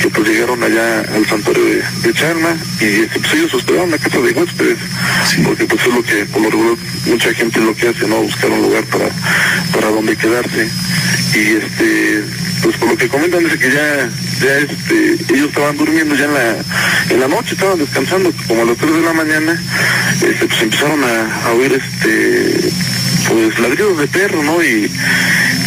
[0.00, 3.98] que pues llegaron allá al santuario de, de Chalma y este, pues ellos hospedaron la
[3.98, 4.78] casa de huéspedes,
[5.44, 8.22] porque pues es lo que por lo regular mucha gente lo que hace, ¿no?
[8.22, 9.08] Buscar un lugar para,
[9.72, 10.68] para donde quedarse.
[11.34, 12.24] Y este,
[12.62, 14.08] pues por lo que comentan es que ya,
[14.40, 16.56] ya este, ellos estaban durmiendo ya en la,
[17.10, 19.62] en la noche, estaban descansando como a las 3 de la mañana,
[20.14, 22.70] este, pues empezaron a, a oír este
[23.28, 24.62] pues ladridos de perro, ¿no?
[24.62, 24.90] Y,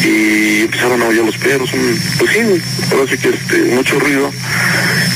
[0.07, 2.39] y empezaron a oír los perros, un, pues sí,
[2.91, 4.31] ahora sí que este, mucho ruido.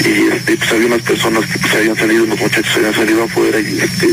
[0.04, 3.60] Y este, pues había unas personas que pues habían salido, unos muchachos habían salido afuera
[3.60, 4.08] y este,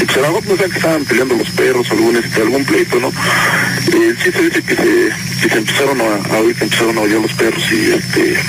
[0.00, 3.08] y pues a lo mejor que estaban peleando los perros, algún este, algún pleito, ¿no?
[3.08, 5.12] Eh, sí se dice que se,
[5.42, 8.40] que se empezaron a, oír, que empezaron a oír los perros y este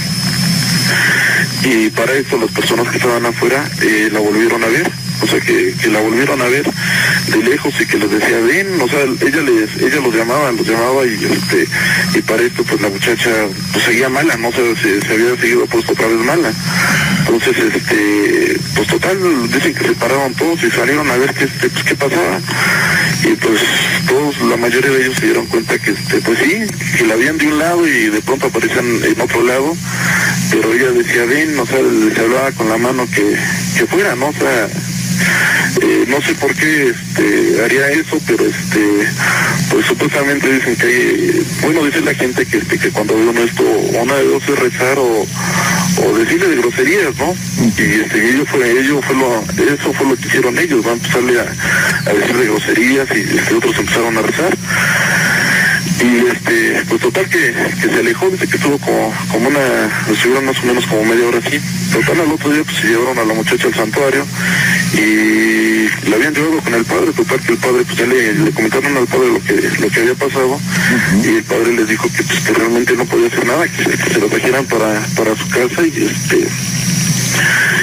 [1.63, 5.39] y para esto las personas que estaban afuera eh, la volvieron a ver o sea
[5.39, 6.65] que, la volvieron a ver
[7.27, 10.67] de lejos y que les decía ven o sea ella les ella los llamaba los
[10.67, 11.67] llamaba y este
[12.17, 13.29] y para esto pues la muchacha
[13.71, 16.51] pues seguía mala no se, se había seguido puesto otra vez mala.
[17.19, 19.17] Entonces este pues total
[19.51, 22.39] dicen que se pararon todos y salieron a ver qué este pues qué pasaba.
[23.23, 23.61] Y pues
[24.07, 26.65] todos la mayoría de ellos se dieron cuenta que este pues sí
[26.97, 29.75] que la habían de un lado y de pronto aparecían en otro lado.
[30.51, 33.37] Pero ella decía ven o sea les hablaba con la mano que,
[33.77, 34.67] que fuera no o sea
[35.81, 39.07] eh, no sé por qué este, haría eso, pero este,
[39.69, 43.63] pues supuestamente dicen que bueno, dice la gente que este, que cuando ve uno esto,
[43.63, 45.25] una de dos es rezar o,
[46.17, 47.35] decirle de groserías, ¿no?
[47.77, 50.97] Y este, ello fue, ello fue lo, eso fue lo que hicieron ellos, van a
[50.97, 51.43] empezarle a,
[52.09, 54.57] a decir de groserías y este, otros empezaron a rezar.
[56.01, 59.59] Y este, pues total que, se alejó, dice que estuvo como, como una,
[60.11, 61.59] estuvieron más o menos como media hora así.
[61.91, 64.25] Total al otro día pues se llevaron a la muchacha al santuario
[64.93, 68.51] y la habían llevado con el padre, total que el padre pues ya le, le
[68.51, 70.59] comentaron al padre lo que, lo que había pasado
[71.23, 74.13] y el padre les dijo que pues que realmente no podía hacer nada, que, que
[74.13, 76.47] se la trajeran para, para su casa y este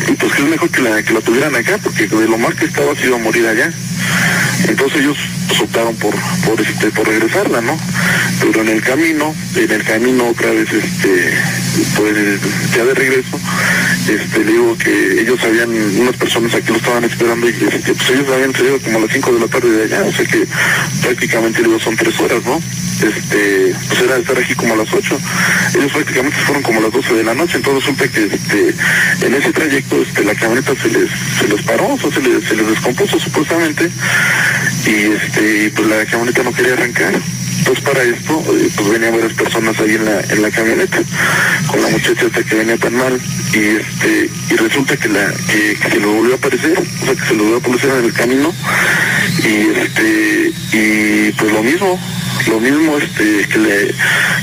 [0.09, 2.55] y pues que es mejor que la, que la tuvieran acá, porque de lo mal
[2.55, 3.73] que estaba se iba a morir allá.
[4.69, 5.17] Entonces ellos
[5.49, 6.15] pues, optaron por,
[6.47, 7.77] por, este, por regresarla, ¿no?
[8.41, 11.35] Pero en el camino, en el camino otra vez, este,
[11.97, 12.41] pues
[12.75, 13.39] ya de regreso,
[14.09, 18.11] este, le digo que ellos habían, unas personas aquí lo estaban esperando y este, pues
[18.11, 20.47] ellos habían salido como a las 5 de la tarde de allá, o sea que
[21.03, 22.61] prácticamente digo, son tres horas, ¿no?
[23.03, 25.19] Este, pues era estar aquí como a las 8.
[25.79, 28.75] Ellos prácticamente fueron como a las 12 de la noche, entonces resulta que este,
[29.27, 32.45] en ese trayecto este, la camioneta se les, se les paró, o sea, se les,
[32.45, 33.91] se les descompuso supuestamente,
[34.87, 37.15] y este, pues la camioneta no quería arrancar.
[37.59, 40.99] Entonces para esto, eh, pues venían varias personas ahí en la, en la camioneta,
[41.67, 43.21] con la muchacha hasta que venía tan mal,
[43.53, 47.15] y este, y resulta que la, que, que se lo volvió a aparecer, o sea
[47.15, 48.55] que se lo volvió a aparecer en el camino,
[49.45, 52.01] y este, y pues lo mismo,
[52.49, 53.95] lo mismo este que le,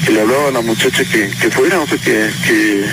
[0.06, 2.86] que le hablaba a la muchacha que, que fuera, no sé que, que,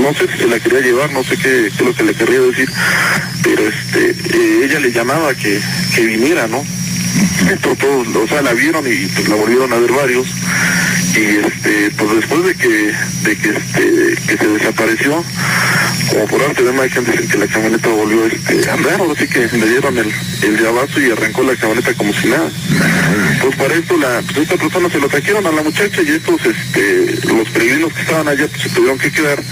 [0.00, 2.40] no sé si la quería llevar, no sé qué, qué es lo que le querría
[2.40, 2.68] decir,
[3.42, 5.60] pero este eh, ella le llamaba que,
[5.94, 6.64] que viniera, ¿no?
[7.62, 10.26] Todos, o sea, la vieron y pues la volvieron a ver varios
[11.14, 15.22] y este pues después de que de que este que se desapareció
[16.08, 19.68] como por arte de magia dicen que la camioneta volvió este, andar, así que le
[19.68, 20.12] dieron el,
[20.42, 22.50] el llavazo y arrancó la camioneta como si nada.
[23.40, 26.40] Pues para esto la, pues esta persona se lo trajeron a la muchacha y estos
[26.44, 29.42] este los peregrinos que estaban allá pues se tuvieron que quedar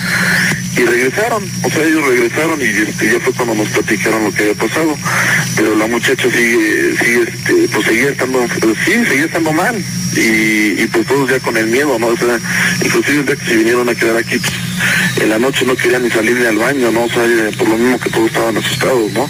[0.77, 4.43] y regresaron, o sea ellos regresaron y este ya fue cuando nos platicaron lo que
[4.43, 4.97] había pasado.
[5.57, 8.47] Pero la muchacha sigue, sigue este, pues seguía estando,
[8.85, 9.85] sí, seguía estando mal.
[10.17, 12.09] Y, y pues todos ya con el miedo, ¿no?
[12.09, 12.39] O sea,
[12.85, 14.53] inclusive día que se vinieron a quedar aquí, pues,
[15.21, 17.05] en la noche no querían ni salir ni al baño, ¿no?
[17.05, 19.29] O por lo mismo que todos estaban asustados, ¿no?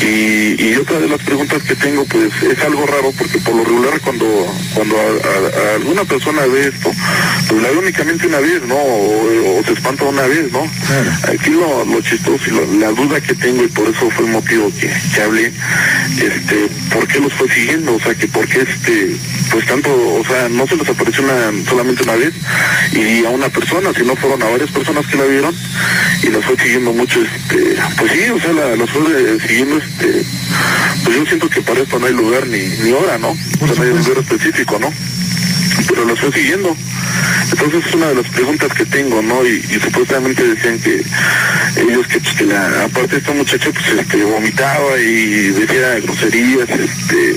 [0.00, 3.64] Y, y otra de las preguntas que tengo, pues, es algo raro, porque por lo
[3.64, 4.26] regular cuando,
[4.74, 6.96] cuando a, alguna persona ve esto, pues
[7.60, 8.74] la ve únicamente una vez, ¿no?
[8.76, 10.62] O, o se espanta una vez, ¿no?
[11.32, 14.32] Aquí lo, lo chistoso y lo- la duda que tengo, y por eso fue el
[14.32, 15.52] motivo que, que hablé,
[16.16, 17.94] este, ¿por qué los fue siguiendo?
[17.96, 19.16] O sea, que por qué este,
[19.50, 22.32] pues tanto, o sea, no se les apareció una, solamente una vez
[22.92, 25.54] y a una persona, sino fueron a varias personas que la vieron
[26.22, 29.76] y las fue siguiendo mucho, este, pues sí, o sea, la, las fue eh, siguiendo,
[29.78, 30.22] este,
[31.04, 33.30] pues yo siento que para esto no hay lugar ni, ni hora, ¿no?
[33.30, 34.92] O sea, no hay lugar específico, ¿no?
[35.88, 36.76] Pero las fue siguiendo.
[37.52, 39.44] Entonces es una de las preguntas que tengo, ¿no?
[39.46, 41.02] Y, y supuestamente decían que
[41.76, 47.36] ellos que, pues, que la, aparte esta muchacha pues este, vomitaba y decía groserías, este,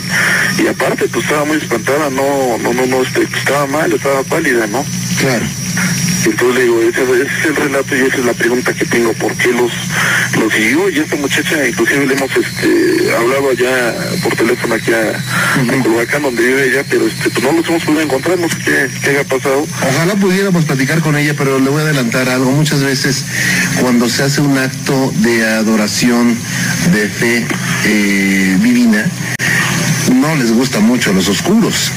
[0.64, 4.24] y aparte pues estaba muy espantada, no, no, no, no, este, pues, estaba mal, estaba
[4.24, 4.86] pálida, ¿no?
[5.20, 5.46] Claro.
[6.26, 9.14] Entonces le digo, ese, ese es el relato y esa es la pregunta que tengo,
[9.14, 9.72] ¿por qué los,
[10.40, 10.90] los siguió?
[10.90, 16.22] Y esta muchacha, inclusive le hemos este, hablado allá por teléfono aquí a, a Culhuacán,
[16.22, 19.10] donde vive ella, pero este, pues no nos hemos podido encontrar, no sé qué, qué
[19.12, 19.68] haya pasado.
[19.82, 22.52] Ojalá pudiéramos platicar con ella, pero le voy a adelantar algo.
[22.52, 23.26] Muchas veces
[23.82, 26.38] cuando se hace un acto de adoración,
[26.94, 27.46] de fe
[27.86, 29.06] eh, divina,
[30.14, 31.92] no les gusta mucho a los oscuros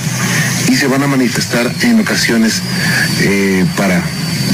[0.69, 2.62] y se van a manifestar en ocasiones
[3.20, 4.03] eh, para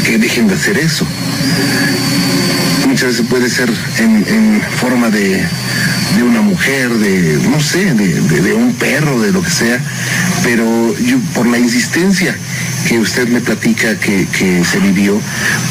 [0.05, 1.07] que dejen de hacer eso.
[2.87, 5.43] Muchas veces puede ser en, forma de,
[6.17, 9.81] de una mujer, de, no sé, de, de- un perro, de lo que sea,
[10.43, 12.37] pero yo, por la insistencia
[12.87, 15.21] que usted me platica que, que se vivió,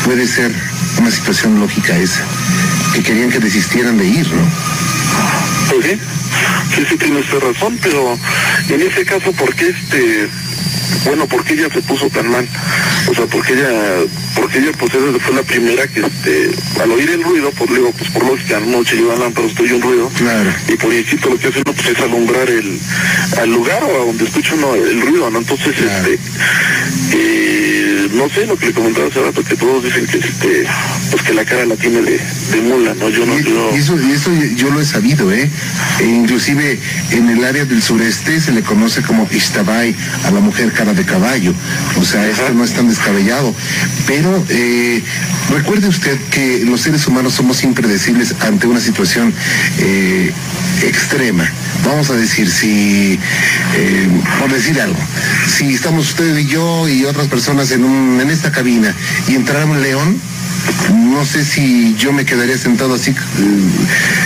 [0.04, 0.52] puede ser
[0.98, 2.24] una situación lógica esa,
[2.94, 4.42] que querían que desistieran de ir, ¿no?
[5.70, 6.00] Pues sí,
[6.76, 8.18] sí, sí tiene usted razón, pero
[8.70, 10.28] en ese caso, ¿por qué este,
[11.06, 12.48] bueno, por qué ella se puso tan mal?
[13.10, 13.70] O sea, porque ella,
[14.36, 16.52] porque ella pues esa fue la primera que este,
[16.82, 20.10] al oír el ruido, pues digo, pues por lógica, noche lleva lámparas, estoy un ruido,
[20.18, 20.52] Claro.
[20.68, 22.80] y por instinto lo que hace uno pues es alumbrar el,
[23.40, 25.40] al lugar o a donde escucha uno el ruido, ¿no?
[25.40, 26.08] Entonces, Claro.
[26.08, 26.20] este,
[27.14, 27.61] eh,
[28.14, 30.66] no sé lo que le comentaba hace rato, que todos dicen que este,
[31.10, 32.20] pues que la cara la tiene de,
[32.52, 33.10] de mula, ¿no?
[33.10, 33.72] Yo no, Y, yo...
[33.74, 35.50] y eso, y eso yo lo he sabido, ¿eh?
[36.00, 36.80] E inclusive
[37.12, 41.06] en el área del sureste se le conoce como Ishtabai a la mujer cara de
[41.06, 41.54] caballo.
[42.00, 43.54] O sea, esto no es tan descabellado.
[44.08, 45.04] Pero eh,
[45.50, 49.34] recuerde usted que los seres humanos somos impredecibles ante una situación
[49.80, 50.32] eh,
[50.84, 51.50] extrema.
[51.86, 53.20] Vamos a decir, si,
[53.76, 54.10] eh,
[54.40, 55.00] por decir algo,
[55.48, 58.96] si estamos usted y yo y otras personas en, un, en esta cabina
[59.28, 60.20] y entrara un león,
[60.94, 63.16] no sé si yo me quedaría sentado así eh,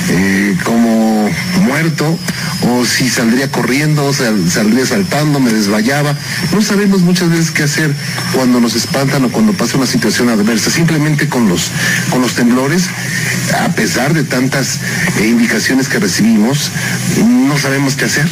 [0.09, 1.30] eh, como
[1.65, 2.17] muerto
[2.61, 6.15] o si saldría corriendo, o sal- saldría saltando, me desmayaba.
[6.53, 7.93] No sabemos muchas veces qué hacer
[8.34, 10.69] cuando nos espantan o cuando pasa una situación adversa.
[10.72, 11.69] Simplemente con los,
[12.09, 12.85] con los temblores,
[13.63, 14.80] a pesar de tantas
[15.19, 16.72] eh, indicaciones que recibimos,
[17.26, 18.27] no sabemos qué hacer.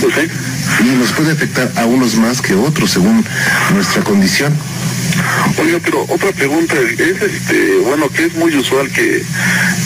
[0.00, 0.84] Sí.
[0.84, 3.24] Y nos puede afectar a unos más que otros según
[3.74, 4.52] nuestra condición.
[5.58, 9.22] Oiga, pero otra pregunta, es este, bueno, que es muy usual que,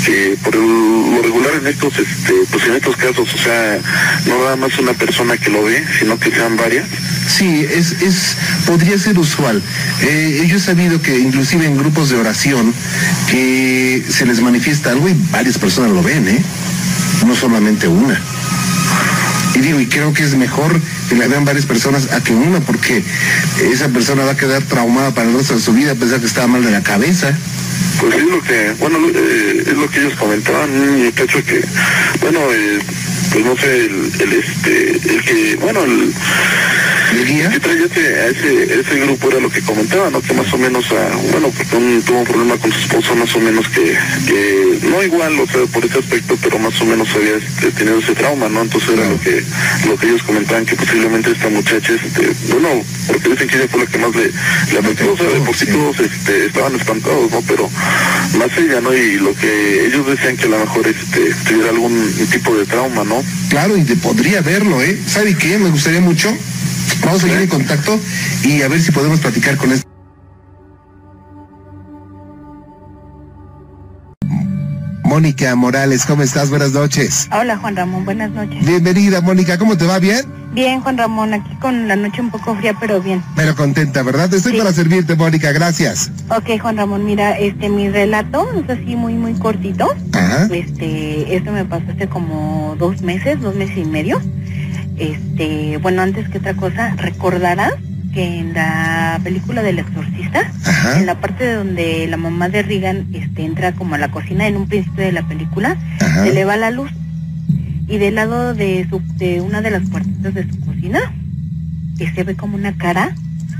[0.04, 3.78] que por lo regular en estos, este, pues en estos casos, o sea,
[4.26, 6.86] no nada más una persona que lo ve, sino que sean varias.
[7.28, 9.62] Sí, es, es, podría ser usual.
[10.02, 12.72] Eh, yo he sabido que inclusive en grupos de oración
[13.30, 16.42] que se les manifiesta algo y varias personas lo ven, ¿eh?
[17.26, 18.20] No solamente una.
[19.58, 22.60] Y digo, y creo que es mejor que la vean varias personas a que una,
[22.60, 23.02] porque
[23.72, 26.26] esa persona va a quedar traumada para el resto de su vida a pesar que
[26.26, 27.36] estaba mal de la cabeza.
[28.00, 31.64] Pues es lo que, bueno, eh, es lo que ellos comentaban, un muchacho que,
[32.20, 32.78] bueno, eh,
[33.32, 36.14] pues no sé, el, el, este, el que, bueno, el, ¿El
[37.16, 37.50] guía?
[37.54, 40.20] ese, a ese, ese grupo era lo que comentaba, ¿no?
[40.20, 43.34] Que más o menos, ah, bueno, porque un- tuvo un problema con su esposa, más
[43.34, 47.08] o menos que, que, no igual, o sea, por ese aspecto, pero más o menos
[47.14, 48.62] había este, tenido ese trauma, ¿no?
[48.62, 49.42] Entonces era lo que,
[49.88, 52.68] lo que ellos comentaban, que posiblemente esta muchacha, este, bueno,
[53.06, 54.30] porque dicen que ella fue la que más le,
[54.72, 55.72] le afectó, o sea, de por sí Sí.
[55.72, 57.42] todos este, estaban espantados, ¿no?
[57.42, 57.70] Pero
[58.38, 58.94] más ella, ¿no?
[58.94, 63.04] Y lo que ellos decían que a lo mejor este, tuviera algún tipo de trauma,
[63.04, 63.22] ¿no?
[63.50, 64.98] Claro, y te podría verlo, ¿eh?
[65.06, 65.58] ¿Sabe qué?
[65.58, 66.34] Me gustaría mucho.
[67.04, 67.98] Vamos a seguir en contacto
[68.44, 69.86] y a ver si podemos platicar con este.
[75.04, 76.50] Mónica Morales, ¿cómo estás?
[76.50, 77.28] Buenas noches.
[77.32, 78.64] Hola Juan Ramón, buenas noches.
[78.64, 79.98] Bienvenida, Mónica, ¿cómo te va?
[79.98, 80.20] ¿Bien?
[80.52, 83.22] Bien Juan Ramón, aquí con la noche un poco fría, pero bien.
[83.34, 84.32] Pero contenta, ¿verdad?
[84.32, 84.58] Estoy Sí.
[84.58, 86.10] para servirte, Mónica, gracias.
[86.28, 89.90] Ok Juan Ramón, mira, este mi relato es así muy muy cortito.
[90.12, 90.46] Ajá.
[90.52, 94.20] Este, esto me pasó hace como dos meses, dos meses y medio.
[94.98, 97.72] Este, bueno, antes que otra cosa, recordarás
[98.12, 100.98] que en la película del exorcista, Ajá.
[100.98, 104.56] en la parte donde la mamá de Regan este, entra como a la cocina en
[104.56, 106.24] un principio de la película, Ajá.
[106.24, 106.90] se le va la luz
[107.86, 111.00] y del lado de su de una de las puertitas de su cocina
[111.96, 113.14] que se ve como una cara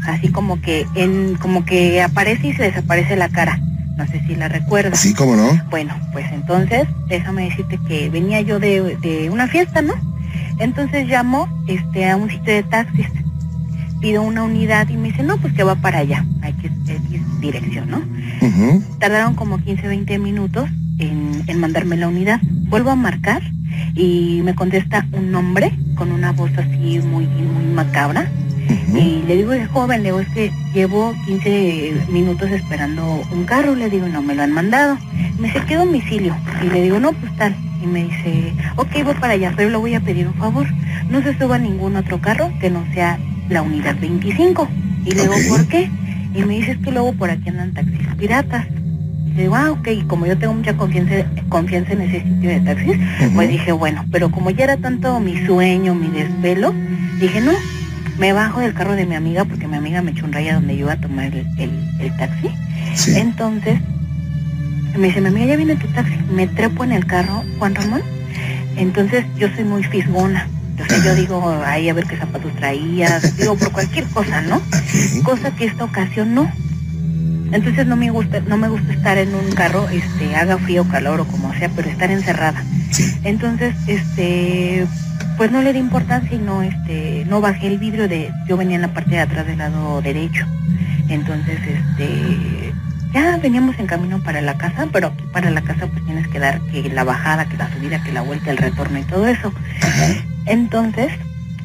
[0.06, 3.59] así como que en como que aparece y se desaparece la cara
[3.97, 5.48] no sé si la recuerdas Sí, ¿cómo no?
[5.70, 9.94] bueno pues entonces déjame decirte que venía yo de, de una fiesta no
[10.59, 13.09] entonces llamo este a un sitio de taxis
[14.01, 16.70] pido una unidad y me dice no pues que va para allá hay que
[17.40, 18.02] dirección no
[18.98, 20.68] tardaron como 15, 20 minutos
[20.98, 22.40] en, en mandarme la unidad.
[22.43, 23.43] Vuelvo a marcar
[23.94, 28.30] y me contesta un hombre con una voz así muy, muy macabra.
[28.94, 33.74] Y le digo, joven, le digo, es que llevo 15 minutos esperando un carro.
[33.74, 34.98] Le digo, no me lo han mandado.
[35.39, 36.36] Me dice, ¿qué domicilio?
[36.62, 37.56] Y le digo, no, pues tal.
[37.83, 40.67] Y me dice, ok, voy para allá, pero le voy a pedir un favor.
[41.11, 43.19] No se suba ningún otro carro que no sea
[43.49, 44.69] la unidad 25.
[45.05, 45.35] Y le digo.
[45.49, 45.89] ¿por qué?
[46.35, 48.67] Y me dice, es que luego por aquí andan taxis piratas.
[49.27, 51.15] Y digo, ah, ok, y como yo tengo mucha confianza,
[51.49, 52.97] confianza en ese sitio de taxis,
[53.35, 56.75] pues dije, bueno, pero como ya era tanto mi sueño, mi desvelo,
[57.21, 57.53] dije, no,
[58.19, 60.75] me bajo del carro de mi amiga porque mi amiga me echó un raya donde
[60.77, 62.49] yo iba a tomar el, el- el taxi.
[62.95, 63.13] Sí.
[63.17, 63.79] Entonces,
[64.97, 66.16] me dice, mi amiga, ya viene tu taxi.
[66.32, 68.02] Me trepo en el carro, Juan Ramón.
[68.77, 70.48] Entonces, yo soy muy fisgona.
[70.86, 74.62] Sea, yo digo, ahí a ver qué zapatos traías, digo, por cualquier cosa, ¿no?
[75.24, 76.51] Cosa que esta ocasión no.
[77.51, 81.20] Entonces no me gusta, no me gusta estar en un carro, este, haga frío, calor
[81.20, 82.62] o como sea, pero estar encerrada.
[83.24, 84.86] Entonces, este,
[85.36, 88.77] pues no le di importancia y no, este, no bajé el vidrio de, yo venía
[88.77, 90.47] en la parte de atrás del lado derecho.
[91.09, 92.68] Entonces, este,
[93.12, 96.39] ya veníamos en camino para la casa, pero aquí para la casa pues tienes que
[96.39, 99.52] dar que la bajada, que la subida, que la vuelta, el retorno y todo eso.
[100.47, 101.09] Entonces,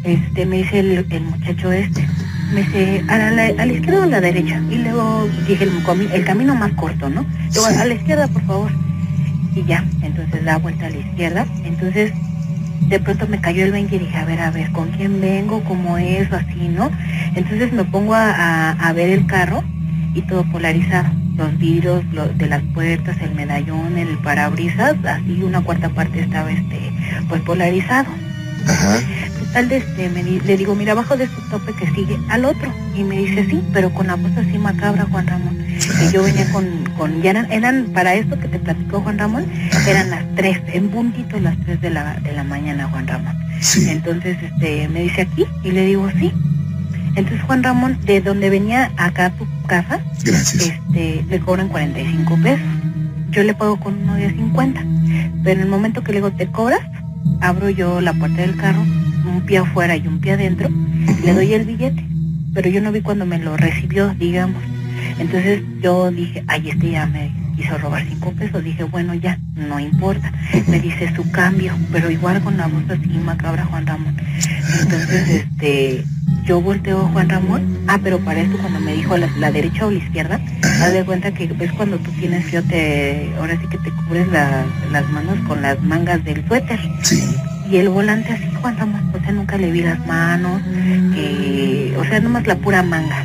[0.04, 2.08] este, me dice el, el muchacho este,
[2.54, 4.62] me dice, a la, a la izquierda o a la derecha.
[4.70, 5.64] Y luego dije,
[6.14, 7.26] el, camino más corto, ¿no?
[7.54, 7.76] Luego, Sí.
[7.80, 8.72] a la izquierda, por favor.
[9.56, 11.46] Y ya, entonces da vuelta a la izquierda.
[11.64, 12.12] Entonces,
[12.88, 15.64] de pronto me cayó el 20 y dije, a ver, a ver, ¿con quién vengo?
[15.64, 16.32] ¿Cómo es?
[16.32, 16.92] O así, ¿no?
[17.36, 19.64] Entonces me pongo a, a- a ver el carro
[20.14, 21.10] y todo polarizado.
[21.36, 26.52] Los vidrios lo- de las puertas, el medallón, el parabrisas, así una cuarta parte estaba
[26.52, 26.92] este,
[27.28, 28.10] pues polarizado.
[28.68, 29.00] Ajá.
[29.40, 32.46] Total, de este, me di- le digo, mira, abajo de este tope que sigue al
[32.46, 32.74] otro.
[32.96, 35.58] Y me dice, sí, pero con la voz así macabra, Juan Ramón.
[35.68, 36.66] Y yo venía con,
[36.98, 39.46] con ya eran, eran, para esto que te platicó Juan Ramón,
[39.88, 43.36] eran las tres, en puntito las tres de la, de la mañana, Juan Ramón.
[43.60, 43.90] Sí.
[43.90, 46.32] Entonces, este, me dice aquí, y le digo, sí.
[47.16, 50.56] Entonces, Juan Ramón, de donde venía acá a tu casa, Gracias.
[50.70, 52.66] este, le cobran 45 pesos.
[53.32, 54.84] Yo le pago con uno de 50.
[55.44, 56.82] Pero en el momento que le digo, ¿te cobras?
[57.42, 60.70] Abro yo la puerta del carro, un pie afuera y un pie adentro,
[61.24, 62.06] le doy el billete.
[62.54, 64.62] Pero yo no vi cuando me lo recibió, digamos.
[65.20, 68.64] Entonces yo dije, ay, este ya me quiso robar cinco pesos.
[68.64, 70.32] Dije, bueno, ya, no importa.
[70.68, 74.16] Me dice su cambio, pero igual con la voz así macabra Juan Ramón.
[74.82, 76.06] Entonces, este,
[76.44, 77.78] yo volteo a Juan Ramón.
[77.88, 80.40] Ah, pero para esto cuando me dijo la, la derecha o la izquierda,
[80.82, 84.28] haz de cuenta que ves cuando tú tienes frío, te, ahora sí que te cubres
[84.28, 86.80] la- las manos con las mangas del suéter.
[87.02, 87.24] Sí.
[87.70, 90.62] Y el volante así, Juan Ramón, o sea, nunca le vi las manos,
[91.16, 93.24] que, o sea, nomás la pura manga.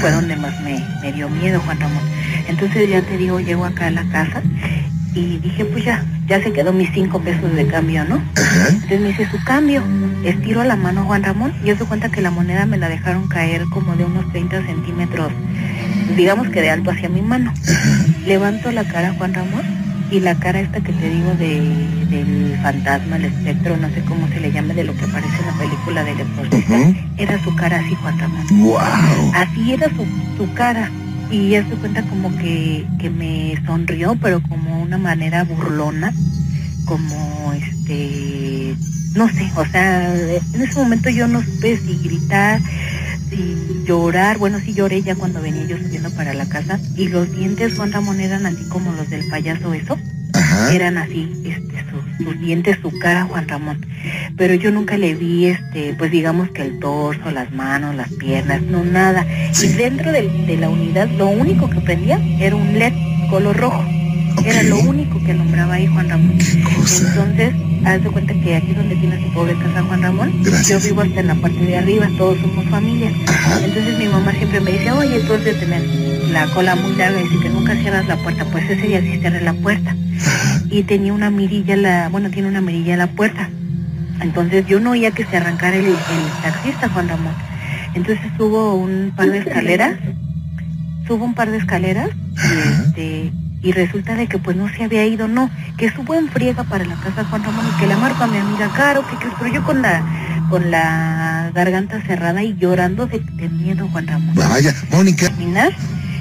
[0.00, 2.02] Fue donde más me, me dio miedo, Juan Ramón.
[2.48, 4.40] Entonces ya te digo, llego acá a la casa
[5.14, 8.16] y dije, pues ya, ya se quedó mis cinco pesos de cambio, ¿no?
[8.36, 8.68] Ajá.
[8.68, 9.82] Entonces me dice su cambio,
[10.24, 13.26] estiro la mano a Juan Ramón y se cuenta que la moneda me la dejaron
[13.28, 15.32] caer como de unos 30 centímetros,
[16.16, 17.52] digamos que de alto hacia mi mano.
[18.26, 19.62] Levanto la cara a Juan Ramón
[20.10, 21.60] y la cara esta que te digo de,
[22.10, 25.46] del fantasma, el espectro, no sé cómo se le llame, de lo que aparece en
[25.46, 26.94] la película del exorcista, Ujú.
[27.16, 28.46] era su cara así, Juan Ramón.
[28.60, 29.32] Wow.
[29.34, 30.06] Así era su,
[30.36, 30.90] su cara.
[31.30, 36.12] Y se cuenta como que, que me sonrió, pero como una manera burlona,
[36.86, 38.74] como este,
[39.14, 42.60] no sé, o sea, en ese momento yo no supe si gritar,
[43.28, 47.30] si llorar, bueno, sí lloré ya cuando venía yo subiendo para la casa, y los
[47.30, 49.96] dientes Juan Ramón eran así como los del payaso eso,
[50.40, 50.72] Ajá.
[50.72, 53.86] eran así, este, sus, sus dientes, su cara, Juan Ramón.
[54.36, 58.62] Pero yo nunca le vi, este, pues digamos que el torso, las manos, las piernas,
[58.62, 59.26] no nada.
[59.62, 62.92] Y dentro de, la unidad, lo único que prendía era un LED
[63.28, 63.84] color rojo.
[64.44, 66.38] Era lo único que alumbraba ahí Juan Ramón.
[66.38, 67.54] Entonces,
[67.84, 70.68] haz de cuenta que aquí donde tiene su pobre casa Juan Ramón, Gracias.
[70.82, 73.10] yo vivo hasta en la parte de arriba, todos somos familia.
[73.26, 73.64] Ajá.
[73.64, 75.82] Entonces mi mamá siempre me dice, oye, tú has de tener
[76.30, 79.18] la cola muy larga y si que nunca cierras la puerta, pues ese día sí
[79.20, 79.96] cerré la puerta.
[80.70, 83.48] Y tenía una mirilla, la, bueno, tiene una mirilla en la puerta.
[84.20, 85.94] Entonces yo no oía que se arrancara el, el
[86.42, 87.34] taxista, Juan Ramón.
[87.94, 89.98] Entonces subo un par de escaleras,
[91.06, 93.32] subo un par de escaleras y este
[93.62, 96.84] y resulta de que pues no se había ido, no, que subo en friega para
[96.84, 99.52] la casa Juan Ramón y que la marco a mi amiga Caro, que crees, pero
[99.52, 100.02] yo con la
[100.48, 105.30] con la garganta cerrada y llorando de, de miedo Juan Ramón Vaya, Mónica.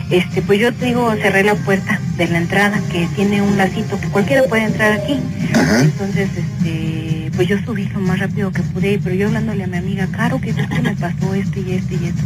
[0.10, 3.99] este, pues yo te digo, cerré la puerta de la entrada que tiene un lacito
[3.99, 5.20] que cualquiera puede entrar aquí.
[5.53, 5.82] Ajá.
[5.82, 9.78] Entonces, este, pues yo subí lo más rápido que pude, pero yo hablándole a mi
[9.78, 12.24] amiga, Caro, que es que me pasó esto y esto y esto.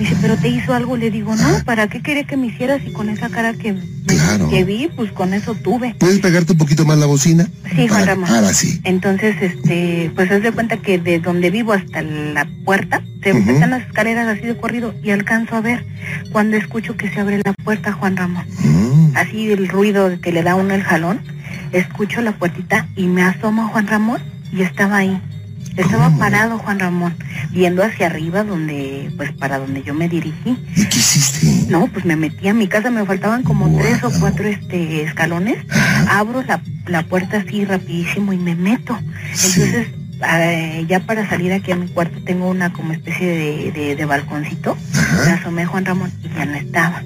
[0.00, 2.80] Me dice, pero te hizo algo, le digo, no, ¿para qué quería que me hicieras?
[2.86, 4.48] Y con esa cara que, Claro.
[4.48, 5.94] que vi, pues con eso tuve.
[5.98, 7.46] ¿Puedes pegarte un poquito más la bocina?
[7.76, 8.30] Sí, Juan Ramón.
[8.30, 8.80] Ahora sí.
[8.84, 13.68] Entonces, este, pues haz de cuenta que de donde vivo hasta la puerta, se están
[13.70, 15.84] las escaleras así de corrido y alcanzo a ver
[16.32, 18.46] cuando escucho que se abre la puerta, Juan Ramón.
[18.64, 19.16] Mm.
[19.16, 21.20] Así el ruido que le da uno el jalón,
[21.72, 25.20] escucho la puertita y me asomo a Juan Ramón y estaba ahí,
[25.76, 27.14] Estaba parado Juan Ramón,
[27.50, 30.56] viendo hacia arriba donde, pues para donde yo me dirigí.
[30.76, 31.70] ¿Y qué hiciste?
[31.70, 33.78] No, pues me metí a mi casa, me faltaban como Wow.
[33.80, 35.56] tres o cuatro este escalones.
[36.08, 38.98] Abro la, la puerta así rapidísimo y me meto.
[39.32, 39.60] Sí.
[39.62, 39.88] Entonces,
[40.32, 44.04] eh, ya para salir aquí a mi cuarto tengo una como especie de, de, de
[44.04, 44.76] balconcito.
[44.94, 45.00] Me
[45.32, 45.34] Ajá.
[45.34, 47.02] asomé Juan Ramón y ya no estaba.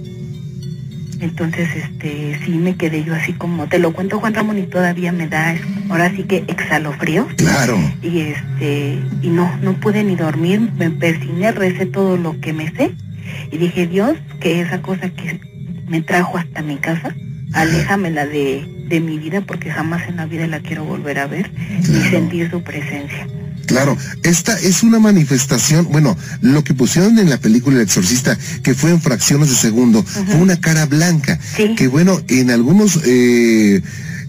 [1.25, 5.11] Entonces, este, sí me quedé yo así como, te lo cuento Juan Ramón y todavía
[5.11, 5.55] me da,
[5.89, 7.27] ahora sí que exhalofrío.
[7.37, 7.79] Claro.
[8.03, 12.71] Y este, y no, no pude ni dormir, me persigné, recé todo lo que me
[12.73, 12.93] sé.
[13.51, 15.41] Y dije, Dios, que esa cosa que
[15.89, 17.15] me trajo hasta mi casa,
[17.55, 21.51] aléjamela de, de mi vida porque jamás en la vida la quiero volver a ver
[21.81, 22.11] ni Claro.
[22.11, 23.27] sentir su presencia.
[23.66, 28.74] Claro, esta es una manifestación, bueno, lo que pusieron en la película El Exorcista, que
[28.74, 31.74] fue en fracciones de segundo, fue una cara blanca, Sí.
[31.77, 33.82] que bueno, en algunos, eh,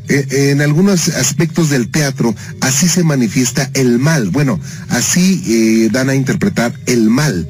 [0.07, 4.60] eh, en algunos aspectos del teatro, así se manifiesta el mal, bueno,
[4.90, 7.48] así eh, dan a interpretar el mal,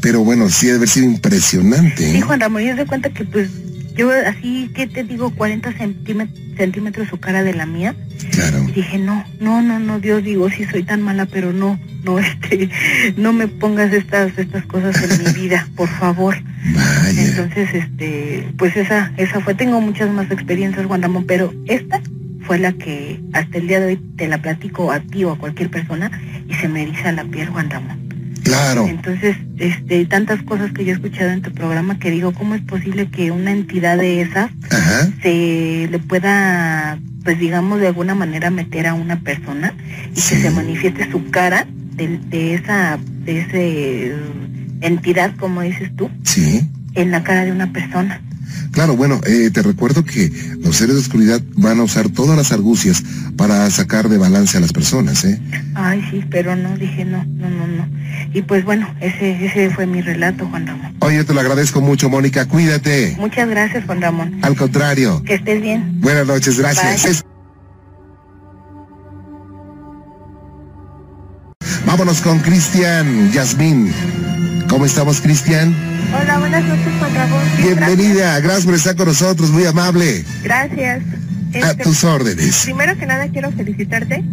[0.00, 2.10] pero bueno, sí debe haber sido impresionante.
[2.10, 2.20] Sí, ¿eh?
[2.22, 3.48] Juan Ramón, yo de cuenta que pues
[3.96, 5.30] yo así, que te digo?
[5.30, 7.94] 40 centímet- centímetros su cara de la mía.
[8.30, 11.78] Claro, Y dije, no, no, no, no, Dios, digo, sí soy tan mala, pero no,
[12.04, 12.68] no, este,
[13.16, 16.36] no me pongas estas, estas cosas en mi vida, por favor.
[16.74, 22.00] vaya, Entonces, este, pues esa, esa fue, tengo muchas más experiencias, Juan Ramón, pero esta
[22.42, 25.38] fue la que hasta el día de hoy te la platico a ti o a
[25.38, 26.10] cualquier persona
[26.48, 28.03] y se me eriza la piel, Juan Ramón.
[28.44, 32.54] Claro, Entonces, este, tantas cosas que yo he escuchado en tu programa que digo, ¿cómo
[32.54, 38.14] es posible que una entidad de esas ajá, se le pueda, pues digamos, de alguna
[38.14, 39.74] manera meter a una persona
[40.14, 40.36] y Sí.
[40.36, 41.66] que se manifieste su cara
[41.96, 44.14] de, de esa, de ese
[44.80, 46.68] entidad, como dices tú, sí.
[46.94, 48.20] en la cara de una persona?
[48.72, 52.52] Claro, bueno, eh, te recuerdo que los seres de oscuridad van a usar todas las
[52.52, 53.02] argucias
[53.36, 55.40] para sacar de balance a las personas, ¿eh?
[55.74, 57.88] Ay, sí, pero no, dije no, no, no, no.
[58.32, 60.94] Y pues bueno, ese, ese fue mi relato, Juan Ramón.
[61.00, 63.16] Oye, te lo agradezco mucho, Mónica, cuídate.
[63.18, 64.38] Muchas gracias, Juan Ramón.
[64.42, 65.22] Al contrario.
[65.24, 66.00] Que estés bien.
[66.00, 67.22] Buenas noches, gracias.
[67.22, 67.34] Bye.
[71.86, 73.92] Vámonos con Cristian, Yasmín.
[74.68, 75.93] ¿Cómo estamos, Cristian?
[76.20, 77.42] Hola, buenas noches, Juan Ramón.
[77.58, 80.24] Bienvenida, gracias por estar con nosotros, muy amable.
[80.42, 81.02] Gracias.
[81.54, 82.62] A Este, tus órdenes.
[82.64, 84.24] primero que nada quiero felicitarte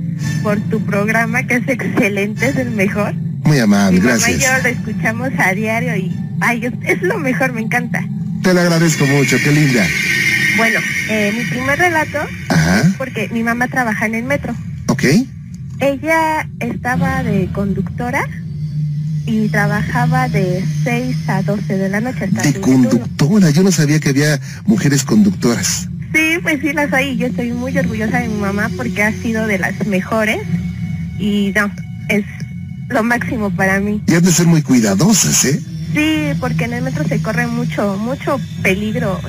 [0.41, 3.13] por tu programa que es excelente, es el mejor.
[3.43, 4.41] Muy amable, Mi mamá y gracias.
[4.57, 8.03] yo lo escuchamos a diario y ay, es, es lo mejor, me encanta.
[8.43, 9.85] Te lo agradezco mucho, qué linda.
[10.57, 10.79] Bueno,
[11.09, 12.17] eh, mi primer relato
[12.49, 14.55] Ajá, es porque mi mamá trabaja en el metro.
[14.87, 15.03] ok.
[15.79, 18.27] Ella estaba de conductora
[19.25, 23.99] y trabajaba de 6 a 12 de la noche hasta De conductora, yo no sabía
[23.99, 25.87] que había mujeres conductoras.
[26.13, 27.17] Sí, pues sí las hay.
[27.17, 30.41] Yo estoy muy orgullosa de mi mamá porque ha sido de las mejores
[31.19, 31.71] y no,
[32.09, 32.25] es
[32.89, 34.01] lo máximo para mí.
[34.07, 35.61] Y han de ser muy cuidadosas, ¿eh?
[35.93, 39.19] Sí, porque en el metro se corre mucho, mucho peligro.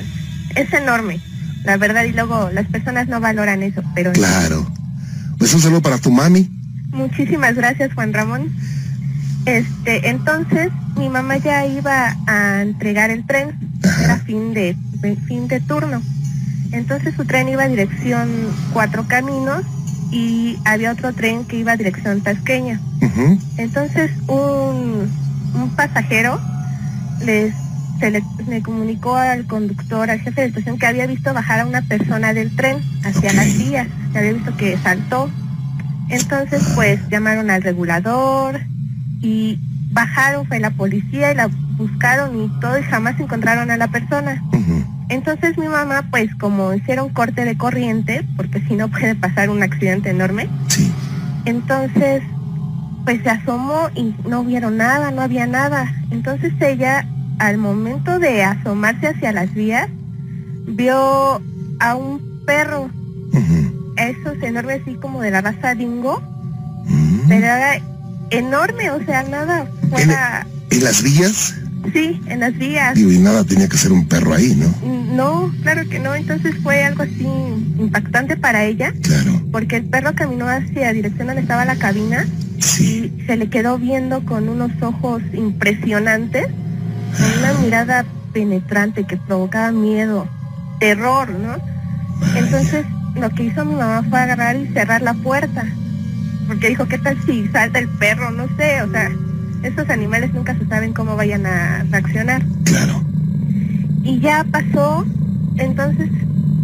[0.55, 1.19] Es enorme,
[1.63, 4.69] la verdad, y luego las personas no valoran eso, pero Claro.
[5.37, 6.49] Pues un saludo para tu mami.
[6.91, 8.49] muchísimas gracias, Juan Ramón.
[9.45, 13.57] Este, entonces mi mamá ya iba a entregar el tren,
[14.03, 14.77] era fin de,
[15.27, 16.01] fin de turno.
[16.71, 18.29] Entonces su tren iba a dirección
[18.71, 19.63] Cuatro Caminos
[20.11, 22.79] y había otro tren que iba a dirección Tasqueña.
[23.57, 25.11] Entonces un,
[25.55, 26.39] un pasajero
[27.23, 27.53] les,
[27.99, 31.65] se le, le comunicó al conductor, al jefe de estación, que había visto bajar a
[31.65, 35.29] una persona del tren hacia las vías, que había visto que saltó.
[36.09, 38.61] Entonces pues llamaron al regulador
[39.23, 39.57] y
[39.91, 44.43] bajaron, fue la policía y la buscaron y todo y jamás encontraron a la persona.
[45.09, 49.63] Entonces mi mamá pues como hicieron corte de corriente, porque si no puede pasar un
[49.63, 50.91] accidente enorme, Sí.
[51.45, 52.21] entonces,
[53.05, 55.93] pues se asomó y no vieron nada, no había nada.
[56.11, 57.07] Entonces ella,
[57.39, 59.89] al momento de asomarse hacia las vías,
[60.67, 61.41] vio
[61.79, 62.89] a un perro,
[63.33, 63.93] Ujú.
[63.97, 66.21] esos enormes así como de la raza dingo,
[67.27, 67.79] pero era
[68.29, 70.47] enorme, o sea, nada fuera...
[70.69, 71.55] ¿En las villas?
[71.91, 72.97] Sí, en las vías.
[72.97, 74.73] Y nada tenía que ser un perro ahí, ¿no?
[75.13, 76.15] No, claro que no.
[76.15, 77.27] Entonces fue algo así
[77.77, 79.41] impactante para ella, Claro.
[79.51, 82.25] porque el perro caminó hacia dirección donde estaba la cabina
[82.59, 83.11] Sí.
[83.19, 86.47] y se le quedó viendo con unos ojos impresionantes,
[87.17, 90.27] con una mirada penetrante que provocaba miedo,
[90.79, 91.57] terror, ¿no?
[92.35, 92.85] Entonces
[93.15, 95.65] lo que hizo mi mamá fue agarrar y cerrar la puerta,
[96.47, 98.31] porque dijo, ¿qué tal si salta el perro?
[98.31, 99.11] No sé, o sea,
[99.63, 102.43] estos animales nunca se saben cómo vayan a reaccionar.
[102.65, 103.03] Claro.
[104.03, 105.05] Y ya pasó,
[105.57, 106.09] entonces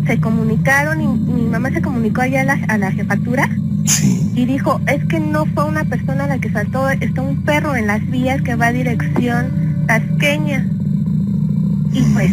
[0.05, 3.49] se comunicaron y mi mamá se comunicó allá a la, a la jefatura
[3.85, 4.31] Sí.
[4.35, 7.87] y dijo, es que no fue una persona la que saltó, está un perro en
[7.87, 10.65] las vías que va a dirección tasqueña.
[11.91, 12.31] Y pues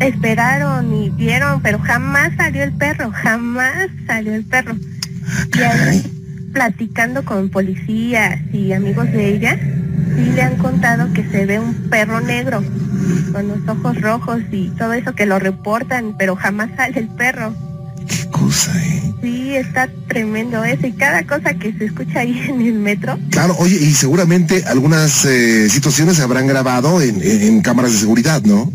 [0.00, 4.74] esperaron y vieron, pero jamás salió el perro, jamás salió el perro.
[5.56, 6.19] Y ahí,
[6.52, 9.58] platicando con policías y amigos de ella,
[10.16, 12.62] sí le han contado que se ve un perro negro
[13.32, 17.54] con los ojos rojos y todo eso que lo reportan, pero jamás sale el perro.
[18.08, 19.02] Qué cosa, ¿eh?
[19.22, 20.86] Sí, está tremendo eso.
[20.86, 25.24] Y cada cosa que se escucha ahí en el metro, Claro, oye, y seguramente algunas
[25.26, 28.72] eh, situaciones se habrán grabado en, en- en cámaras de seguridad, ¿no?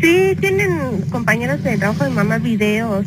[0.00, 0.70] sí, tienen
[1.10, 3.04] compañeros de trabajo de mamá videos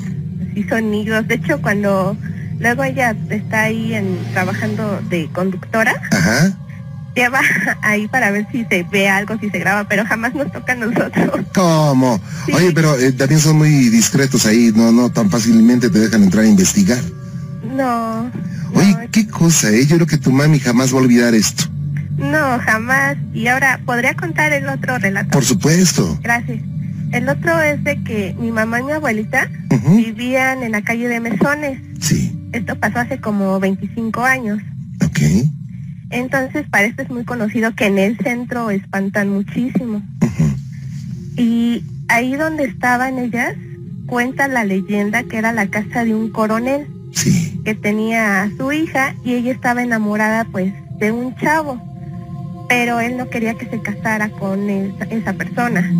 [0.54, 1.28] y sonidos.
[1.28, 2.16] De hecho, cuando
[2.64, 6.52] luego ella está ahí en, trabajando de conductora, Ajá.
[7.16, 7.42] lleva
[7.84, 10.76] ahí para ver si se ve algo, si se graba, pero jamás nos toca a
[10.76, 11.46] nosotros.
[11.54, 12.20] ¿Cómo?
[12.48, 12.54] Sí.
[12.54, 16.46] Oye, pero eh, también son muy discretos ahí, no, no tan fácilmente te dejan entrar
[16.46, 17.00] a investigar.
[17.76, 18.32] No,
[18.76, 19.86] Oye, qué cosa, ¿eh?
[19.86, 21.66] Yo creo que tu mami jamás va a olvidar esto.
[22.18, 23.18] no, jamás.
[23.34, 25.30] Y ahora, ¿podría contar el otro relato?
[25.30, 26.18] Por supuesto.
[26.24, 26.60] Gracias.
[27.12, 29.48] El otro es de que mi mamá y mi abuelita
[29.90, 31.80] vivían en la calle de Mesones.
[32.02, 34.60] Sí, Esto pasó hace como 25 años.
[35.04, 35.20] ok.
[36.12, 40.04] Entonces, para esto es muy conocido que en el centro espantan muchísimo.
[41.36, 43.56] Y ahí donde estaban ellas,
[44.06, 48.72] cuenta la leyenda que era la casa de un coronel Sí, que tenía a su
[48.72, 51.80] hija y ella estaba enamorada pues de un chavo,
[52.68, 55.92] pero él no quería que se casara con esa, esa persona.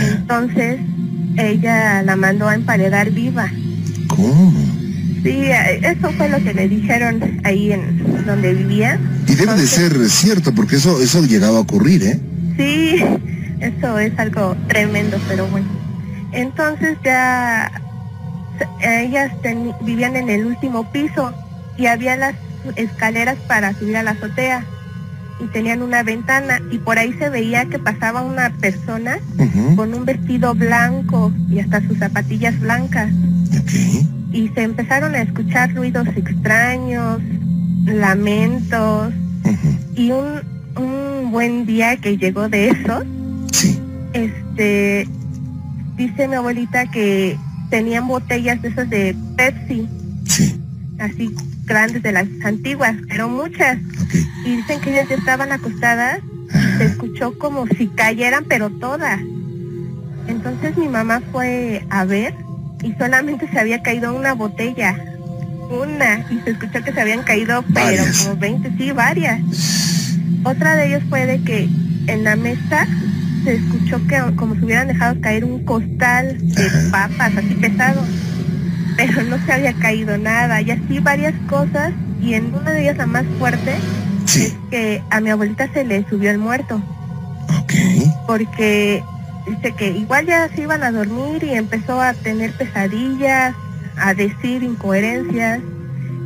[0.00, 0.80] Entonces,
[1.36, 3.50] ella la mandó a emparedar viva.
[4.08, 4.75] ¿cómo?
[5.26, 8.98] Sí, eh, eso fue lo que le dijeron ahí en donde vivía.
[9.28, 12.20] Y debe de ser cierto, porque eso, eso ha llegado a ocurrir, ¿eh?
[12.56, 13.02] Sí,
[13.60, 15.66] eso es algo tremendo, pero bueno.
[16.32, 17.70] Entonces ya
[18.80, 21.32] ellas teni- vivían en el último piso
[21.76, 22.34] y había las
[22.76, 24.64] escaleras para subir a la azotea
[25.40, 29.18] y tenían una ventana y por ahí se veía que pasaba una persona
[29.76, 33.10] con un vestido blanco y hasta sus zapatillas blancas
[33.58, 33.70] Ok.
[34.32, 37.20] Y se empezaron a escuchar ruidos extraños,
[37.84, 39.12] lamentos
[39.94, 40.40] y un,
[40.76, 43.04] un buen día que llegó de esos,
[43.52, 43.80] Sí,
[44.12, 45.08] este,
[45.96, 47.38] dice mi abuelita que
[47.70, 49.88] tenían botellas de esas de Pepsi,
[50.24, 50.60] sí,
[50.98, 51.34] así
[51.64, 53.78] grandes de las antiguas, pero muchas,
[54.44, 59.20] y dicen que ellas estaban acostadas y se escuchó como si cayeran, pero todas.
[60.28, 62.34] Entonces mi mamá fue a ver
[62.86, 64.96] y solamente se había caído una botella,
[65.70, 68.20] una, y se escuchó que se habían caído, pero Varias.
[68.24, 69.40] como 20, sí, varias.
[70.44, 71.68] Otra de ellos fue de que
[72.06, 72.86] en la mesa
[73.42, 78.02] se escuchó que como si hubieran dejado caer un costal de papas, así pesado,
[78.96, 81.92] pero no se había caído nada, y así varias cosas,
[82.22, 83.74] y en una de ellas la más fuerte,
[84.26, 86.80] Sí, que a mi abuelita se le subió el muerto,
[87.60, 87.72] ok.
[88.26, 89.02] porque
[89.46, 93.54] dice que igual ya se iban a dormir y empezó a tener pesadillas,
[93.96, 95.60] a decir incoherencias,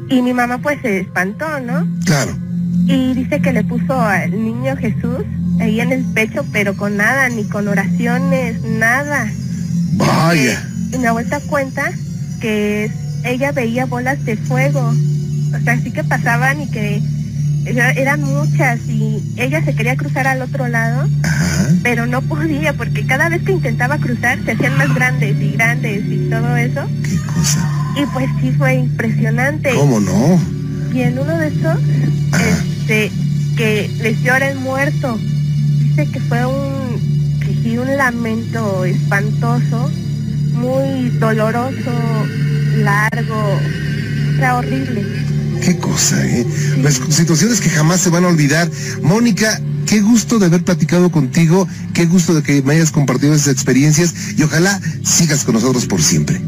[0.09, 1.87] y mi mamá pues se espantó, ¿no?
[2.05, 2.37] Claro.
[2.87, 5.25] Y dice que le puso al niño Jesús
[5.61, 9.31] ahí en el pecho, pero con nada, ni con oraciones, nada.
[9.93, 10.67] Vaya.
[10.93, 11.93] Y mi abuelita cuenta
[12.41, 12.91] que
[13.25, 14.81] ella veía bolas de fuego,
[15.55, 17.03] o sea, sí que pasaban y que
[17.65, 21.69] eran muchas y ella se quería cruzar al otro lado, Ajá.
[21.83, 26.05] pero no podía porque cada vez que intentaba cruzar se hacían más grandes y grandes
[26.07, 26.87] y todo eso.
[27.05, 27.69] Qué cosa.
[27.97, 29.71] Y pues sí fue impresionante.
[29.75, 30.41] ¿Cómo no?
[30.93, 31.79] Y en uno de esos,
[32.33, 33.13] este,
[33.57, 35.19] que les llora el muerto.
[35.79, 39.91] Dice que fue un, que sí, un lamento espantoso,
[40.55, 41.93] muy doloroso,
[42.77, 43.61] largo,
[44.39, 45.05] era horrible.
[45.61, 46.47] Qué cosa, ¿eh?
[47.11, 48.71] Situaciones que jamás se van a olvidar.
[49.03, 53.53] Mónica, qué gusto de haber platicado contigo, qué gusto de que me hayas compartido esas
[53.53, 56.41] experiencias y ojalá sigas con nosotros por siempre.